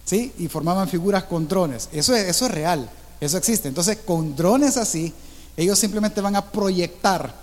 ¿Sí? 0.04 0.34
Y 0.36 0.48
formaban 0.48 0.90
figuras 0.90 1.24
con 1.24 1.48
drones. 1.48 1.88
Eso 1.90 2.14
eso 2.14 2.44
es 2.44 2.50
real. 2.50 2.90
Eso 3.20 3.38
existe. 3.38 3.68
Entonces, 3.68 3.98
con 4.04 4.36
drones 4.36 4.76
así, 4.76 5.12
ellos 5.56 5.78
simplemente 5.78 6.20
van 6.20 6.36
a 6.36 6.44
proyectar 6.44 7.34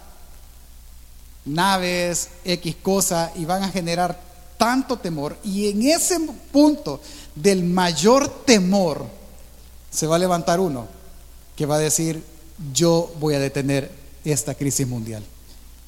naves, 1.45 2.30
X 2.45 2.76
cosa, 2.82 3.32
y 3.36 3.45
van 3.45 3.63
a 3.63 3.69
generar 3.69 4.19
tanto 4.57 4.97
temor. 4.97 5.38
Y 5.43 5.69
en 5.69 5.84
ese 5.84 6.19
punto 6.51 7.01
del 7.36 7.63
mayor 7.63 8.28
temor, 8.45 9.05
se 9.91 10.07
va 10.07 10.15
a 10.15 10.19
levantar 10.19 10.59
uno 10.59 10.88
que 11.55 11.65
va 11.65 11.76
a 11.76 11.80
decir, 11.80 12.24
yo 12.74 13.11
voy 13.19 13.36
a 13.36 13.39
detener 13.39 13.91
esta 14.26 14.55
crisis 14.55 14.88
mundial. 14.88 15.24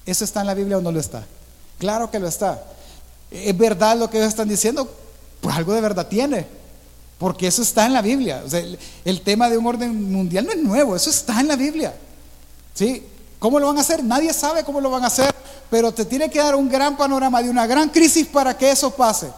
¿Eso 0.05 0.23
está 0.23 0.41
en 0.41 0.47
la 0.47 0.53
Biblia 0.53 0.77
o 0.77 0.81
no 0.81 0.91
lo 0.91 0.99
está? 0.99 1.25
Claro 1.79 2.11
que 2.11 2.19
lo 2.19 2.27
está. 2.27 2.63
¿Es 3.31 3.57
verdad 3.57 3.97
lo 3.97 4.09
que 4.09 4.17
ellos 4.17 4.29
están 4.29 4.47
diciendo? 4.47 4.87
Pues 5.41 5.55
algo 5.55 5.73
de 5.73 5.81
verdad 5.81 6.07
tiene. 6.07 6.45
Porque 7.17 7.47
eso 7.47 7.61
está 7.61 7.85
en 7.85 7.93
la 7.93 8.01
Biblia. 8.01 8.43
el, 9.05 9.21
tema 9.21 9.49
de 9.49 9.57
un 9.57 9.65
orden 9.65 10.11
mundial 10.11 10.45
no 10.45 10.51
es 10.51 10.57
nuevo, 10.57 10.95
eso 10.95 11.09
está 11.09 11.39
en 11.39 11.47
la 11.47 11.55
Biblia. 11.55 11.95
¿Sí? 12.73 13.03
¿Cómo 13.39 13.59
lo 13.59 13.67
van 13.67 13.77
a 13.77 13.81
hacer? 13.81 14.03
Nadie 14.03 14.33
sabe 14.33 14.63
cómo 14.63 14.81
lo 14.81 14.89
van 14.89 15.03
a 15.03 15.07
hacer, 15.07 15.33
pero 15.69 15.93
te 15.93 16.05
tiene 16.05 16.29
que 16.29 16.39
dar 16.39 16.55
un 16.55 16.67
gran 16.67 16.97
panorama 16.97 17.41
de 17.41 17.49
una 17.49 17.67
gran 17.67 17.89
crisis 17.89 18.27
para 18.27 18.57
que 18.57 18.69
eso 18.71 18.91
pase. 18.91 19.31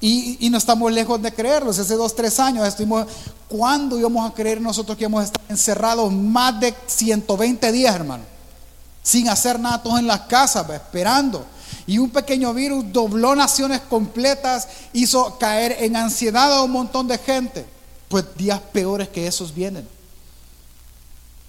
Y, 0.00 0.48
no 0.50 0.58
estamos 0.58 0.92
lejos 0.92 1.20
de 1.20 1.32
creerlo. 1.32 1.70
Hace 1.70 1.94
dos, 1.94 2.14
tres 2.14 2.38
años 2.38 2.66
estuvimos 2.66 3.06
¿Cuándo 3.48 3.98
íbamos 3.98 4.30
a 4.30 4.34
creer 4.34 4.60
nosotros 4.60 4.96
que 4.96 5.04
íbamos 5.04 5.22
a 5.22 5.24
estar 5.24 5.42
encerrados 5.48 6.12
más 6.12 6.60
de 6.60 6.74
120 6.86 7.72
días, 7.72 7.94
hermano? 7.94 8.22
Sin 9.02 9.26
hacer 9.28 9.58
nada, 9.58 9.82
todos 9.82 9.98
en 9.98 10.06
las 10.06 10.20
casas, 10.22 10.68
esperando. 10.68 11.46
Y 11.88 11.96
un 11.96 12.10
pequeño 12.10 12.52
virus 12.52 12.84
dobló 12.92 13.34
naciones 13.34 13.80
completas, 13.80 14.68
hizo 14.92 15.38
caer 15.38 15.74
en 15.80 15.96
ansiedad 15.96 16.52
a 16.52 16.62
un 16.62 16.70
montón 16.70 17.08
de 17.08 17.16
gente. 17.16 17.64
Pues 18.08 18.26
días 18.36 18.60
peores 18.60 19.08
que 19.08 19.26
esos 19.26 19.54
vienen. 19.54 19.88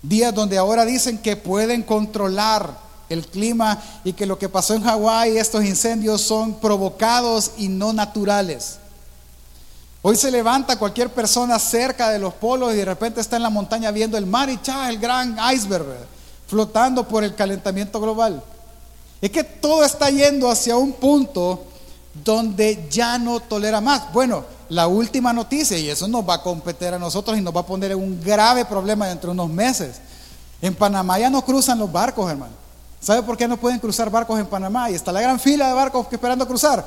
Días 0.02 0.34
donde 0.34 0.58
ahora 0.58 0.86
dicen 0.86 1.18
que 1.18 1.36
pueden 1.36 1.84
controlar 1.84 2.74
el 3.10 3.28
clima 3.28 3.84
y 4.06 4.14
que 4.14 4.26
lo 4.26 4.40
que 4.40 4.48
pasó 4.48 4.76
en 4.76 4.84
Hawái, 4.84 5.38
estos 5.38 5.66
incendios 5.66 6.22
son 6.22 6.54
provocados 6.54 7.52
y 7.58 7.68
no 7.68 7.92
naturales. 7.92 8.78
Hoy 10.02 10.16
se 10.16 10.32
levanta 10.32 10.80
cualquier 10.80 11.10
persona 11.10 11.60
cerca 11.60 12.12
de 12.12 12.20
los 12.20 12.34
polos 12.34 12.74
y 12.74 12.78
de 12.78 12.86
repente 12.86 13.20
está 13.20 13.36
en 13.36 13.44
la 13.44 13.50
montaña 13.50 13.92
viendo 13.92 14.18
el 14.18 14.26
mar 14.26 14.50
y 14.50 14.58
cha, 14.62 14.90
el 14.90 15.00
gran 15.00 15.38
iceberg 15.54 15.86
flotando 16.48 17.06
por 17.06 17.26
el 17.26 17.36
calentamiento 17.36 18.00
global. 18.00 18.42
Es 19.22 19.32
que 19.32 19.43
todo 19.43 19.84
está 19.84 20.09
yendo 20.09 20.49
hacia 20.49 20.78
un 20.78 20.93
punto 20.93 21.65
donde 22.24 22.88
ya 22.89 23.17
no 23.17 23.39
tolera 23.39 23.82
más. 23.82 24.11
Bueno, 24.13 24.45
la 24.70 24.88
última 24.88 25.34
noticia, 25.34 25.78
y 25.78 25.89
eso 25.89 26.07
nos 26.07 26.28
va 26.28 26.36
a 26.36 26.43
competir 26.43 26.93
a 26.93 26.99
nosotros 26.99 27.38
y 27.38 27.41
nos 27.41 27.55
va 27.55 27.61
a 27.61 27.65
poner 27.65 27.91
en 27.91 27.97
un 27.97 28.22
grave 28.22 28.65
problema 28.65 29.07
dentro 29.07 29.30
de 29.30 29.34
unos 29.34 29.49
meses. 29.49 29.97
En 30.61 30.76
Panamá 30.76 31.20
ya 31.20 31.30
no 31.30 31.43
cruzan 31.43 31.80
los 31.80 31.91
barcos, 31.91 32.30
hermano. 32.30 32.53
¿Sabe 33.01 33.24
por 33.24 33.38
qué 33.38 33.47
no 33.47 33.57
pueden 33.57 33.80
cruzar 33.80 34.09
barcos 34.09 34.39
en 34.39 34.45
Panamá? 34.45 34.91
Y 34.91 34.95
está 34.95 35.11
la 35.11 35.22
gran 35.22 35.39
fila 35.39 35.67
de 35.67 35.74
barcos 35.74 36.07
esperando 36.11 36.47
cruzar. 36.47 36.86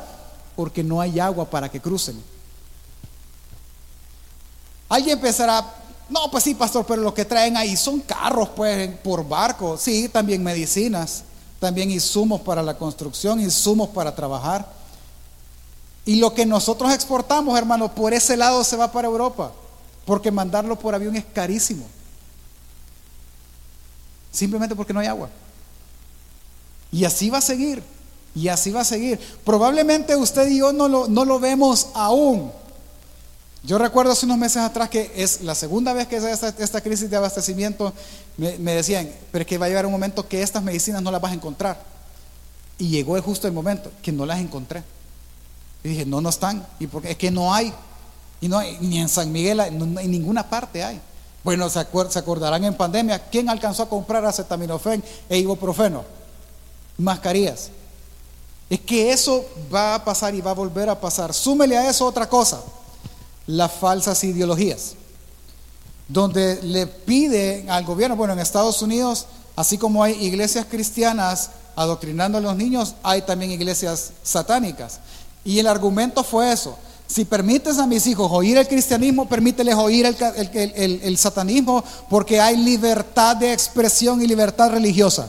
Porque 0.54 0.84
no 0.84 1.00
hay 1.00 1.18
agua 1.18 1.48
para 1.48 1.70
que 1.70 1.80
crucen. 1.80 2.22
Alguien 4.88 5.18
pensará, 5.18 5.64
no, 6.10 6.30
pues 6.30 6.44
sí, 6.44 6.54
pastor, 6.54 6.84
pero 6.86 7.00
lo 7.00 7.14
que 7.14 7.24
traen 7.24 7.56
ahí 7.56 7.76
son 7.76 8.00
carros, 8.00 8.50
pues, 8.50 8.90
por 8.98 9.26
barco. 9.26 9.78
Sí, 9.78 10.10
también 10.10 10.44
medicinas, 10.44 11.24
también 11.62 11.92
insumos 11.92 12.40
para 12.40 12.60
la 12.60 12.76
construcción, 12.76 13.38
insumos 13.38 13.90
para 13.90 14.12
trabajar. 14.12 14.68
Y 16.04 16.16
lo 16.16 16.34
que 16.34 16.44
nosotros 16.44 16.92
exportamos, 16.92 17.56
hermano, 17.56 17.94
por 17.94 18.12
ese 18.12 18.36
lado 18.36 18.64
se 18.64 18.74
va 18.74 18.90
para 18.90 19.06
Europa, 19.06 19.52
porque 20.04 20.32
mandarlo 20.32 20.76
por 20.76 20.92
avión 20.92 21.14
es 21.14 21.24
carísimo. 21.24 21.86
Simplemente 24.32 24.74
porque 24.74 24.92
no 24.92 24.98
hay 24.98 25.06
agua. 25.06 25.30
Y 26.90 27.04
así 27.04 27.30
va 27.30 27.38
a 27.38 27.42
seguir. 27.42 27.80
Y 28.34 28.48
así 28.48 28.72
va 28.72 28.80
a 28.80 28.84
seguir. 28.84 29.20
Probablemente 29.44 30.16
usted 30.16 30.48
y 30.48 30.58
yo 30.58 30.72
no 30.72 30.88
lo, 30.88 31.06
no 31.06 31.24
lo 31.24 31.38
vemos 31.38 31.90
aún. 31.94 32.50
Yo 33.64 33.78
recuerdo 33.78 34.12
hace 34.12 34.26
unos 34.26 34.38
meses 34.38 34.56
atrás 34.56 34.88
que 34.88 35.12
es 35.14 35.42
la 35.42 35.54
segunda 35.54 35.92
vez 35.92 36.08
que 36.08 36.16
es 36.16 36.24
esta, 36.24 36.48
esta 36.48 36.80
crisis 36.80 37.08
de 37.08 37.16
abastecimiento, 37.16 37.92
me, 38.36 38.74
decían, 38.74 39.08
pero 39.30 39.42
es 39.42 39.46
que 39.46 39.56
va 39.56 39.66
a 39.66 39.68
llegar 39.68 39.86
un 39.86 39.92
momento 39.92 40.26
que 40.26 40.42
estas 40.42 40.62
medicinas 40.64 41.00
no 41.00 41.12
las 41.12 41.20
vas 41.20 41.30
a 41.30 41.36
encontrar. 41.36 41.80
Y 42.78 42.88
llegó 42.88 43.20
justo 43.22 43.46
el 43.46 43.52
momento 43.52 43.92
que 44.02 44.10
no 44.10 44.26
las 44.26 44.40
encontré. 44.40 44.82
Y 45.84 45.90
dije, 45.90 46.04
no, 46.04 46.20
no 46.20 46.30
están. 46.30 46.66
Y 46.80 46.88
porque 46.88 47.12
es 47.12 47.16
que 47.16 47.30
no 47.30 47.54
hay. 47.54 47.72
Y 48.40 48.48
no 48.48 48.58
hay, 48.58 48.78
ni 48.80 48.98
en 48.98 49.08
San 49.08 49.30
Miguel, 49.30 49.60
en 49.60 50.10
ninguna 50.10 50.48
parte 50.48 50.82
hay. 50.82 51.00
Bueno, 51.44 51.70
se, 51.70 51.86
se 52.10 52.18
acordarán 52.18 52.64
en 52.64 52.74
pandemia, 52.74 53.20
¿quién 53.30 53.48
alcanzó 53.48 53.84
a 53.84 53.88
comprar 53.88 54.24
acetaminofén 54.24 55.04
e 55.28 55.38
ibuprofeno? 55.38 56.04
Mascarillas. 56.98 57.70
Es 58.68 58.80
que 58.80 59.12
eso 59.12 59.44
va 59.72 59.94
a 59.94 60.04
pasar 60.04 60.34
y 60.34 60.40
va 60.40 60.50
a 60.50 60.54
volver 60.54 60.88
a 60.88 61.00
pasar. 61.00 61.32
Súmele 61.32 61.78
a 61.78 61.88
eso 61.88 62.06
otra 62.06 62.28
cosa 62.28 62.60
las 63.46 63.72
falsas 63.72 64.22
ideologías, 64.24 64.94
donde 66.08 66.62
le 66.62 66.86
pide 66.86 67.66
al 67.68 67.84
gobierno, 67.84 68.16
bueno, 68.16 68.32
en 68.32 68.38
Estados 68.38 68.82
Unidos, 68.82 69.26
así 69.56 69.78
como 69.78 70.02
hay 70.02 70.12
iglesias 70.24 70.66
cristianas 70.68 71.50
adoctrinando 71.76 72.38
a 72.38 72.40
los 72.40 72.56
niños, 72.56 72.94
hay 73.02 73.22
también 73.22 73.50
iglesias 73.50 74.12
satánicas. 74.22 75.00
Y 75.44 75.58
el 75.58 75.66
argumento 75.66 76.22
fue 76.22 76.52
eso. 76.52 76.78
Si 77.06 77.24
permites 77.24 77.78
a 77.78 77.86
mis 77.86 78.06
hijos 78.06 78.30
oír 78.32 78.56
el 78.56 78.68
cristianismo, 78.68 79.28
permíteles 79.28 79.74
oír 79.74 80.06
el, 80.06 81.00
el, 81.02 81.18
satanismo 81.18 81.84
porque 82.08 82.40
hay 82.40 82.56
libertad 82.56 83.36
de 83.36 83.52
expresión 83.52 84.22
y 84.22 84.26
libertad 84.26 84.70
religiosa. 84.70 85.28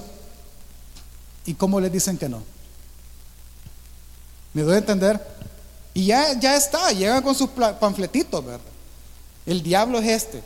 ¿Y 1.45 1.55
cómo 1.55 1.81
les 1.81 1.91
dicen 1.91 2.17
que 2.17 2.29
no? 2.29 2.41
¿Me 4.53 4.61
doy 4.61 4.75
a 4.75 4.77
entender? 4.77 5.19
Y 5.93 6.07
ya, 6.07 6.39
ya 6.39 6.55
está, 6.55 6.91
llegan 6.91 7.21
con 7.21 7.35
sus 7.35 7.49
panfletitos, 7.49 8.43
¿verdad? 8.43 8.61
El 9.45 9.61
diablo 9.61 9.99
es 9.99 10.23
este. 10.23 10.43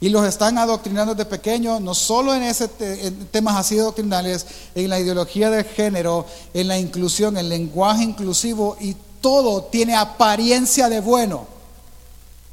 Y 0.00 0.08
los 0.10 0.24
están 0.26 0.58
adoctrinando 0.58 1.14
desde 1.14 1.28
pequeños, 1.28 1.80
no 1.80 1.92
solo 1.92 2.32
en, 2.32 2.44
ese 2.44 2.68
temas 2.68 3.56
así 3.56 3.74
doctrinales, 3.76 4.46
en 4.74 4.88
la 4.88 5.00
ideología 5.00 5.50
del 5.50 5.64
género, 5.64 6.24
en 6.54 6.68
la 6.68 6.78
inclusión, 6.78 7.36
el 7.36 7.48
lenguaje 7.48 8.04
inclusivo, 8.04 8.76
y 8.80 8.96
todo 9.20 9.64
tiene 9.64 9.96
apariencia 9.96 10.88
de 10.88 11.00
bueno, 11.00 11.48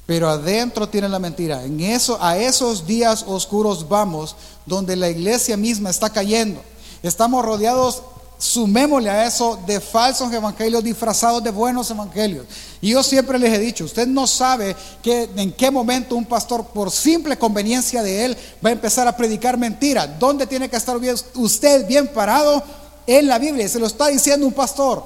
pero 0.07 0.27
adentro 0.27 0.89
tiene 0.89 1.07
la 1.07 1.19
mentira. 1.19 1.63
En 1.63 1.79
eso, 1.79 2.17
a 2.19 2.37
esos 2.37 2.87
días 2.87 3.23
oscuros 3.27 3.87
vamos, 3.87 4.35
donde 4.65 4.95
la 4.95 5.09
iglesia 5.09 5.55
misma 5.55 5.91
está 5.91 6.09
cayendo. 6.09 6.61
Estamos 7.03 7.45
rodeados 7.45 8.01
Sumémosle 8.45 9.09
a 9.09 9.25
eso 9.25 9.57
de 9.65 9.79
falsos 9.79 10.31
evangelios 10.31 10.83
disfrazados 10.83 11.43
de 11.43 11.49
buenos 11.49 11.89
evangelios. 11.89 12.45
Y 12.79 12.91
yo 12.91 13.01
siempre 13.01 13.39
les 13.39 13.51
he 13.51 13.57
dicho, 13.57 13.85
usted 13.85 14.05
no 14.05 14.27
sabe 14.27 14.75
que, 15.01 15.27
en 15.35 15.51
qué 15.51 15.71
momento 15.71 16.15
un 16.15 16.25
pastor, 16.25 16.63
por 16.67 16.91
simple 16.91 17.39
conveniencia 17.39 18.03
de 18.03 18.25
él, 18.25 18.37
va 18.63 18.69
a 18.69 18.73
empezar 18.73 19.07
a 19.07 19.17
predicar 19.17 19.57
mentira. 19.57 20.05
¿Dónde 20.05 20.45
tiene 20.45 20.69
que 20.69 20.75
estar 20.75 20.95
usted 21.33 21.87
bien 21.87 22.07
parado? 22.07 22.61
En 23.07 23.27
la 23.27 23.39
Biblia. 23.39 23.67
Se 23.67 23.79
lo 23.79 23.87
está 23.87 24.07
diciendo 24.07 24.45
un 24.45 24.53
pastor. 24.53 25.03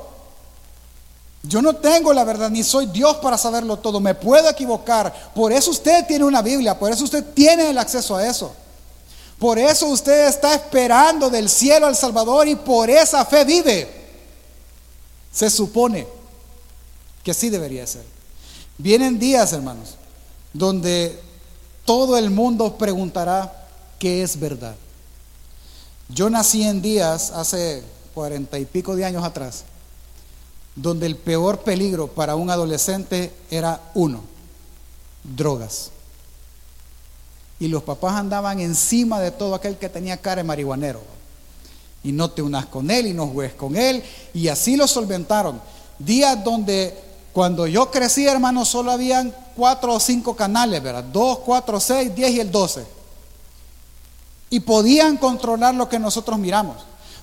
Yo 1.44 1.62
no 1.62 1.78
tengo 1.78 2.12
la 2.12 2.26
verdad, 2.26 2.50
ni 2.50 2.64
soy 2.64 2.88
Dios 2.88 3.18
para 3.18 3.38
saberlo 3.38 3.78
todo. 3.78 4.02
Me 4.02 4.16
puedo 4.16 4.50
equivocar. 4.50 5.32
Por 5.34 5.54
eso 5.54 5.72
usted 5.72 6.06
tiene 6.06 6.26
una 6.26 6.42
Biblia, 6.42 6.78
por 6.78 6.92
eso 6.92 7.06
usted 7.06 7.24
tiene 7.34 7.70
el 7.70 7.78
acceso 7.78 8.18
a 8.18 8.28
eso. 8.28 8.54
Por 9.40 9.58
eso 9.58 9.88
usted 9.88 10.28
está 10.28 10.54
esperando 10.54 11.30
del 11.30 11.50
cielo 11.50 11.88
al 11.88 11.96
Salvador 11.96 12.48
y 12.48 12.56
por 12.56 12.90
esa 12.90 13.24
fe 13.26 13.46
vive. 13.46 13.90
Se 15.32 15.50
supone 15.50 16.06
que 17.24 17.32
así 17.32 17.50
debería 17.50 17.88
ser. 17.88 18.04
Vienen 18.78 19.18
días, 19.18 19.54
hermanos, 19.54 19.96
donde 20.52 21.18
todo 21.86 22.18
el 22.18 22.30
mundo 22.30 22.78
preguntará 22.78 23.68
qué 23.98 24.24
es 24.24 24.38
verdad. 24.38 24.76
Yo 26.10 26.30
nací 26.30 26.64
en 26.64 26.82
días 26.82 27.32
hace 27.32 27.84
cuarenta 28.14 28.60
y 28.60 28.66
pico 28.66 28.96
de 28.96 29.06
años 29.06 29.24
atrás, 29.24 29.64
donde 30.76 31.06
el 31.06 31.16
peor 31.16 31.60
peligro 31.60 32.08
para 32.08 32.36
un 32.36 32.50
adolescente 32.50 33.34
era 33.50 33.80
uno, 33.94 34.22
drogas 35.24 35.92
y 37.60 37.68
los 37.68 37.84
papás 37.84 38.16
andaban 38.16 38.60
encima 38.60 39.20
de 39.20 39.32
todo 39.32 39.54
aquel 39.54 39.78
que 39.78 39.90
tenía 39.90 40.18
cara 40.18 40.38
de 40.38 40.44
marihuanero. 40.46 41.02
Y 42.04 42.14
no 42.14 42.32
te 42.32 42.42
unas 42.42 42.66
con 42.68 42.90
él 42.90 43.08
y 43.08 43.14
no 43.14 43.28
juegues 43.28 43.56
con 43.56 43.76
él. 43.76 44.02
Y 44.34 44.48
así 44.48 44.78
lo 44.78 44.88
solventaron. 44.88 45.62
Días 46.00 46.42
donde 46.42 46.98
cuando 47.34 47.68
yo 47.68 47.92
crecí, 47.92 48.26
hermano, 48.26 48.64
solo 48.64 48.92
habían 48.92 49.36
cuatro 49.56 49.94
o 49.94 50.00
cinco 50.00 50.36
canales, 50.36 50.82
¿verdad? 50.82 51.04
Dos, 51.04 51.40
cuatro, 51.40 51.80
seis, 51.82 52.16
diez 52.16 52.32
y 52.32 52.40
el 52.40 52.50
doce. 52.50 52.86
Y 54.50 54.62
podían 54.62 55.18
controlar 55.18 55.76
lo 55.76 55.90
que 55.90 56.00
nosotros 56.00 56.40
miramos. 56.40 56.78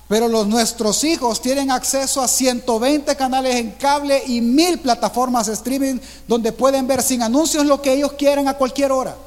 Pero 0.07 0.27
los, 0.27 0.47
nuestros 0.47 1.03
hijos 1.03 1.41
tienen 1.41 1.71
acceso 1.71 2.21
a 2.21 2.27
120 2.27 3.15
canales 3.15 3.55
en 3.55 3.71
cable 3.71 4.23
y 4.27 4.39
mil 4.39 4.79
plataformas 4.79 5.47
de 5.47 5.53
streaming 5.53 5.99
donde 6.27 6.53
pueden 6.53 6.87
ver 6.87 7.01
sin 7.01 7.23
anuncios 7.23 7.65
lo 7.65 7.81
que 7.81 7.93
ellos 7.93 8.13
quieran 8.13 8.47
a 8.47 8.53
cualquier 8.53 8.91
hora. 8.91 9.17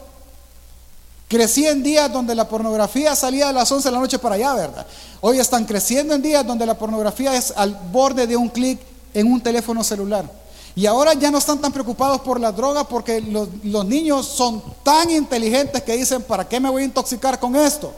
Crecí 1.30 1.64
en 1.64 1.80
días 1.80 2.12
donde 2.12 2.34
la 2.34 2.48
pornografía 2.48 3.14
salía 3.14 3.50
a 3.50 3.52
las 3.52 3.70
11 3.70 3.86
de 3.86 3.92
la 3.92 4.00
noche 4.00 4.18
para 4.18 4.34
allá, 4.34 4.52
¿verdad? 4.52 4.84
Hoy 5.20 5.38
están 5.38 5.64
creciendo 5.64 6.12
en 6.12 6.22
días 6.22 6.44
donde 6.44 6.66
la 6.66 6.76
pornografía 6.76 7.36
es 7.36 7.52
al 7.56 7.78
borde 7.92 8.26
de 8.26 8.36
un 8.36 8.48
clic 8.48 8.80
en 9.14 9.32
un 9.32 9.40
teléfono 9.40 9.84
celular. 9.84 10.28
Y 10.74 10.86
ahora 10.86 11.14
ya 11.14 11.30
no 11.30 11.38
están 11.38 11.60
tan 11.60 11.70
preocupados 11.70 12.22
por 12.22 12.40
la 12.40 12.50
droga 12.50 12.82
porque 12.82 13.20
los, 13.20 13.48
niños 13.86 14.26
son 14.26 14.60
tan 14.82 15.08
inteligentes 15.08 15.80
que 15.84 15.96
dicen, 15.96 16.20
¿para 16.22 16.48
qué 16.48 16.58
me 16.58 16.68
voy 16.68 16.82
a 16.82 16.86
intoxicar 16.86 17.38
con 17.38 17.54
esto? 17.54 17.92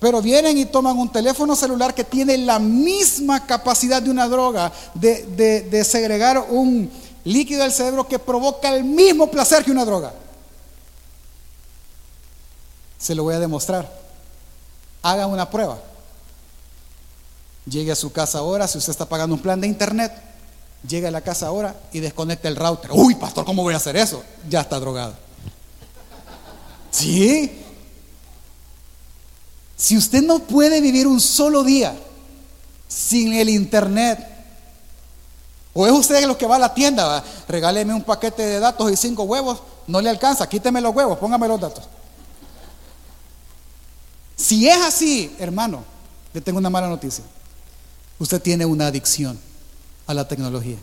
Pero 0.00 0.20
vienen 0.20 0.58
y 0.58 0.64
toman 0.64 0.98
un 0.98 1.12
teléfono 1.12 1.54
celular 1.54 1.94
que 1.94 2.02
tiene 2.02 2.36
la 2.36 2.58
misma 2.58 3.46
capacidad 3.46 4.02
de 4.02 4.10
una 4.10 4.26
droga, 4.26 4.72
de, 4.94 5.24
de, 5.36 5.60
de 5.60 5.84
segregar 5.84 6.46
un 6.50 6.90
líquido 7.22 7.62
del 7.62 7.70
cerebro 7.70 8.08
que 8.08 8.18
provoca 8.18 8.74
el 8.74 8.82
mismo 8.82 9.30
placer 9.30 9.64
que 9.64 9.70
una 9.70 9.84
droga. 9.84 10.12
Se 13.02 13.16
lo 13.16 13.24
voy 13.24 13.34
a 13.34 13.40
demostrar. 13.40 13.92
Haga 15.02 15.26
una 15.26 15.50
prueba. 15.50 15.76
Llegue 17.66 17.90
a 17.90 17.96
su 17.96 18.12
casa 18.12 18.38
ahora, 18.38 18.68
si 18.68 18.78
usted 18.78 18.92
está 18.92 19.06
pagando 19.06 19.34
un 19.34 19.42
plan 19.42 19.60
de 19.60 19.66
internet, 19.66 20.12
llegue 20.86 21.08
a 21.08 21.10
la 21.10 21.20
casa 21.20 21.48
ahora 21.48 21.74
y 21.92 21.98
desconecte 21.98 22.46
el 22.46 22.54
router. 22.54 22.92
Uy, 22.92 23.16
pastor, 23.16 23.44
¿cómo 23.44 23.64
voy 23.64 23.74
a 23.74 23.78
hacer 23.78 23.96
eso? 23.96 24.22
Ya 24.48 24.60
está 24.60 24.78
drogado. 24.78 25.14
Sí. 26.92 27.64
Si 29.76 29.96
usted 29.96 30.22
no 30.22 30.38
puede 30.38 30.80
vivir 30.80 31.08
un 31.08 31.20
solo 31.20 31.64
día 31.64 31.96
sin 32.86 33.32
el 33.32 33.48
internet, 33.48 34.28
o 35.74 35.86
es 35.86 35.92
usted 35.92 36.24
los 36.26 36.36
que 36.36 36.46
va 36.46 36.54
a 36.56 36.60
la 36.60 36.74
tienda, 36.74 37.24
regáleme 37.48 37.94
un 37.94 38.04
paquete 38.04 38.42
de 38.42 38.60
datos 38.60 38.92
y 38.92 38.96
cinco 38.96 39.24
huevos, 39.24 39.60
no 39.88 40.00
le 40.00 40.08
alcanza, 40.08 40.48
quíteme 40.48 40.80
los 40.80 40.94
huevos, 40.94 41.18
póngame 41.18 41.48
los 41.48 41.60
datos. 41.60 41.84
Si 44.36 44.68
es 44.68 44.78
así, 44.78 45.34
hermano, 45.38 45.84
le 46.32 46.40
tengo 46.40 46.58
una 46.58 46.70
mala 46.70 46.88
noticia. 46.88 47.24
Usted 48.18 48.40
tiene 48.40 48.64
una 48.64 48.86
adicción 48.86 49.38
a 50.06 50.14
la 50.14 50.26
tecnología. 50.26 50.78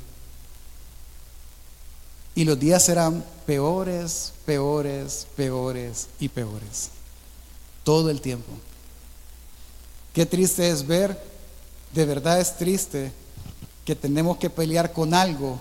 Y 2.35 2.43
los 2.45 2.59
días 2.59 2.83
serán 2.83 3.23
peores, 3.45 4.33
peores, 4.45 5.27
peores 5.35 6.07
y 6.19 6.29
peores. 6.29 6.89
Todo 7.83 8.09
el 8.09 8.21
tiempo. 8.21 8.51
Qué 10.13 10.25
triste 10.25 10.69
es 10.69 10.85
ver, 10.85 11.21
de 11.93 12.05
verdad 12.05 12.39
es 12.39 12.57
triste 12.57 13.11
que 13.85 13.95
tenemos 13.95 14.37
que 14.37 14.49
pelear 14.49 14.93
con 14.93 15.13
algo, 15.13 15.59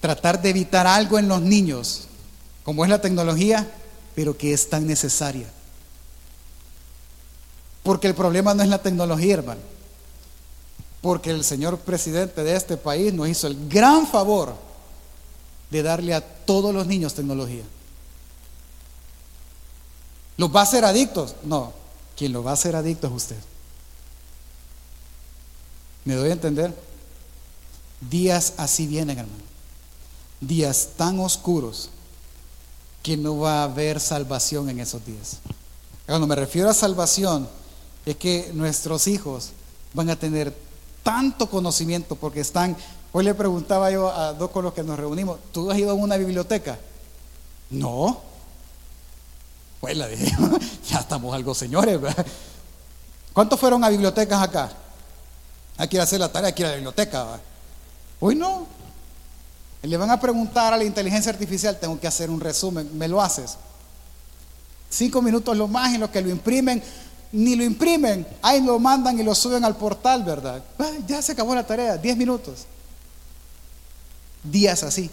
tratar 0.00 0.40
de 0.40 0.50
evitar 0.50 0.86
algo 0.86 1.18
en 1.18 1.28
los 1.28 1.40
niños, 1.40 2.08
como 2.64 2.84
es 2.84 2.90
la 2.90 3.00
tecnología, 3.00 3.70
pero 4.14 4.36
que 4.36 4.52
es 4.52 4.68
tan 4.68 4.86
necesaria. 4.86 5.48
Porque 7.88 8.06
el 8.06 8.14
problema 8.14 8.52
no 8.52 8.62
es 8.62 8.68
la 8.68 8.82
tecnología, 8.82 9.32
hermano. 9.32 9.62
Porque 11.00 11.30
el 11.30 11.42
señor 11.42 11.78
presidente 11.78 12.44
de 12.44 12.54
este 12.54 12.76
país 12.76 13.14
nos 13.14 13.26
hizo 13.30 13.46
el 13.46 13.66
gran 13.66 14.06
favor 14.06 14.54
de 15.70 15.82
darle 15.82 16.12
a 16.12 16.20
todos 16.20 16.74
los 16.74 16.86
niños 16.86 17.14
tecnología. 17.14 17.62
¿Los 20.36 20.54
va 20.54 20.60
a 20.60 20.62
hacer 20.64 20.84
adictos? 20.84 21.34
No, 21.44 21.72
quien 22.14 22.34
lo 22.34 22.44
va 22.44 22.50
a 22.50 22.54
hacer 22.54 22.76
adicto 22.76 23.06
es 23.06 23.12
usted. 23.14 23.38
¿Me 26.04 26.14
doy 26.14 26.28
a 26.28 26.34
entender? 26.34 26.74
Días 28.02 28.52
así 28.58 28.86
vienen, 28.86 29.16
hermano. 29.16 29.44
Días 30.42 30.90
tan 30.98 31.20
oscuros 31.20 31.88
que 33.02 33.16
no 33.16 33.38
va 33.38 33.60
a 33.60 33.64
haber 33.64 33.98
salvación 33.98 34.68
en 34.68 34.78
esos 34.78 35.06
días. 35.06 35.38
Cuando 36.04 36.26
me 36.26 36.34
refiero 36.34 36.68
a 36.68 36.74
salvación, 36.74 37.48
es 38.06 38.16
que 38.16 38.50
nuestros 38.54 39.06
hijos 39.06 39.50
van 39.94 40.10
a 40.10 40.16
tener 40.16 40.54
tanto 41.02 41.48
conocimiento 41.48 42.16
porque 42.16 42.40
están, 42.40 42.76
hoy 43.12 43.24
le 43.24 43.34
preguntaba 43.34 43.90
yo 43.90 44.08
a 44.08 44.32
dos 44.32 44.50
con 44.50 44.64
los 44.64 44.74
que 44.74 44.82
nos 44.82 44.98
reunimos, 44.98 45.38
¿tú 45.52 45.70
has 45.70 45.78
ido 45.78 45.90
a 45.90 45.94
una 45.94 46.16
biblioteca? 46.16 46.78
No. 47.70 48.20
Pues 49.80 49.96
la 49.96 50.08
dije, 50.08 50.36
ya 50.88 50.98
estamos 50.98 51.34
algo 51.34 51.54
señores. 51.54 51.98
¿Cuántos 53.32 53.58
fueron 53.60 53.84
a 53.84 53.88
bibliotecas 53.88 54.42
acá? 54.42 54.70
Hay 55.76 55.88
que 55.88 56.00
hacer 56.00 56.18
la 56.18 56.30
tarea, 56.30 56.48
hay 56.48 56.54
que 56.54 56.62
ir 56.62 56.66
a 56.66 56.70
la 56.70 56.76
biblioteca. 56.76 57.40
Hoy 58.20 58.34
no. 58.34 58.66
Le 59.82 59.96
van 59.96 60.10
a 60.10 60.18
preguntar 60.18 60.74
a 60.74 60.76
la 60.76 60.84
inteligencia 60.84 61.30
artificial, 61.30 61.78
tengo 61.78 62.00
que 62.00 62.08
hacer 62.08 62.30
un 62.30 62.40
resumen, 62.40 62.90
¿me 62.98 63.06
lo 63.06 63.22
haces? 63.22 63.56
Cinco 64.90 65.22
minutos 65.22 65.56
lo 65.56 65.68
más 65.68 65.94
en 65.94 66.00
lo 66.00 66.10
que 66.10 66.20
lo 66.20 66.30
imprimen, 66.30 66.82
ni 67.32 67.56
lo 67.56 67.64
imprimen, 67.64 68.26
ahí 68.42 68.62
lo 68.62 68.78
mandan 68.78 69.18
y 69.18 69.22
lo 69.22 69.34
suben 69.34 69.64
al 69.64 69.76
portal, 69.76 70.24
¿verdad? 70.24 70.62
ya 71.06 71.20
se 71.20 71.32
acabó 71.32 71.54
la 71.54 71.66
tarea, 71.66 71.96
diez 71.96 72.16
minutos. 72.16 72.66
Días 74.42 74.82
así, 74.82 75.10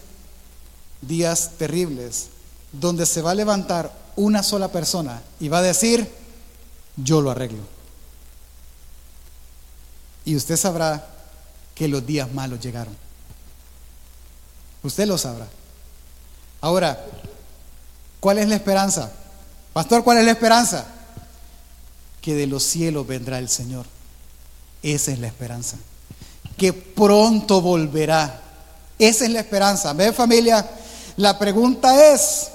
días 1.02 1.52
terribles, 1.58 2.28
donde 2.72 3.06
se 3.06 3.22
va 3.22 3.32
a 3.32 3.36
levantar 3.36 3.92
una 4.16 4.44
sola 4.44 4.70
persona 4.70 5.22
y 5.40 5.50
va 5.50 5.60
a 5.60 5.64
decir, 5.64 6.10
yo 6.96 7.22
lo 7.22 7.32
arreglo. 7.32 7.64
Y 10.24 10.36
usted 10.36 10.58
sabrá 10.58 11.08
que 11.74 11.88
los 11.88 12.06
días 12.06 12.32
malos 12.34 12.60
llegaron. 12.60 12.96
Usted 14.84 15.06
lo 15.06 15.18
sabrá. 15.18 15.48
Ahora, 16.62 17.06
¿cuál 18.20 18.40
es 18.40 18.48
la 18.48 18.56
esperanza? 18.56 19.12
Pastor, 19.74 20.04
¿cuál 20.04 20.20
es 20.20 20.26
la 20.26 20.32
esperanza? 20.32 20.86
Que 22.26 22.34
de 22.34 22.48
los 22.48 22.64
cielos 22.64 23.06
vendrá 23.06 23.38
el 23.38 23.48
Señor. 23.50 23.86
Esa 24.82 25.12
es 25.12 25.20
la 25.20 25.28
esperanza. 25.28 25.78
Que 26.58 26.74
pronto 26.74 27.62
volverá. 27.62 28.42
Esa 28.98 29.26
es 29.26 29.30
la 29.32 29.42
esperanza. 29.42 29.94
¿Ve 29.94 30.12
familia? 30.12 30.68
La 31.18 31.38
pregunta 31.38 32.12
es, 32.14 32.48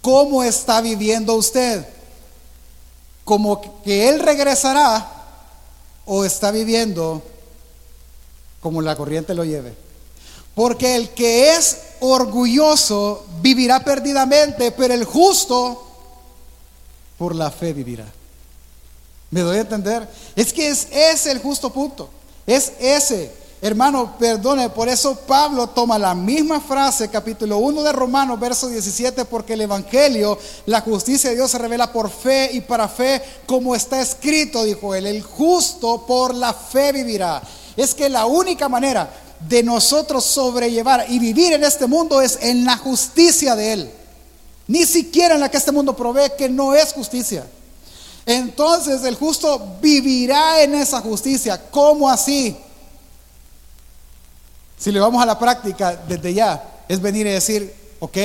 ¿cómo 0.00 0.44
está 0.44 0.80
viviendo 0.80 1.34
usted? 1.34 1.84
¿Como 3.24 3.82
que 3.82 4.08
Él 4.08 4.20
regresará 4.20 5.10
o 6.06 6.24
está 6.24 6.52
viviendo 6.52 7.20
como 8.60 8.80
la 8.80 8.96
corriente 8.96 9.34
lo 9.34 9.44
lleve. 9.44 9.74
Porque 10.54 10.96
el 10.96 11.10
que 11.10 11.54
es 11.54 11.78
orgulloso 12.00 13.26
vivirá 13.42 13.80
perdidamente, 13.80 14.70
pero 14.72 14.94
el 14.94 15.04
justo 15.04 15.83
por 17.18 17.34
la 17.34 17.50
fe 17.50 17.72
vivirá. 17.72 18.06
¿Me 19.30 19.40
doy 19.40 19.58
a 19.58 19.62
entender? 19.62 20.08
Es 20.36 20.52
que 20.52 20.68
es 20.68 20.88
ese 20.90 21.30
el 21.30 21.38
justo 21.38 21.70
punto. 21.70 22.08
Es 22.46 22.72
ese. 22.78 23.44
Hermano, 23.60 24.16
perdone, 24.18 24.68
por 24.68 24.90
eso 24.90 25.16
Pablo 25.26 25.68
toma 25.68 25.98
la 25.98 26.14
misma 26.14 26.60
frase, 26.60 27.08
capítulo 27.08 27.56
1 27.58 27.82
de 27.82 27.92
Romanos, 27.92 28.38
verso 28.38 28.68
17, 28.68 29.24
porque 29.24 29.54
el 29.54 29.62
Evangelio, 29.62 30.38
la 30.66 30.82
justicia 30.82 31.30
de 31.30 31.36
Dios 31.36 31.50
se 31.50 31.58
revela 31.58 31.90
por 31.90 32.10
fe 32.10 32.50
y 32.52 32.60
para 32.60 32.88
fe, 32.88 33.22
como 33.46 33.74
está 33.74 34.02
escrito, 34.02 34.64
dijo 34.64 34.94
él, 34.94 35.06
el 35.06 35.22
justo 35.22 36.04
por 36.06 36.34
la 36.34 36.52
fe 36.52 36.92
vivirá. 36.92 37.42
Es 37.74 37.94
que 37.94 38.10
la 38.10 38.26
única 38.26 38.68
manera 38.68 39.10
de 39.48 39.62
nosotros 39.62 40.24
sobrellevar 40.24 41.06
y 41.08 41.18
vivir 41.18 41.54
en 41.54 41.64
este 41.64 41.86
mundo 41.86 42.20
es 42.20 42.38
en 42.42 42.64
la 42.64 42.76
justicia 42.76 43.56
de 43.56 43.72
Él. 43.72 43.90
Ni 44.66 44.84
siquiera 44.84 45.34
en 45.34 45.40
la 45.40 45.50
que 45.50 45.56
este 45.56 45.72
mundo 45.72 45.94
provee, 45.94 46.32
que 46.36 46.48
no 46.48 46.74
es 46.74 46.92
justicia. 46.92 47.46
Entonces 48.26 49.04
el 49.04 49.16
justo 49.16 49.76
vivirá 49.80 50.62
en 50.62 50.74
esa 50.74 51.00
justicia. 51.00 51.70
¿Cómo 51.70 52.08
así? 52.08 52.56
Si 54.78 54.90
le 54.90 55.00
vamos 55.00 55.22
a 55.22 55.26
la 55.26 55.38
práctica 55.38 56.02
desde 56.08 56.32
ya, 56.32 56.82
es 56.88 57.00
venir 57.00 57.26
y 57.26 57.30
decir, 57.30 57.74
ok, 58.00 58.18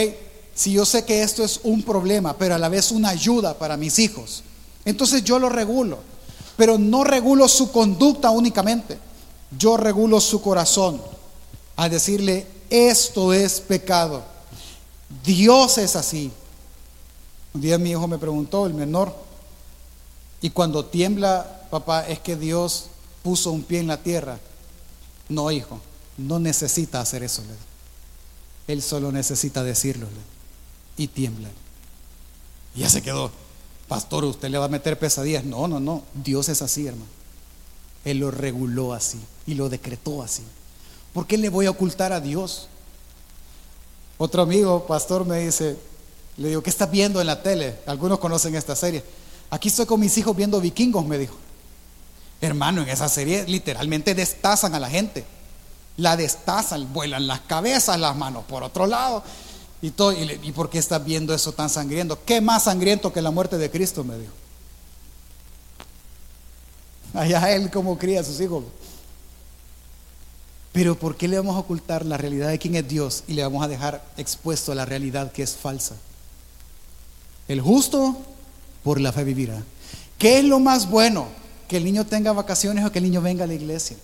si 0.56 0.74
yo 0.74 0.86
sé 0.86 1.06
que 1.06 1.22
esto 1.22 1.44
es 1.44 1.60
un 1.64 1.84
problema, 1.84 2.38
pero 2.38 2.56
a 2.56 2.58
la 2.58 2.70
vez 2.70 2.92
una 2.92 3.10
ayuda 3.10 3.58
para 3.58 3.78
mis 3.78 4.00
hijos, 4.00 4.44
entonces 4.86 5.24
yo 5.24 5.40
lo 5.40 5.50
regulo, 5.50 6.00
pero 6.58 6.78
no 6.78 7.04
regulo 7.04 7.48
su 7.48 7.72
conducta 7.72 8.30
únicamente 8.30 9.10
yo 9.58 9.78
regulo 9.78 10.22
su 10.22 10.42
corazón 10.42 11.02
a 11.76 11.90
decirle, 11.90 12.46
esto 12.70 13.34
es 13.34 13.62
pecado. 13.62 14.24
Dios 15.24 15.78
es 15.78 15.95
así. 15.95 16.32
Un 17.53 17.62
día 17.62 17.78
mi 17.78 17.91
hijo 17.91 18.07
me 18.07 18.18
preguntó, 18.18 18.68
el 18.68 18.74
menor, 18.74 19.14
y 20.41 20.49
cuando 20.51 20.86
tiembla, 20.86 21.68
papá, 21.70 22.07
es 22.07 22.20
que 22.20 22.36
Dios 22.36 22.88
puso 23.24 23.51
un 23.51 23.64
pie 23.64 23.80
en 23.80 23.88
la 23.88 23.97
tierra. 23.97 24.39
No, 25.28 25.51
hijo, 25.51 25.80
no 26.18 26.39
necesita 26.39 27.01
hacer 27.01 27.24
eso. 27.24 27.43
Él 28.68 28.82
solo 28.82 29.12
necesita 29.12 29.64
decirlo. 29.64 30.07
Y 30.95 31.07
tiembla. 31.07 31.49
Y 32.76 32.82
ya 32.82 32.89
se 32.89 33.01
quedó. 33.01 33.32
Pastor, 33.88 34.24
¿usted 34.26 34.49
le 34.49 34.57
va 34.57 34.66
a 34.66 34.70
meter 34.70 34.97
pesadillas? 34.97 35.43
No, 35.43 35.68
no, 35.68 35.80
no. 35.80 36.03
Dios 36.14 36.49
es 36.49 36.62
así, 36.62 36.88
hermano. 36.88 37.10
Él 38.05 38.20
lo 38.20 38.32
reguló 38.32 38.93
así 38.93 39.20
y 39.45 39.55
lo 39.55 39.68
decretó 39.68 40.24
así. 40.24 40.43
¿Por 41.14 41.28
qué 41.28 41.38
le 41.38 41.49
voy 41.49 41.66
a 41.66 41.72
ocultar 41.72 42.14
a 42.14 42.22
Dios? 42.22 42.70
Otro 44.22 44.41
amigo, 44.41 44.86
pastor, 44.86 45.26
me 45.26 45.39
dice, 45.39 45.78
le 46.36 46.49
digo, 46.49 46.61
¿qué 46.61 46.70
estás 46.70 46.91
viendo 46.91 47.22
en 47.22 47.28
la 47.28 47.41
tele? 47.41 47.78
Algunos 47.86 48.20
conocen 48.20 48.53
esta 48.53 48.76
serie. 48.76 49.01
Aquí 49.49 49.70
estoy 49.70 49.86
con 49.86 49.97
mis 49.97 50.17
hijos 50.17 50.36
viendo 50.36 50.59
vikingos, 50.59 51.05
me 51.05 51.17
dijo. 51.17 51.38
Hermano, 52.41 52.82
en 52.82 52.89
esa 52.89 53.07
serie 53.07 53.45
literalmente 53.47 54.13
destazan 54.13 54.76
a 54.76 54.80
la 54.80 54.89
gente. 54.89 55.24
La 55.95 56.17
destazan, 56.17 56.91
vuelan 56.91 57.28
las 57.28 57.39
cabezas, 57.39 57.97
las 57.97 58.13
manos 58.13 58.43
por 58.43 58.61
otro 58.61 58.88
lado. 58.88 59.24
Y, 59.82 59.91
todo, 59.91 60.11
y, 60.11 60.38
¿Y 60.43 60.51
por 60.51 60.70
qué 60.70 60.80
estás 60.80 61.03
viendo 61.03 61.34
eso 61.34 61.53
tan 61.53 61.70
sangriento? 61.70 62.20
¿Qué 62.26 62.41
más 62.41 62.63
sangriento 62.63 63.13
que 63.13 63.22
la 63.22 63.32
muerte 63.32 63.57
de 63.57 63.72
Cristo? 63.72 64.03
Me 64.03 64.17
dijo. 64.17 64.34
Allá 67.13 67.55
él 67.55 67.72
como 67.72 67.97
cría 67.97 68.20
a 68.20 68.24
sus 68.26 68.41
hijos. 68.41 68.65
Pero 70.72 70.97
¿por 70.97 71.17
qué 71.17 71.28
le 71.28 71.38
vamos 71.38 71.55
a 71.55 71.59
ocultar 71.59 72.05
la 72.05 72.17
realidad 72.17 72.49
de 72.49 72.59
quién 72.59 72.76
es 72.76 72.88
Dios 72.88 73.24
y 73.28 73.34
le 73.34 73.43
vamos 73.43 73.63
a 73.63 73.67
dejar 73.67 74.03
expuesto 74.17 74.72
a 74.72 74.76
la 74.76 74.86
realidad 74.86 75.32
que 75.32 75.43
es 75.43 75.55
falsa? 75.55 75.95
El 77.47 77.61
justo 77.61 78.15
por 78.84 79.01
la 79.01 79.11
fe 79.11 79.24
vivirá. 79.24 79.63
¿Qué 80.17 80.39
es 80.39 80.45
lo 80.45 80.59
más 80.59 80.89
bueno? 80.89 81.28
Que 81.67 81.78
el 81.78 81.84
niño 81.84 82.05
tenga 82.05 82.32
vacaciones 82.34 82.86
o 82.86 82.91
que 82.91 82.99
el 82.99 83.05
niño 83.05 83.22
venga 83.22 83.45
a 83.45 83.47
la 83.47 83.55
iglesia. 83.55 83.97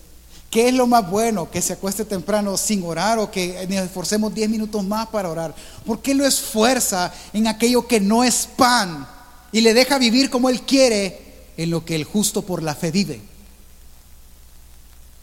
¿Qué 0.50 0.68
es 0.68 0.74
lo 0.74 0.86
más 0.86 1.08
bueno? 1.08 1.50
Que 1.50 1.62
se 1.62 1.74
acueste 1.74 2.04
temprano 2.04 2.56
sin 2.56 2.82
orar 2.84 3.18
o 3.18 3.30
que 3.30 3.66
nos 3.68 3.84
esforcemos 3.84 4.34
10 4.34 4.48
minutos 4.48 4.82
más 4.84 5.06
para 5.08 5.28
orar. 5.28 5.54
¿Por 5.84 6.00
qué 6.00 6.14
lo 6.14 6.26
esfuerza 6.26 7.12
en 7.32 7.46
aquello 7.46 7.86
que 7.86 8.00
no 8.00 8.24
es 8.24 8.48
pan 8.56 9.06
y 9.52 9.60
le 9.60 9.74
deja 9.74 9.98
vivir 9.98 10.30
como 10.30 10.48
Él 10.48 10.62
quiere 10.62 11.20
en 11.56 11.70
lo 11.70 11.84
que 11.84 11.94
el 11.94 12.04
justo 12.04 12.42
por 12.42 12.62
la 12.62 12.74
fe 12.74 12.90
vive? 12.90 13.20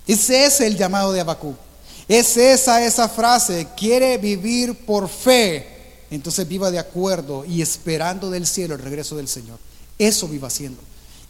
Ese 0.08 0.46
es 0.46 0.62
el 0.62 0.78
llamado 0.78 1.14
de 1.14 1.22
Abacú. 1.22 1.56
Es 2.08 2.36
esa 2.38 2.84
esa 2.84 3.08
frase, 3.08 3.68
quiere 3.78 4.18
vivir 4.18 4.76
por 4.86 5.08
fe. 5.08 5.68
Entonces 6.12 6.48
viva 6.48 6.70
de 6.70 6.80
acuerdo 6.80 7.46
y 7.46 7.62
esperando 7.62 8.30
del 8.30 8.46
cielo 8.46 8.76
el 8.76 8.82
regreso 8.82 9.16
del 9.16 9.28
Señor. 9.28 9.58
Eso 9.98 10.28
viva 10.28 10.48
haciendo. 10.48 10.80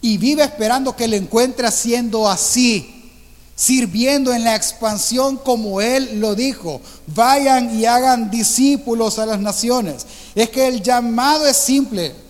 Y 0.00 0.18
vive 0.18 0.42
esperando 0.42 0.94
que 0.94 1.08
le 1.08 1.16
encuentre 1.16 1.66
haciendo 1.66 2.28
así, 2.28 3.10
sirviendo 3.54 4.34
en 4.34 4.44
la 4.44 4.56
expansión 4.56 5.38
como 5.38 5.80
Él 5.80 6.20
lo 6.20 6.34
dijo. 6.34 6.80
Vayan 7.06 7.78
y 7.78 7.86
hagan 7.86 8.30
discípulos 8.30 9.18
a 9.18 9.26
las 9.26 9.40
naciones. 9.40 10.04
Es 10.34 10.50
que 10.50 10.66
el 10.66 10.82
llamado 10.82 11.46
es 11.46 11.56
simple 11.56 12.23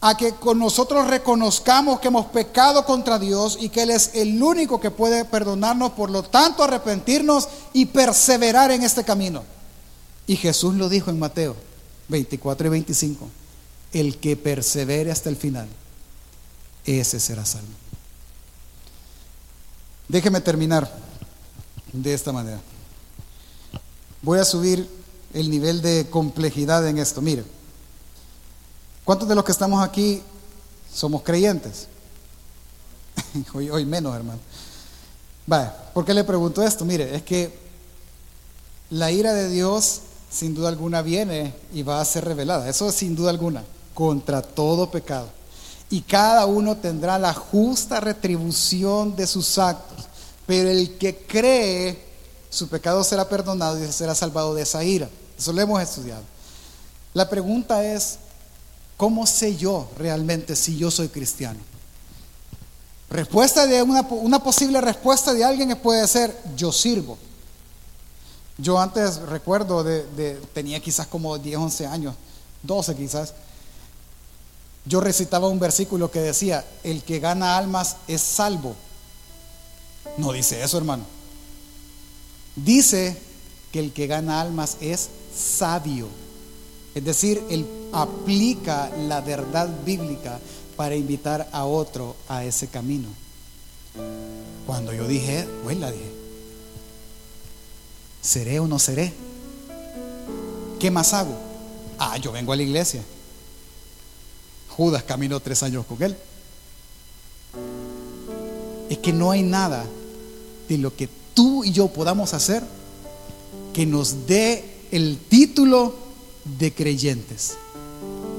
a 0.00 0.16
que 0.16 0.32
con 0.34 0.58
nosotros 0.58 1.08
reconozcamos 1.08 1.98
que 1.98 2.08
hemos 2.08 2.26
pecado 2.26 2.84
contra 2.84 3.18
Dios 3.18 3.58
y 3.60 3.68
que 3.68 3.82
Él 3.82 3.90
es 3.90 4.12
el 4.14 4.40
único 4.40 4.80
que 4.80 4.90
puede 4.90 5.24
perdonarnos, 5.24 5.92
por 5.92 6.10
lo 6.10 6.22
tanto 6.22 6.62
arrepentirnos 6.62 7.48
y 7.72 7.86
perseverar 7.86 8.70
en 8.70 8.82
este 8.84 9.02
camino. 9.02 9.42
Y 10.26 10.36
Jesús 10.36 10.74
lo 10.74 10.88
dijo 10.88 11.10
en 11.10 11.18
Mateo 11.18 11.56
24 12.08 12.68
y 12.68 12.70
25, 12.70 13.28
el 13.92 14.18
que 14.18 14.36
persevere 14.36 15.10
hasta 15.10 15.30
el 15.30 15.36
final, 15.36 15.66
ese 16.84 17.18
será 17.18 17.44
salvo. 17.44 17.66
Déjeme 20.06 20.40
terminar 20.40 20.90
de 21.92 22.14
esta 22.14 22.32
manera. 22.32 22.60
Voy 24.22 24.38
a 24.38 24.44
subir 24.44 24.88
el 25.34 25.50
nivel 25.50 25.82
de 25.82 26.06
complejidad 26.08 26.86
en 26.86 26.98
esto. 26.98 27.20
Mire. 27.20 27.57
¿Cuántos 29.08 29.26
de 29.26 29.34
los 29.34 29.42
que 29.42 29.52
estamos 29.52 29.82
aquí 29.82 30.20
somos 30.94 31.22
creyentes? 31.22 31.88
hoy, 33.54 33.86
menos, 33.86 34.14
hermano. 34.14 34.38
Vale, 35.46 35.70
¿por 35.94 36.04
qué 36.04 36.12
le 36.12 36.24
pregunto 36.24 36.62
esto? 36.62 36.84
Mire, 36.84 37.16
es 37.16 37.22
que 37.22 37.58
la 38.90 39.10
ira 39.10 39.32
de 39.32 39.48
Dios 39.48 40.00
sin 40.30 40.54
duda 40.54 40.68
alguna 40.68 41.00
viene 41.00 41.54
y 41.72 41.82
va 41.82 42.02
a 42.02 42.04
ser 42.04 42.26
revelada. 42.26 42.68
Eso 42.68 42.92
sin 42.92 43.16
duda 43.16 43.30
alguna, 43.30 43.64
contra 43.94 44.42
todo 44.42 44.90
pecado. 44.90 45.30
Y 45.88 46.02
cada 46.02 46.44
uno 46.44 46.76
tendrá 46.76 47.18
la 47.18 47.32
justa 47.32 48.00
retribución 48.00 49.16
de 49.16 49.26
sus 49.26 49.56
actos. 49.56 50.04
Pero 50.46 50.68
el 50.68 50.98
que 50.98 51.16
cree, 51.16 51.98
su 52.50 52.68
pecado 52.68 53.02
será 53.02 53.26
perdonado 53.26 53.82
y 53.82 53.90
será 53.90 54.14
salvado 54.14 54.54
de 54.54 54.64
esa 54.64 54.84
ira. 54.84 55.08
Eso 55.38 55.54
lo 55.54 55.62
hemos 55.62 55.80
estudiado. 55.80 56.24
La 57.14 57.30
pregunta 57.30 57.82
es, 57.82 58.18
¿Cómo 58.98 59.28
sé 59.28 59.56
yo 59.56 59.88
realmente 59.96 60.56
si 60.56 60.76
yo 60.76 60.90
soy 60.90 61.08
cristiano? 61.08 61.60
Respuesta 63.08 63.64
de 63.64 63.80
una, 63.80 64.42
posible 64.42 64.80
respuesta 64.80 65.32
de 65.32 65.44
alguien 65.44 65.74
puede 65.78 66.06
ser 66.08 66.36
yo 66.56 66.72
sirvo. 66.72 67.16
Yo 68.58 68.80
antes 68.80 69.20
recuerdo 69.20 69.84
de, 69.84 70.40
tenía 70.52 70.80
quizás 70.80 71.06
como 71.06 71.38
10, 71.38 71.56
11 71.56 71.86
años, 71.86 72.16
12 72.64 72.96
quizás. 72.96 73.34
Yo 74.84 75.00
recitaba 75.00 75.46
un 75.46 75.60
versículo 75.60 76.10
que 76.10 76.18
decía, 76.18 76.64
el 76.82 77.04
que 77.04 77.20
gana 77.20 77.56
almas 77.56 77.98
es 78.08 78.20
salvo. 78.20 78.74
No 80.16 80.32
dice 80.32 80.60
eso, 80.60 80.76
hermano. 80.76 81.04
Dice 82.56 83.16
que 83.70 83.78
el 83.78 83.92
que 83.92 84.08
gana 84.08 84.40
almas 84.40 84.76
es 84.80 85.08
sabio. 85.32 86.08
Es 86.94 87.04
decir, 87.04 87.42
él 87.50 87.66
aplica 87.92 88.90
la 89.06 89.20
verdad 89.20 89.68
bíblica 89.84 90.38
para 90.76 90.96
invitar 90.96 91.48
a 91.52 91.64
otro 91.64 92.16
a 92.28 92.44
ese 92.44 92.68
camino. 92.68 93.08
Cuando 94.66 94.92
yo 94.92 95.06
dije, 95.06 95.46
pues 95.64 95.78
la 95.78 95.90
dije, 95.90 96.10
¿seré 98.20 98.60
o 98.60 98.66
no 98.66 98.78
seré? 98.78 99.12
¿Qué 100.78 100.90
más 100.90 101.12
hago? 101.14 101.34
Ah, 101.98 102.16
yo 102.18 102.32
vengo 102.32 102.52
a 102.52 102.56
la 102.56 102.62
iglesia. 102.62 103.02
Judas 104.76 105.02
caminó 105.02 105.40
tres 105.40 105.62
años 105.62 105.84
con 105.86 106.00
él. 106.02 106.16
Es 108.88 108.98
que 108.98 109.12
no 109.12 109.30
hay 109.30 109.42
nada 109.42 109.84
de 110.68 110.78
lo 110.78 110.94
que 110.94 111.08
tú 111.34 111.64
y 111.64 111.72
yo 111.72 111.88
podamos 111.88 112.34
hacer 112.34 112.62
que 113.72 113.86
nos 113.86 114.26
dé 114.26 114.86
el 114.92 115.18
título 115.28 115.94
de 116.44 116.72
creyentes. 116.72 117.56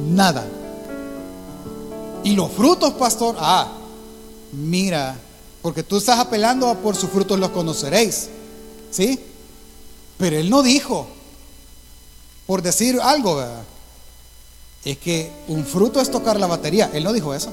Nada. 0.10 0.45
Y 2.24 2.36
los 2.36 2.52
frutos, 2.52 2.93
pastor, 2.93 3.36
ah, 3.39 3.72
mira, 4.52 5.18
porque 5.62 5.84
tú 5.84 5.97
estás 5.97 6.20
apelando 6.20 6.74
por 6.76 6.95
sus 6.95 7.10
frutos 7.10 7.39
los 7.39 7.50
conoceréis. 7.50 8.30
¿Sí? 8.91 9.20
Pero 10.18 10.38
él 10.38 10.50
no 10.50 10.64
dijo, 10.64 11.08
por 12.50 12.62
decir 12.62 13.00
algo. 13.02 13.41
Es 14.84 14.97
que 14.97 15.32
un 15.47 15.66
fruto 15.66 16.02
es 16.02 16.10
tocar 16.10 16.39
la 16.39 16.47
batería. 16.47 16.89
Él 16.93 17.04
no 17.04 17.14
dijo 17.14 17.34
eso. 17.36 17.52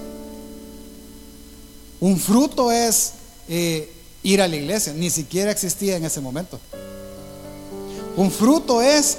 Un 2.00 2.18
fruto 2.18 2.72
es 2.72 3.12
eh, 3.48 3.92
ir 4.22 4.40
a 4.40 4.48
la 4.48 4.56
iglesia. 4.56 4.92
Ni 4.94 5.10
siquiera 5.10 5.50
existía 5.50 5.96
en 5.96 6.04
ese 6.04 6.20
momento. 6.20 6.58
Un 8.16 8.30
fruto 8.30 8.80
es 8.80 9.18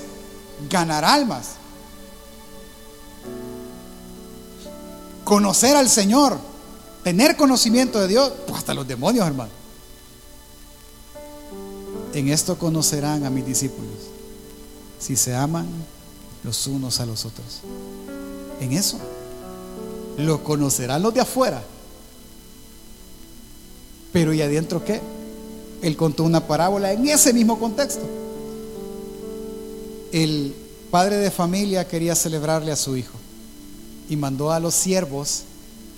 ganar 0.70 1.06
almas. 1.06 1.56
Conocer 5.24 5.76
al 5.76 5.90
Señor, 5.90 6.38
tener 7.04 7.36
conocimiento 7.36 8.00
de 8.00 8.08
Dios, 8.08 8.32
pues 8.46 8.60
hasta 8.60 8.74
los 8.74 8.88
demonios, 8.88 9.28
hermano. 9.28 9.52
En 12.14 12.30
esto 12.30 12.58
conocerán 12.58 13.26
a 13.26 13.30
mis 13.30 13.46
discípulos, 13.46 13.92
si 15.00 15.16
se 15.16 15.36
aman 15.36 15.68
los 16.44 16.66
unos 16.68 17.00
a 17.00 17.06
los 17.06 17.26
otros. 17.26 17.62
En 18.60 18.72
eso 18.72 18.98
lo 20.18 20.44
conocerán 20.44 21.02
los 21.02 21.14
de 21.14 21.22
afuera. 21.22 21.62
Pero 24.14 24.34
¿y 24.34 24.42
adentro 24.42 24.84
qué? 24.84 25.02
Él 25.82 25.96
contó 25.96 26.24
una 26.24 26.48
parábola 26.48 26.92
en 26.92 27.08
ese 27.08 27.34
mismo 27.34 27.60
contexto 27.60 28.27
el 30.12 30.56
padre 30.92 31.18
de 31.18 31.32
familia 31.32 31.88
quería 31.88 32.16
celebrarle 32.16 32.72
a 32.72 32.76
su 32.76 32.96
hijo 32.96 33.18
y 34.10 34.16
mandó 34.16 34.52
a 34.52 34.60
los 34.60 34.74
siervos 34.74 35.44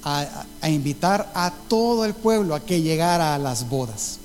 a, 0.04 0.46
invitar 0.68 1.32
a 1.36 1.54
todo 1.68 2.06
el 2.06 2.14
pueblo 2.14 2.56
a 2.56 2.62
que 2.62 2.82
llegara 2.82 3.36
a 3.36 3.38
las 3.38 3.70
bodas. 3.70 4.18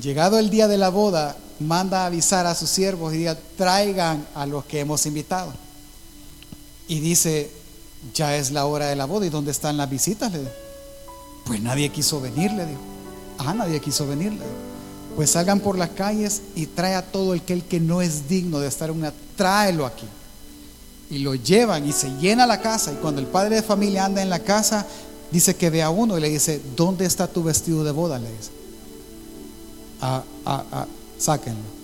Llegado 0.00 0.38
el 0.38 0.50
día 0.50 0.66
de 0.66 0.78
la 0.78 0.88
boda, 0.88 1.36
manda 1.60 2.02
a 2.02 2.06
avisar 2.06 2.46
a 2.46 2.54
sus 2.54 2.70
siervos 2.70 3.12
y 3.12 3.18
diga, 3.18 3.38
traigan 3.56 4.26
a 4.34 4.46
los 4.46 4.64
que 4.64 4.80
hemos 4.80 5.04
invitado. 5.06 5.52
Y 6.88 7.00
dice, 7.00 7.50
ya 8.14 8.36
es 8.36 8.50
la 8.50 8.64
hora 8.64 8.86
de 8.86 8.96
la 8.96 9.04
boda, 9.04 9.26
¿y 9.26 9.30
dónde 9.30 9.50
están 9.50 9.76
las 9.76 9.90
visitas? 9.90 10.32
Pues 11.44 11.60
nadie 11.60 11.90
quiso 11.90 12.20
venir, 12.20 12.50
le 12.52 12.66
dijo. 12.66 12.80
Ah, 13.38 13.54
nadie 13.54 13.80
quiso 13.80 14.06
venir, 14.06 14.32
pues 15.16 15.30
salgan 15.30 15.60
por 15.60 15.76
las 15.76 15.90
calles 15.90 16.42
y 16.54 16.66
trae 16.66 16.94
a 16.94 17.02
todo 17.02 17.34
el 17.34 17.42
que, 17.42 17.52
el 17.52 17.64
que 17.64 17.80
no 17.80 18.00
es 18.02 18.28
digno 18.28 18.60
de 18.60 18.68
estar 18.68 18.90
en 18.90 18.96
una, 18.96 19.12
tráelo 19.36 19.86
aquí. 19.86 20.06
Y 21.10 21.18
lo 21.18 21.34
llevan 21.34 21.88
y 21.88 21.92
se 21.92 22.08
llena 22.18 22.46
la 22.46 22.60
casa. 22.60 22.92
Y 22.92 22.96
cuando 22.96 23.20
el 23.20 23.26
padre 23.26 23.56
de 23.56 23.62
familia 23.62 24.04
anda 24.04 24.22
en 24.22 24.30
la 24.30 24.38
casa, 24.38 24.86
dice 25.30 25.56
que 25.56 25.70
ve 25.70 25.82
a 25.82 25.90
uno 25.90 26.16
y 26.16 26.20
le 26.20 26.28
dice, 26.28 26.60
¿dónde 26.76 27.04
está 27.04 27.26
tu 27.26 27.42
vestido 27.42 27.82
de 27.84 27.90
boda? 27.90 28.18
Le 28.18 28.30
dice, 28.30 28.50
ah, 30.00 30.22
ah, 30.46 30.64
ah, 30.70 30.86
sáquenlo. 31.18 31.80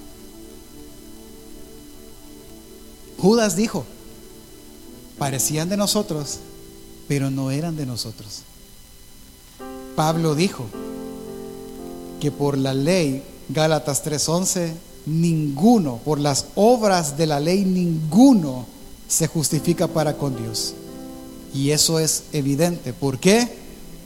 Judas 3.19 3.57
dijo, 3.57 3.85
parecían 5.19 5.69
de 5.69 5.77
nosotros, 5.77 6.39
pero 7.09 7.31
no 7.31 7.51
eran 7.51 7.77
de 7.77 7.87
nosotros. 7.87 8.43
Pablo 9.97 10.35
dijo, 10.35 10.67
que 12.21 12.31
por 12.31 12.57
la 12.57 12.75
ley, 12.75 13.23
Gálatas 13.49 14.03
3:11, 14.03 14.73
ninguno, 15.07 16.01
por 16.05 16.19
las 16.19 16.47
obras 16.55 17.17
de 17.17 17.27
la 17.27 17.41
ley, 17.41 17.65
ninguno 17.65 18.67
se 19.09 19.27
justifica 19.27 19.87
para 19.87 20.17
con 20.17 20.37
Dios. 20.37 20.75
Y 21.55 21.71
eso 21.71 21.99
es 22.01 22.25
evidente. 22.33 22.93
¿Por 22.93 23.19
qué? 23.19 23.49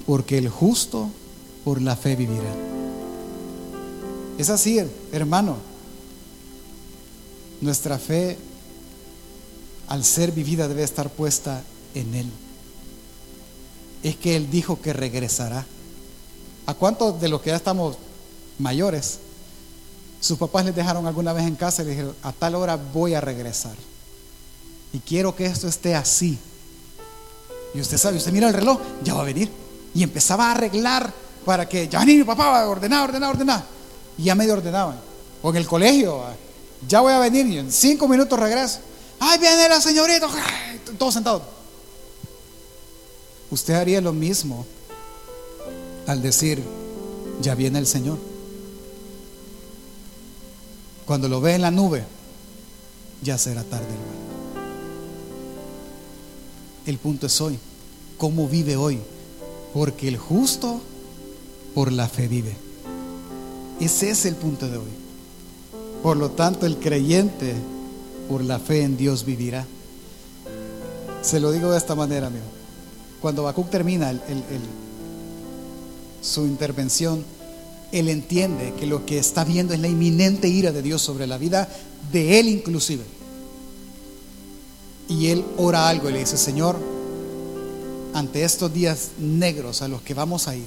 Porque 0.06 0.38
el 0.38 0.48
justo 0.48 1.08
por 1.64 1.80
la 1.80 1.96
fe 1.96 2.16
vivirá. 2.16 2.54
Es 4.38 4.50
así, 4.50 4.80
hermano. 5.12 5.56
Nuestra 7.60 7.98
fe, 7.98 8.38
al 9.88 10.04
ser 10.04 10.32
vivida, 10.32 10.68
debe 10.68 10.82
estar 10.82 11.10
puesta 11.10 11.62
en 11.94 12.14
Él. 12.14 12.26
Es 14.02 14.16
que 14.16 14.36
Él 14.36 14.50
dijo 14.50 14.80
que 14.80 14.92
regresará. 14.92 15.66
¿A 16.70 16.74
cuántos 16.74 17.20
de 17.20 17.28
los 17.28 17.40
que 17.40 17.50
ya 17.50 17.56
estamos 17.56 17.96
mayores, 18.60 19.18
sus 20.20 20.38
papás 20.38 20.64
les 20.64 20.76
dejaron 20.76 21.04
alguna 21.04 21.32
vez 21.32 21.44
en 21.44 21.56
casa 21.56 21.82
y 21.82 21.86
les 21.86 21.96
dijeron, 21.96 22.14
a 22.22 22.30
tal 22.30 22.54
hora 22.54 22.76
voy 22.76 23.14
a 23.14 23.20
regresar. 23.20 23.74
Y 24.92 25.00
quiero 25.00 25.34
que 25.34 25.46
esto 25.46 25.66
esté 25.66 25.96
así. 25.96 26.38
Y 27.74 27.80
usted 27.80 27.98
sabe, 27.98 28.18
usted 28.18 28.30
mira 28.30 28.46
el 28.46 28.54
reloj, 28.54 28.78
ya 29.02 29.14
va 29.14 29.22
a 29.22 29.24
venir. 29.24 29.50
Y 29.96 30.04
empezaba 30.04 30.46
a 30.46 30.52
arreglar 30.52 31.12
para 31.44 31.68
que, 31.68 31.88
ya 31.88 31.98
venir 31.98 32.24
papá, 32.24 32.64
ordenar, 32.68 33.08
ordenar, 33.08 33.30
ordenar. 33.30 33.64
Y 34.16 34.22
ya 34.22 34.36
medio 34.36 34.52
ordenaban. 34.52 35.00
O 35.42 35.50
en 35.50 35.56
el 35.56 35.66
colegio, 35.66 36.22
ya 36.86 37.00
voy 37.00 37.12
a 37.12 37.18
venir 37.18 37.46
y 37.48 37.58
en 37.58 37.72
cinco 37.72 38.06
minutos 38.06 38.38
regreso. 38.38 38.78
¡Ay, 39.18 39.40
viene 39.40 39.68
la 39.68 39.80
señorita! 39.80 40.28
Todos 40.96 41.14
sentados. 41.14 41.42
Usted 43.50 43.74
haría 43.74 44.00
lo 44.00 44.12
mismo 44.12 44.64
al 46.06 46.22
decir, 46.22 46.62
ya 47.40 47.54
viene 47.54 47.78
el 47.78 47.86
Señor. 47.86 48.18
Cuando 51.06 51.28
lo 51.28 51.40
ve 51.40 51.54
en 51.54 51.62
la 51.62 51.70
nube, 51.70 52.04
ya 53.22 53.36
será 53.38 53.64
tarde. 53.64 53.86
El 56.86 56.98
punto 56.98 57.26
es 57.26 57.40
hoy. 57.40 57.58
¿Cómo 58.16 58.48
vive 58.48 58.76
hoy? 58.76 58.98
Porque 59.74 60.08
el 60.08 60.16
justo 60.16 60.80
por 61.74 61.92
la 61.92 62.08
fe 62.08 62.28
vive. 62.28 62.54
Ese 63.80 64.10
es 64.10 64.26
el 64.26 64.34
punto 64.34 64.68
de 64.68 64.76
hoy. 64.76 64.90
Por 66.02 66.16
lo 66.16 66.30
tanto, 66.30 66.66
el 66.66 66.76
creyente 66.76 67.54
por 68.28 68.42
la 68.44 68.58
fe 68.58 68.82
en 68.82 68.96
Dios 68.96 69.24
vivirá. 69.24 69.66
Se 71.22 71.40
lo 71.40 71.52
digo 71.52 71.70
de 71.70 71.78
esta 71.78 71.94
manera, 71.94 72.28
amigo. 72.28 72.44
Cuando 73.20 73.42
Habacuc 73.42 73.68
termina 73.70 74.10
su 76.20 76.46
intervención, 76.46 77.24
él 77.92 78.08
entiende 78.08 78.74
que 78.78 78.86
lo 78.86 79.04
que 79.06 79.18
está 79.18 79.44
viendo 79.44 79.74
es 79.74 79.80
la 79.80 79.88
inminente 79.88 80.48
ira 80.48 80.72
de 80.72 80.82
Dios 80.82 81.02
sobre 81.02 81.26
la 81.26 81.38
vida 81.38 81.68
de 82.12 82.38
él 82.38 82.48
inclusive. 82.48 83.02
Y 85.08 85.28
él 85.28 85.44
ora 85.56 85.88
algo 85.88 86.08
y 86.08 86.12
le 86.12 86.20
dice, 86.20 86.36
Señor, 86.36 86.76
ante 88.14 88.44
estos 88.44 88.72
días 88.72 89.08
negros 89.18 89.82
a 89.82 89.88
los 89.88 90.02
que 90.02 90.14
vamos 90.14 90.46
a 90.46 90.56
ir, 90.56 90.66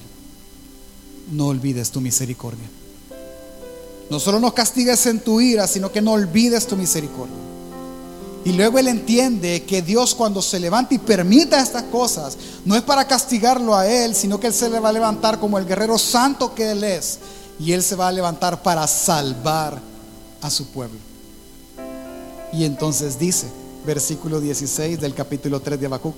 no 1.31 1.47
olvides 1.47 1.91
tu 1.91 2.01
misericordia. 2.01 2.67
No 4.09 4.19
solo 4.19 4.39
nos 4.39 4.53
castigues 4.53 5.05
en 5.05 5.21
tu 5.21 5.39
ira, 5.39 5.65
sino 5.65 5.91
que 5.91 6.01
no 6.01 6.11
olvides 6.11 6.67
tu 6.67 6.75
misericordia. 6.75 7.52
Y 8.45 8.51
luego 8.51 8.77
él 8.77 8.89
entiende 8.89 9.63
que 9.63 9.81
Dios 9.81 10.13
cuando 10.13 10.41
se 10.41 10.59
levanta 10.59 10.93
y 10.93 10.97
permita 10.97 11.61
estas 11.61 11.83
cosas, 11.83 12.37
no 12.65 12.75
es 12.75 12.81
para 12.81 13.07
castigarlo 13.07 13.73
a 13.73 13.87
él, 13.87 14.15
sino 14.15 14.39
que 14.39 14.47
él 14.47 14.53
se 14.53 14.69
le 14.69 14.79
va 14.79 14.89
a 14.89 14.93
levantar 14.93 15.39
como 15.39 15.57
el 15.57 15.65
guerrero 15.65 15.97
santo 15.97 16.53
que 16.53 16.71
él 16.71 16.83
es. 16.83 17.19
Y 17.59 17.71
él 17.71 17.81
se 17.81 17.95
va 17.95 18.09
a 18.09 18.11
levantar 18.11 18.61
para 18.61 18.85
salvar 18.87 19.79
a 20.41 20.49
su 20.49 20.67
pueblo. 20.67 20.99
Y 22.51 22.65
entonces 22.65 23.17
dice, 23.17 23.47
versículo 23.85 24.41
16 24.41 24.99
del 24.99 25.13
capítulo 25.13 25.61
3 25.61 25.79
de 25.79 25.85
Habacuc, 25.85 26.15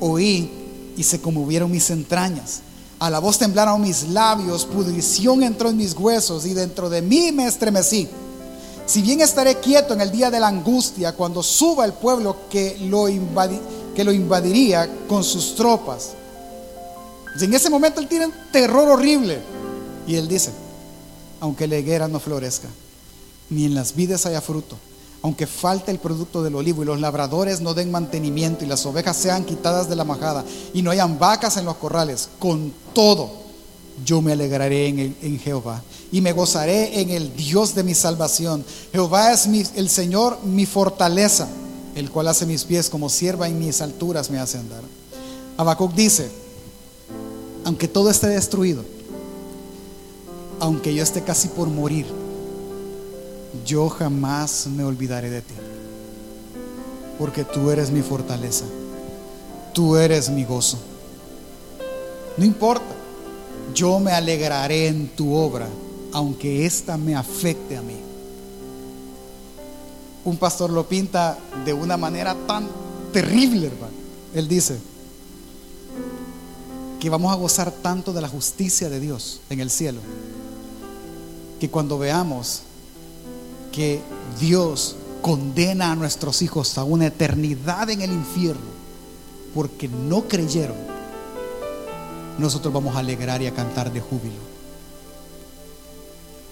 oí 0.00 0.50
y 0.96 1.02
se 1.02 1.20
conmovieron 1.20 1.70
mis 1.70 1.88
entrañas. 1.90 2.60
A 2.98 3.10
la 3.10 3.18
voz 3.18 3.38
temblaron 3.38 3.80
mis 3.80 4.08
labios, 4.10 4.66
pudrición 4.66 5.42
entró 5.42 5.70
en 5.70 5.76
mis 5.76 5.94
huesos 5.94 6.46
y 6.46 6.54
dentro 6.54 6.90
de 6.90 7.02
mí 7.02 7.32
me 7.32 7.46
estremecí. 7.46 8.08
Si 8.86 9.00
bien 9.00 9.20
estaré 9.20 9.58
quieto 9.60 9.94
en 9.94 10.00
el 10.00 10.10
día 10.10 10.30
de 10.30 10.40
la 10.40 10.48
angustia, 10.48 11.12
cuando 11.12 11.42
suba 11.42 11.84
el 11.84 11.92
pueblo 11.92 12.36
que 12.50 12.76
lo, 12.80 13.06
que 13.94 14.04
lo 14.04 14.12
invadiría 14.12 14.88
con 15.08 15.22
sus 15.22 15.54
tropas. 15.54 16.10
En 17.40 17.54
ese 17.54 17.70
momento 17.70 18.00
él 18.00 18.08
tiene 18.08 18.26
un 18.26 18.34
terror 18.50 18.88
horrible. 18.88 19.40
Y 20.06 20.16
él 20.16 20.26
dice, 20.26 20.50
aunque 21.40 21.66
la 21.66 21.78
higuera 21.78 22.08
no 22.08 22.18
florezca, 22.18 22.68
ni 23.50 23.66
en 23.66 23.74
las 23.74 23.94
vides 23.94 24.26
haya 24.26 24.40
fruto, 24.40 24.76
aunque 25.22 25.46
falte 25.46 25.92
el 25.92 25.98
producto 25.98 26.42
del 26.42 26.56
olivo 26.56 26.82
y 26.82 26.86
los 26.86 27.00
labradores 27.00 27.60
no 27.60 27.74
den 27.74 27.92
mantenimiento 27.92 28.64
y 28.64 28.68
las 28.68 28.84
ovejas 28.84 29.16
sean 29.16 29.44
quitadas 29.44 29.88
de 29.88 29.94
la 29.94 30.04
majada 30.04 30.44
y 30.74 30.82
no 30.82 30.90
hayan 30.90 31.18
vacas 31.18 31.56
en 31.56 31.64
los 31.64 31.76
corrales, 31.76 32.28
con 32.40 32.72
todo 32.92 33.41
yo 34.04 34.22
me 34.22 34.32
alegraré 34.32 34.88
en, 34.88 35.38
Jehová 35.38 35.82
y 36.10 36.20
me 36.20 36.32
gozaré 36.32 37.00
en 37.00 37.10
el 37.10 37.34
Dios 37.36 37.74
de 37.74 37.82
mi 37.82 37.94
salvación. 37.94 38.64
Jehová 38.92 39.32
es 39.32 39.46
el 39.46 39.88
Señor, 39.88 40.38
mi 40.44 40.66
fortaleza, 40.66 41.48
el 41.94 42.10
cual 42.10 42.28
hace 42.28 42.46
mis 42.46 42.64
pies 42.64 42.88
como 42.88 43.08
sierva 43.08 43.48
y 43.48 43.52
mis 43.52 43.80
alturas 43.80 44.30
me 44.30 44.38
hace 44.38 44.58
andar. 44.58 44.82
Habacuc 45.56 45.92
dice, 45.94 46.30
aunque 47.64 47.88
todo 47.88 48.10
esté 48.10 48.28
destruido, 48.28 48.84
aunque 50.58 50.94
yo 50.94 51.02
esté 51.02 51.22
casi 51.22 51.48
por 51.48 51.68
morir, 51.68 52.06
yo 53.66 53.88
jamás 53.88 54.66
me 54.66 54.84
olvidaré 54.84 55.28
de 55.28 55.42
ti, 55.42 55.54
porque 57.18 57.44
tú 57.44 57.70
eres 57.70 57.90
mi 57.90 58.00
fortaleza, 58.00 58.64
tú 59.74 59.96
eres 59.96 60.30
mi 60.30 60.44
gozo. 60.44 60.78
No 62.38 62.46
importa 62.46 63.01
yo 63.74 63.98
me 63.98 64.12
alegraré 64.12 64.88
en 64.88 65.08
tu 65.08 65.34
obra, 65.34 65.68
aunque 66.12 66.66
ésta 66.66 66.96
me 66.96 67.14
afecte 67.14 67.76
a 67.76 67.82
mí. 67.82 67.96
Un 70.24 70.36
pastor 70.36 70.70
lo 70.70 70.86
pinta 70.86 71.38
de 71.64 71.72
una 71.72 71.96
manera 71.96 72.36
tan 72.46 72.68
terrible, 73.12 73.66
hermano. 73.66 73.92
Él 74.34 74.48
dice 74.48 74.78
que 77.00 77.10
vamos 77.10 77.32
a 77.32 77.36
gozar 77.36 77.72
tanto 77.72 78.12
de 78.12 78.20
la 78.20 78.28
justicia 78.28 78.88
de 78.88 79.00
Dios 79.00 79.40
en 79.50 79.60
el 79.60 79.70
cielo, 79.70 80.00
que 81.58 81.68
cuando 81.68 81.98
veamos 81.98 82.62
que 83.72 84.00
Dios 84.38 84.96
condena 85.20 85.92
a 85.92 85.96
nuestros 85.96 86.42
hijos 86.42 86.78
a 86.78 86.84
una 86.84 87.06
eternidad 87.06 87.90
en 87.90 88.02
el 88.02 88.12
infierno 88.12 88.72
porque 89.54 89.88
no 89.88 90.28
creyeron, 90.28 90.76
nosotros 92.42 92.74
vamos 92.74 92.96
a 92.96 92.98
alegrar 92.98 93.40
y 93.40 93.46
a 93.46 93.54
cantar 93.54 93.92
de 93.92 94.00
júbilo 94.00 94.52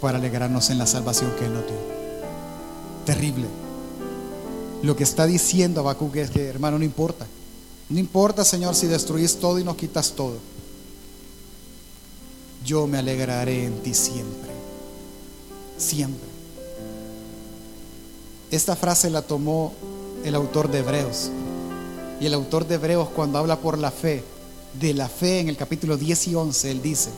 para 0.01 0.19
alegrarnos 0.19 0.71
en 0.71 0.79
la 0.79 0.87
salvación 0.87 1.33
que 1.39 1.45
Él 1.45 1.53
nos 1.53 1.67
dio. 1.67 1.77
Terrible. 3.05 3.47
Lo 4.83 4.97
que 4.97 5.05
está 5.05 5.27
diciendo 5.27 5.81
Habacuc 5.81 6.17
es 6.17 6.31
que, 6.31 6.47
hermano, 6.47 6.79
no 6.79 6.85
importa. 6.85 7.27
No 7.91 7.99
importa, 7.99 8.45
Señor, 8.45 8.75
si 8.75 8.87
destruís 8.87 9.37
todo 9.37 9.59
y 9.59 9.65
nos 9.65 9.77
quitas 9.77 10.13
todo. 10.13 10.39
Yo 12.65 12.87
me 12.87 12.99
alegraré 12.99 13.67
en 13.67 13.83
ti 13.83 13.93
siempre. 13.93 14.51
Siempre. 15.77 16.29
Esta 18.51 18.75
frase 18.77 19.11
la 19.11 19.23
tomó 19.23 19.73
el 20.25 20.35
autor 20.35 20.71
de 20.71 20.79
Hebreos. 20.79 21.31
Y 22.21 22.27
el 22.27 22.35
autor 22.35 22.67
de 22.67 22.77
Hebreos 22.77 23.09
cuando 23.15 23.39
habla 23.39 23.57
por 23.59 23.79
la 23.79 23.91
fe, 23.91 24.25
de 24.79 24.95
la 24.95 25.09
fe 25.09 25.41
en 25.41 25.49
el 25.49 25.57
capítulo 25.57 25.97
10 25.97 26.29
y 26.29 26.35
11, 26.35 26.71
él 26.71 26.83
dice, 26.83 27.11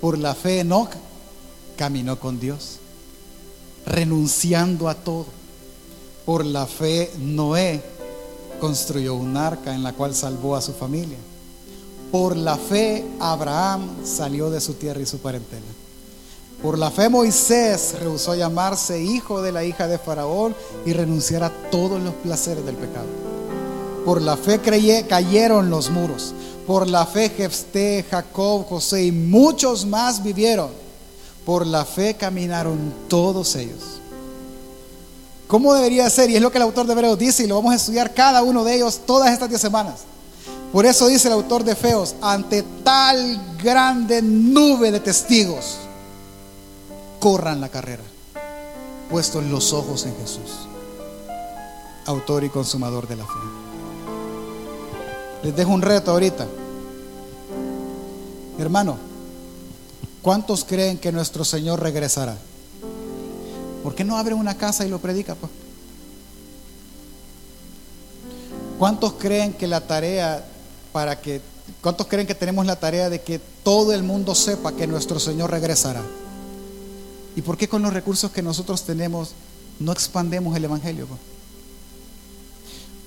por 0.00 0.16
la 0.16 0.34
fe 0.34 0.60
Enoch 0.60 0.90
caminó 1.76 2.18
con 2.18 2.40
Dios, 2.40 2.78
renunciando 3.86 4.88
a 4.88 4.94
todo. 4.94 5.26
Por 6.24 6.44
la 6.44 6.66
fe 6.66 7.12
Noé 7.18 7.82
construyó 8.60 9.14
un 9.14 9.36
arca 9.36 9.74
en 9.74 9.82
la 9.82 9.92
cual 9.92 10.14
salvó 10.14 10.56
a 10.56 10.62
su 10.62 10.72
familia. 10.72 11.18
Por 12.10 12.34
la 12.36 12.56
fe 12.56 13.04
Abraham 13.18 13.90
salió 14.04 14.50
de 14.50 14.60
su 14.60 14.74
tierra 14.74 15.00
y 15.00 15.06
su 15.06 15.18
parentela. 15.18 15.66
Por 16.62 16.78
la 16.78 16.90
fe 16.90 17.08
Moisés 17.08 17.96
rehusó 18.00 18.34
llamarse 18.34 19.02
hijo 19.02 19.42
de 19.42 19.52
la 19.52 19.64
hija 19.64 19.86
de 19.86 19.98
Faraón 19.98 20.54
y 20.86 20.92
renunciar 20.92 21.42
a 21.42 21.50
todos 21.70 22.00
los 22.00 22.14
placeres 22.14 22.64
del 22.64 22.76
pecado. 22.76 23.19
Por 24.04 24.22
la 24.22 24.36
fe 24.36 24.60
cayeron 25.08 25.70
los 25.70 25.90
muros. 25.90 26.34
Por 26.66 26.88
la 26.88 27.06
fe 27.06 27.30
Jefté, 27.30 28.04
Jacob, 28.10 28.66
José 28.68 29.04
y 29.04 29.12
muchos 29.12 29.84
más 29.84 30.22
vivieron. 30.22 30.70
Por 31.44 31.66
la 31.66 31.84
fe 31.84 32.14
caminaron 32.14 32.92
todos 33.08 33.56
ellos. 33.56 34.00
¿Cómo 35.46 35.74
debería 35.74 36.08
ser? 36.08 36.30
Y 36.30 36.36
es 36.36 36.42
lo 36.42 36.52
que 36.52 36.58
el 36.58 36.62
autor 36.62 36.86
de 36.86 36.92
Hebreos 36.92 37.18
dice 37.18 37.42
y 37.42 37.46
lo 37.48 37.56
vamos 37.56 37.72
a 37.72 37.76
estudiar 37.76 38.14
cada 38.14 38.42
uno 38.42 38.62
de 38.62 38.76
ellos 38.76 39.00
todas 39.04 39.32
estas 39.32 39.48
10 39.48 39.60
semanas. 39.60 40.04
Por 40.72 40.86
eso 40.86 41.08
dice 41.08 41.26
el 41.26 41.34
autor 41.34 41.64
de 41.64 41.74
Feos, 41.74 42.14
ante 42.22 42.62
tal 42.84 43.56
grande 43.60 44.22
nube 44.22 44.92
de 44.92 45.00
testigos, 45.00 45.78
corran 47.18 47.60
la 47.60 47.68
carrera, 47.68 48.04
puestos 49.10 49.42
los 49.44 49.72
ojos 49.72 50.06
en 50.06 50.16
Jesús, 50.18 50.68
autor 52.06 52.44
y 52.44 52.50
consumador 52.50 53.08
de 53.08 53.16
la 53.16 53.24
fe. 53.24 53.59
Les 55.42 55.54
dejo 55.56 55.72
un 55.72 55.82
reto 55.82 56.10
ahorita. 56.10 56.46
Hermano, 58.58 58.98
¿cuántos 60.22 60.64
creen 60.64 60.98
que 60.98 61.12
nuestro 61.12 61.44
Señor 61.44 61.80
regresará? 61.80 62.36
¿Por 63.82 63.94
qué 63.94 64.04
no 64.04 64.18
abre 64.18 64.34
una 64.34 64.56
casa 64.56 64.84
y 64.84 64.90
lo 64.90 64.98
predica? 64.98 65.34
Pues? 65.34 65.50
¿Cuántos 68.78 69.14
creen 69.14 69.54
que 69.54 69.66
la 69.66 69.80
tarea 69.80 70.44
para 70.92 71.20
que 71.20 71.40
¿Cuántos 71.80 72.08
creen 72.08 72.26
que 72.26 72.34
tenemos 72.34 72.66
la 72.66 72.76
tarea 72.76 73.08
de 73.08 73.22
que 73.22 73.38
todo 73.62 73.92
el 73.92 74.02
mundo 74.02 74.34
sepa 74.34 74.72
que 74.72 74.86
nuestro 74.86 75.18
Señor 75.18 75.50
regresará? 75.50 76.02
¿Y 77.36 77.42
por 77.42 77.56
qué 77.56 77.68
con 77.68 77.80
los 77.80 77.94
recursos 77.94 78.30
que 78.30 78.42
nosotros 78.42 78.82
tenemos 78.82 79.30
no 79.78 79.92
expandemos 79.92 80.54
el 80.56 80.64
Evangelio? 80.64 81.06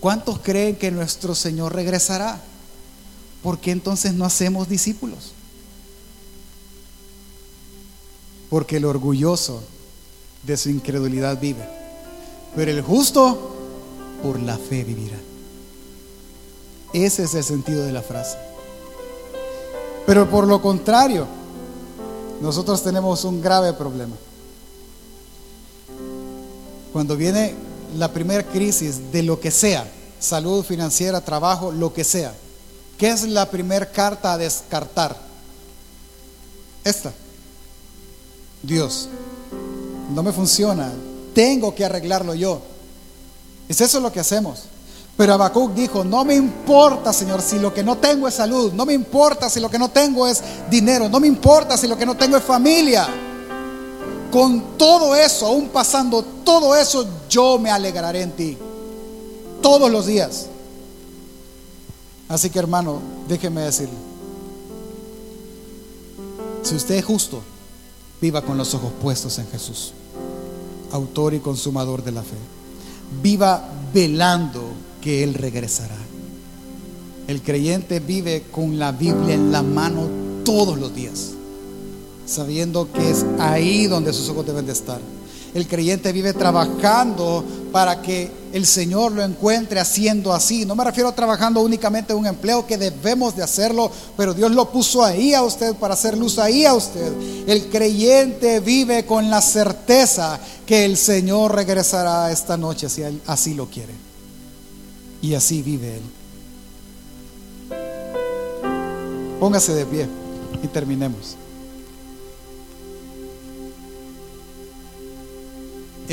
¿Cuántos 0.04 0.40
creen 0.40 0.76
que 0.76 0.92
nuestro 0.92 1.34
Señor 1.34 1.74
regresará? 1.74 2.38
¿Por 3.42 3.58
qué 3.60 3.72
entonces 3.72 4.14
no 4.14 4.26
hacemos 4.26 4.68
discípulos? 4.68 5.32
Porque 8.50 8.76
el 8.76 8.84
orgulloso 8.84 9.64
de 10.46 10.58
su 10.58 10.70
incredulidad 10.72 11.40
vive, 11.40 11.66
pero 12.54 12.72
el 12.72 12.82
justo 12.82 13.56
por 14.22 14.42
la 14.42 14.58
fe 14.58 14.84
vivirá. 14.84 15.16
Ese 16.92 17.24
es 17.24 17.34
el 17.34 17.46
sentido 17.46 17.86
de 17.86 17.94
la 17.94 18.02
frase. 18.02 18.38
Pero 20.06 20.30
por 20.30 20.50
lo 20.50 20.62
contrario, 20.62 21.28
nosotros 22.42 22.84
tenemos 22.84 23.24
un 23.24 23.42
grave 23.42 23.72
problema. 23.72 24.18
Cuando 26.92 27.16
viene 27.16 27.56
la 27.96 28.12
primera 28.12 28.44
crisis 28.44 29.12
de 29.12 29.24
lo 29.24 29.40
que 29.40 29.52
sea, 29.52 29.86
salud 30.20 30.64
financiera, 30.64 31.22
trabajo, 31.22 31.72
lo 31.72 31.94
que 31.94 32.04
sea, 32.04 32.34
¿qué 32.98 33.10
es 33.10 33.24
la 33.24 33.50
primera 33.50 33.90
carta 33.92 34.34
a 34.34 34.38
descartar? 34.38 35.16
Esta. 36.84 37.14
Dios. 38.62 39.10
No 40.14 40.24
me 40.24 40.32
funciona. 40.32 40.92
Tengo 41.34 41.74
que 41.74 41.86
arreglarlo 41.86 42.34
yo. 42.34 42.62
Es 43.68 43.82
eso 43.82 44.00
lo 44.00 44.12
que 44.12 44.20
hacemos. 44.20 44.64
Pero 45.16 45.34
Habacuc 45.34 45.74
dijo, 45.74 46.04
no 46.04 46.26
me 46.26 46.34
importa, 46.34 47.14
Señor, 47.14 47.42
si 47.42 47.60
lo 47.60 47.74
que 47.74 47.84
no 47.84 47.98
tengo 47.98 48.28
es 48.28 48.34
salud, 48.34 48.74
no 48.74 48.86
me 48.86 48.94
importa 48.94 49.50
si 49.50 49.60
lo 49.60 49.70
que 49.70 49.78
no 49.78 49.90
tengo 49.90 50.28
es 50.28 50.42
dinero, 50.72 51.08
no 51.08 51.20
me 51.20 51.28
importa 51.28 51.78
si 51.78 51.88
lo 51.88 51.98
que 51.98 52.06
no 52.06 52.18
tengo 52.18 52.38
es 52.38 52.44
familia. 52.44 53.08
Con 54.34 54.80
todo 54.80 55.14
eso, 55.16 55.46
aún 55.46 55.70
pasando 55.70 56.24
todo 56.44 56.76
eso, 56.76 57.06
yo 57.30 57.60
me 57.60 57.70
alegraré 57.70 58.24
en 58.24 58.32
ti. 58.32 58.58
Todos 59.62 59.92
los 59.92 60.08
días. 60.08 60.48
Así 62.28 62.50
que 62.50 62.58
hermano, 62.58 63.00
déjeme 63.28 63.62
decirle, 63.62 63.94
si 66.64 66.74
usted 66.74 66.96
es 66.96 67.06
justo, 67.06 67.44
viva 68.20 68.42
con 68.42 68.58
los 68.58 68.74
ojos 68.74 68.92
puestos 69.04 69.38
en 69.38 69.48
Jesús, 69.50 69.94
autor 70.92 71.36
y 71.36 71.40
consumador 71.40 72.04
de 72.04 72.14
la 72.14 72.24
fe. 72.24 72.38
Viva 73.22 73.70
velando 73.94 74.64
que 75.00 75.24
Él 75.24 75.36
regresará. 75.36 75.98
El 77.28 77.44
creyente 77.44 78.00
vive 78.00 78.46
con 78.52 78.80
la 78.80 78.92
Biblia 78.94 79.36
en 79.36 79.52
la 79.52 79.62
mano 79.62 80.08
todos 80.44 80.80
los 80.80 80.96
días, 80.96 81.34
sabiendo 82.26 82.92
que 82.92 83.10
es 83.10 83.26
ahí 83.40 83.88
donde 83.88 84.14
sus 84.14 84.30
ojos 84.30 84.46
deben 84.46 84.66
de 84.66 84.74
estar. 84.74 85.00
El 85.54 85.68
creyente 85.68 86.12
vive 86.12 86.34
trabajando 86.34 87.44
para 87.72 88.02
que 88.02 88.32
el 88.54 88.66
Señor 88.66 89.12
lo 89.12 89.24
encuentre 89.24 89.80
haciendo 89.80 90.34
así. 90.34 90.66
No 90.66 90.76
me 90.76 90.84
refiero 90.84 91.10
a 91.10 91.16
trabajando 91.16 91.62
únicamente 91.62 92.12
en 92.12 92.20
un 92.20 92.26
empleo 92.26 92.66
que 92.66 92.78
debemos 92.78 93.36
de 93.36 93.44
hacerlo, 93.44 93.92
pero 94.18 94.34
Dios 94.34 94.52
lo 94.52 94.72
puso 94.72 95.04
ahí 95.04 95.34
a 95.34 95.44
usted 95.44 95.76
para 95.76 95.94
hacer 95.94 96.18
luz 96.18 96.40
ahí 96.40 96.66
a 96.66 96.74
usted. 96.74 97.12
El 97.48 97.70
creyente 97.70 98.62
vive 98.62 99.06
con 99.06 99.30
la 99.30 99.42
certeza 99.42 100.40
que 100.66 100.86
el 100.86 100.98
Señor 100.98 101.54
regresará 101.54 102.32
esta 102.32 102.58
noche 102.58 102.90
si 102.90 103.04
así 103.28 103.54
lo 103.54 103.68
quiere. 103.68 103.94
Y 105.22 105.36
así 105.36 105.62
vive 105.62 105.98
Él. 105.98 106.04
Póngase 109.40 109.74
de 109.74 109.86
pie 109.86 110.08
y 110.64 110.68
terminemos. 110.68 111.43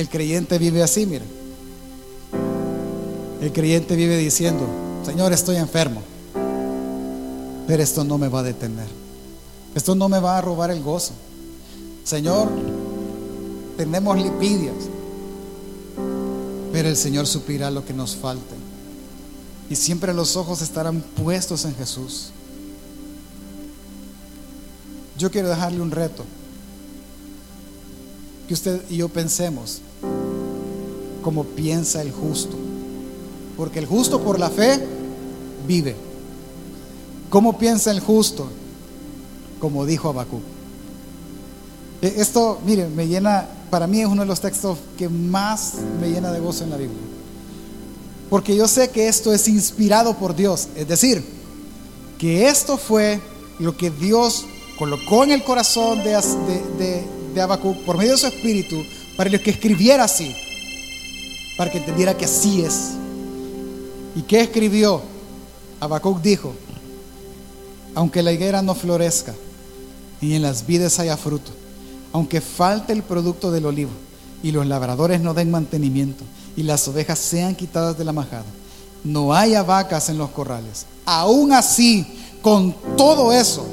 El 0.00 0.08
creyente 0.08 0.56
vive 0.56 0.82
así, 0.82 1.04
mire. 1.04 1.26
El 3.42 3.52
creyente 3.52 3.94
vive 3.96 4.16
diciendo, 4.16 4.66
Señor, 5.04 5.30
estoy 5.34 5.56
enfermo, 5.56 6.00
pero 7.66 7.82
esto 7.82 8.02
no 8.02 8.16
me 8.16 8.28
va 8.28 8.40
a 8.40 8.42
detener. 8.42 8.86
Esto 9.74 9.94
no 9.94 10.08
me 10.08 10.18
va 10.18 10.38
a 10.38 10.40
robar 10.40 10.70
el 10.70 10.82
gozo. 10.82 11.12
Señor, 12.02 12.48
tenemos 13.76 14.16
lipidias, 14.16 14.74
pero 16.72 16.88
el 16.88 16.96
Señor 16.96 17.26
suplirá 17.26 17.70
lo 17.70 17.84
que 17.84 17.92
nos 17.92 18.16
falte 18.16 18.54
y 19.68 19.76
siempre 19.76 20.14
los 20.14 20.34
ojos 20.34 20.62
estarán 20.62 21.02
puestos 21.02 21.66
en 21.66 21.76
Jesús. 21.76 22.30
Yo 25.18 25.30
quiero 25.30 25.50
dejarle 25.50 25.82
un 25.82 25.90
reto. 25.90 26.24
Que 28.48 28.54
usted 28.54 28.82
y 28.88 28.96
yo 28.96 29.10
pensemos 29.10 29.82
como 31.22 31.44
piensa 31.44 32.02
el 32.02 32.12
justo. 32.12 32.56
Porque 33.56 33.78
el 33.78 33.86
justo 33.86 34.20
por 34.20 34.38
la 34.38 34.50
fe 34.50 34.80
vive. 35.66 35.94
¿Cómo 37.28 37.58
piensa 37.58 37.90
el 37.90 38.00
justo? 38.00 38.48
Como 39.60 39.86
dijo 39.86 40.08
Abacú. 40.08 40.40
E, 42.02 42.14
esto, 42.16 42.58
mire, 42.64 42.88
me 42.88 43.06
llena, 43.06 43.46
para 43.70 43.86
mí 43.86 44.00
es 44.00 44.06
uno 44.06 44.22
de 44.22 44.28
los 44.28 44.40
textos 44.40 44.78
que 44.96 45.08
más 45.08 45.74
me 46.00 46.08
llena 46.08 46.32
de 46.32 46.40
gozo 46.40 46.64
en 46.64 46.70
la 46.70 46.76
Biblia. 46.76 46.98
Porque 48.30 48.56
yo 48.56 48.66
sé 48.66 48.90
que 48.90 49.08
esto 49.08 49.32
es 49.32 49.48
inspirado 49.48 50.14
por 50.14 50.34
Dios. 50.34 50.68
Es 50.76 50.88
decir, 50.88 51.22
que 52.18 52.48
esto 52.48 52.78
fue 52.78 53.20
lo 53.58 53.76
que 53.76 53.90
Dios 53.90 54.46
colocó 54.78 55.24
en 55.24 55.32
el 55.32 55.44
corazón 55.44 55.98
de, 56.02 56.12
de, 56.78 57.04
de, 57.34 57.74
por 57.84 57.98
medio 57.98 58.12
de 58.12 58.18
su 58.18 58.26
espíritu 58.26 58.76
para 59.20 59.38
que 59.38 59.50
escribiera 59.50 60.04
así. 60.04 60.34
Para 61.58 61.70
que 61.70 61.76
entendiera 61.76 62.16
que 62.16 62.24
así 62.24 62.62
es. 62.62 62.92
¿Y 64.16 64.22
qué 64.22 64.40
escribió? 64.40 65.02
Habacuc 65.78 66.22
dijo, 66.22 66.54
aunque 67.94 68.22
la 68.22 68.32
higuera 68.32 68.62
no 68.62 68.74
florezca 68.74 69.34
y 70.22 70.32
en 70.32 70.40
las 70.40 70.66
vides 70.66 70.98
haya 71.00 71.18
fruto, 71.18 71.50
aunque 72.14 72.40
falte 72.40 72.94
el 72.94 73.02
producto 73.02 73.50
del 73.50 73.66
olivo 73.66 73.90
y 74.42 74.52
los 74.52 74.66
labradores 74.66 75.20
no 75.20 75.34
den 75.34 75.50
mantenimiento, 75.50 76.24
y 76.56 76.62
las 76.62 76.88
ovejas 76.88 77.18
sean 77.18 77.54
quitadas 77.54 77.98
de 77.98 78.06
la 78.06 78.14
majada, 78.14 78.46
no 79.04 79.34
haya 79.34 79.62
vacas 79.62 80.08
en 80.08 80.16
los 80.16 80.30
corrales. 80.30 80.86
Aún 81.04 81.52
así, 81.52 82.06
con 82.40 82.74
todo 82.96 83.34
eso, 83.34 83.66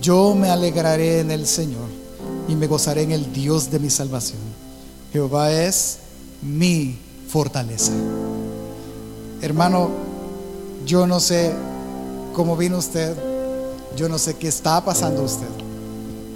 yo 0.00 0.34
me 0.34 0.48
alegraré 0.48 1.20
en 1.20 1.30
el 1.30 1.46
Señor 1.46 1.90
y 2.48 2.54
me 2.54 2.66
gozaré 2.66 3.02
en 3.02 3.12
el 3.12 3.34
Dios 3.34 3.70
de 3.70 3.78
mi 3.78 3.90
salvación. 3.90 4.51
Jehová 5.12 5.52
es 5.52 5.98
mi 6.42 6.98
fortaleza. 7.28 7.92
Hermano, 9.40 9.90
yo 10.86 11.06
no 11.06 11.20
sé 11.20 11.52
cómo 12.32 12.56
vino 12.56 12.78
usted, 12.78 13.16
yo 13.96 14.08
no 14.08 14.18
sé 14.18 14.34
qué 14.36 14.48
está 14.48 14.84
pasando 14.84 15.22
usted. 15.22 15.48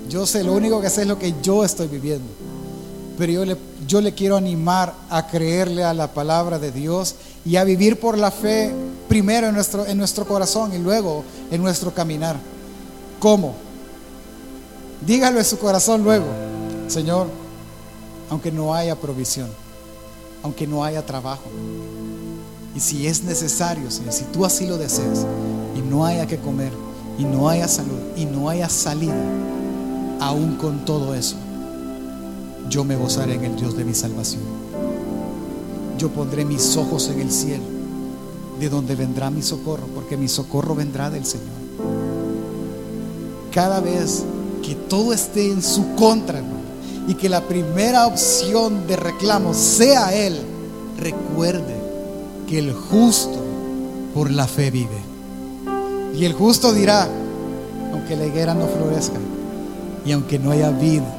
Yo 0.08 0.26
sé, 0.26 0.44
lo 0.44 0.52
único 0.52 0.80
que 0.80 0.90
sé 0.90 1.02
es 1.02 1.08
lo 1.08 1.18
que 1.18 1.34
yo 1.42 1.64
estoy 1.64 1.88
viviendo. 1.88 2.28
Pero 3.18 3.32
yo 3.32 3.44
le 3.44 3.56
yo 3.86 4.00
le 4.00 4.12
quiero 4.14 4.36
animar 4.36 4.92
a 5.10 5.26
creerle 5.28 5.84
a 5.84 5.94
la 5.94 6.12
palabra 6.12 6.58
de 6.58 6.72
Dios 6.72 7.14
y 7.44 7.56
a 7.56 7.64
vivir 7.64 8.00
por 8.00 8.18
la 8.18 8.30
fe 8.30 8.72
primero 9.08 9.46
en 9.48 9.54
nuestro, 9.54 9.86
en 9.86 9.96
nuestro 9.96 10.26
corazón 10.26 10.74
y 10.74 10.78
luego 10.78 11.24
en 11.50 11.62
nuestro 11.62 11.94
caminar. 11.94 12.36
¿Cómo? 13.20 13.54
Dígalo 15.06 15.38
en 15.38 15.44
su 15.44 15.58
corazón 15.58 16.02
luego, 16.02 16.26
Señor, 16.88 17.28
aunque 18.30 18.50
no 18.52 18.74
haya 18.74 18.96
provisión, 18.96 19.48
aunque 20.42 20.66
no 20.66 20.84
haya 20.84 21.04
trabajo, 21.04 21.44
y 22.74 22.80
si 22.80 23.06
es 23.06 23.22
necesario, 23.24 23.90
si 23.90 24.24
tú 24.32 24.44
así 24.44 24.66
lo 24.66 24.76
deseas, 24.76 25.26
y 25.74 25.80
no 25.80 26.04
haya 26.04 26.26
que 26.26 26.38
comer, 26.38 26.72
y 27.18 27.24
no 27.24 27.48
haya 27.48 27.68
salud, 27.68 27.98
y 28.16 28.26
no 28.26 28.50
haya 28.50 28.68
salida, 28.68 29.16
aún 30.20 30.56
con 30.56 30.84
todo 30.84 31.14
eso, 31.14 31.36
yo 32.68 32.84
me 32.84 32.96
gozaré 32.96 33.34
en 33.34 33.44
el 33.44 33.56
Dios 33.56 33.76
de 33.76 33.84
mi 33.84 33.94
salvación. 33.94 34.42
Yo 35.98 36.10
pondré 36.10 36.44
mis 36.44 36.76
ojos 36.76 37.08
en 37.08 37.20
el 37.20 37.30
cielo, 37.30 37.64
de 38.60 38.68
donde 38.68 38.94
vendrá 38.94 39.30
mi 39.30 39.42
socorro, 39.42 39.86
porque 39.94 40.16
mi 40.16 40.28
socorro 40.28 40.74
vendrá 40.74 41.08
del 41.10 41.24
Señor. 41.24 41.46
Cada 43.52 43.80
vez 43.80 44.22
que 44.62 44.74
todo 44.74 45.14
esté 45.14 45.50
en 45.50 45.62
su 45.62 45.94
contra, 45.94 46.42
y 47.08 47.14
que 47.14 47.28
la 47.28 47.42
primera 47.42 48.06
opción 48.06 48.86
de 48.86 48.96
reclamo 48.96 49.54
sea 49.54 50.14
Él, 50.14 50.36
recuerde 50.98 51.76
que 52.48 52.58
el 52.58 52.72
justo 52.72 53.38
por 54.14 54.30
la 54.30 54.46
fe 54.46 54.70
vive. 54.70 54.98
Y 56.14 56.24
el 56.24 56.32
justo 56.32 56.72
dirá, 56.72 57.08
aunque 57.92 58.16
la 58.16 58.26
higuera 58.26 58.54
no 58.54 58.66
florezca, 58.66 59.18
y 60.04 60.12
aunque 60.12 60.38
no 60.38 60.50
haya 60.50 60.70
vida, 60.70 61.14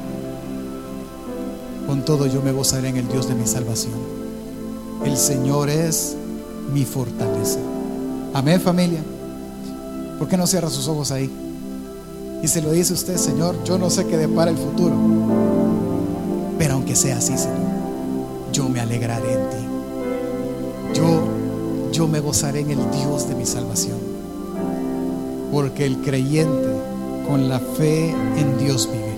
con 1.86 2.04
todo 2.04 2.26
yo 2.26 2.42
me 2.42 2.52
gozaré 2.52 2.88
en 2.88 2.96
el 2.98 3.08
Dios 3.08 3.28
de 3.28 3.34
mi 3.34 3.46
salvación. 3.46 3.94
El 5.04 5.16
Señor 5.16 5.70
es 5.70 6.16
mi 6.72 6.84
fortaleza. 6.84 7.60
Amén 8.34 8.60
familia. 8.60 9.00
¿Por 10.18 10.28
qué 10.28 10.36
no 10.36 10.46
cierra 10.46 10.68
sus 10.68 10.88
ojos 10.88 11.12
ahí? 11.12 11.30
Y 12.42 12.48
se 12.48 12.60
lo 12.60 12.72
dice 12.72 12.92
usted, 12.92 13.16
Señor, 13.16 13.56
yo 13.64 13.78
no 13.78 13.88
sé 13.88 14.06
qué 14.06 14.16
depara 14.16 14.50
el 14.50 14.56
futuro. 14.56 15.57
Pero 16.58 16.74
aunque 16.74 16.96
sea 16.96 17.18
así, 17.18 17.38
Señor, 17.38 17.56
yo 18.52 18.68
me 18.68 18.80
alegraré 18.80 19.32
en 19.32 19.50
ti. 19.50 20.98
Yo, 20.98 21.22
yo 21.92 22.08
me 22.08 22.18
gozaré 22.18 22.60
en 22.60 22.70
el 22.72 22.90
Dios 22.90 23.28
de 23.28 23.34
mi 23.36 23.46
salvación. 23.46 23.98
Porque 25.52 25.86
el 25.86 25.98
creyente 25.98 26.68
con 27.28 27.48
la 27.48 27.60
fe 27.60 28.10
en 28.10 28.58
Dios 28.58 28.88
vive. 28.90 29.08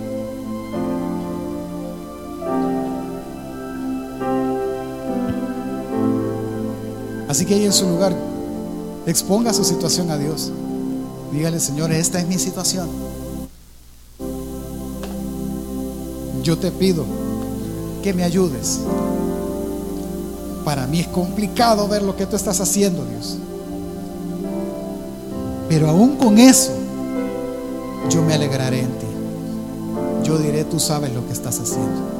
Así 7.28 7.46
que 7.46 7.54
ahí 7.54 7.64
en 7.64 7.72
su 7.72 7.88
lugar, 7.88 8.14
exponga 9.06 9.54
su 9.54 9.64
situación 9.64 10.10
a 10.10 10.18
Dios. 10.18 10.52
Dígale, 11.32 11.60
Señor, 11.60 11.92
esta 11.92 12.18
es 12.18 12.26
mi 12.26 12.38
situación. 12.38 12.88
Yo 16.42 16.58
te 16.58 16.72
pido 16.72 17.04
que 18.02 18.12
me 18.12 18.24
ayudes. 18.24 18.80
Para 20.64 20.86
mí 20.86 21.00
es 21.00 21.08
complicado 21.08 21.88
ver 21.88 22.02
lo 22.02 22.16
que 22.16 22.26
tú 22.26 22.36
estás 22.36 22.60
haciendo, 22.60 23.04
Dios. 23.04 23.38
Pero 25.68 25.88
aún 25.88 26.16
con 26.16 26.38
eso, 26.38 26.72
yo 28.10 28.22
me 28.22 28.34
alegraré 28.34 28.80
en 28.80 28.92
ti. 28.98 29.06
Yo 30.24 30.38
diré, 30.38 30.64
tú 30.64 30.78
sabes 30.78 31.12
lo 31.14 31.26
que 31.26 31.32
estás 31.32 31.58
haciendo. 31.60 32.19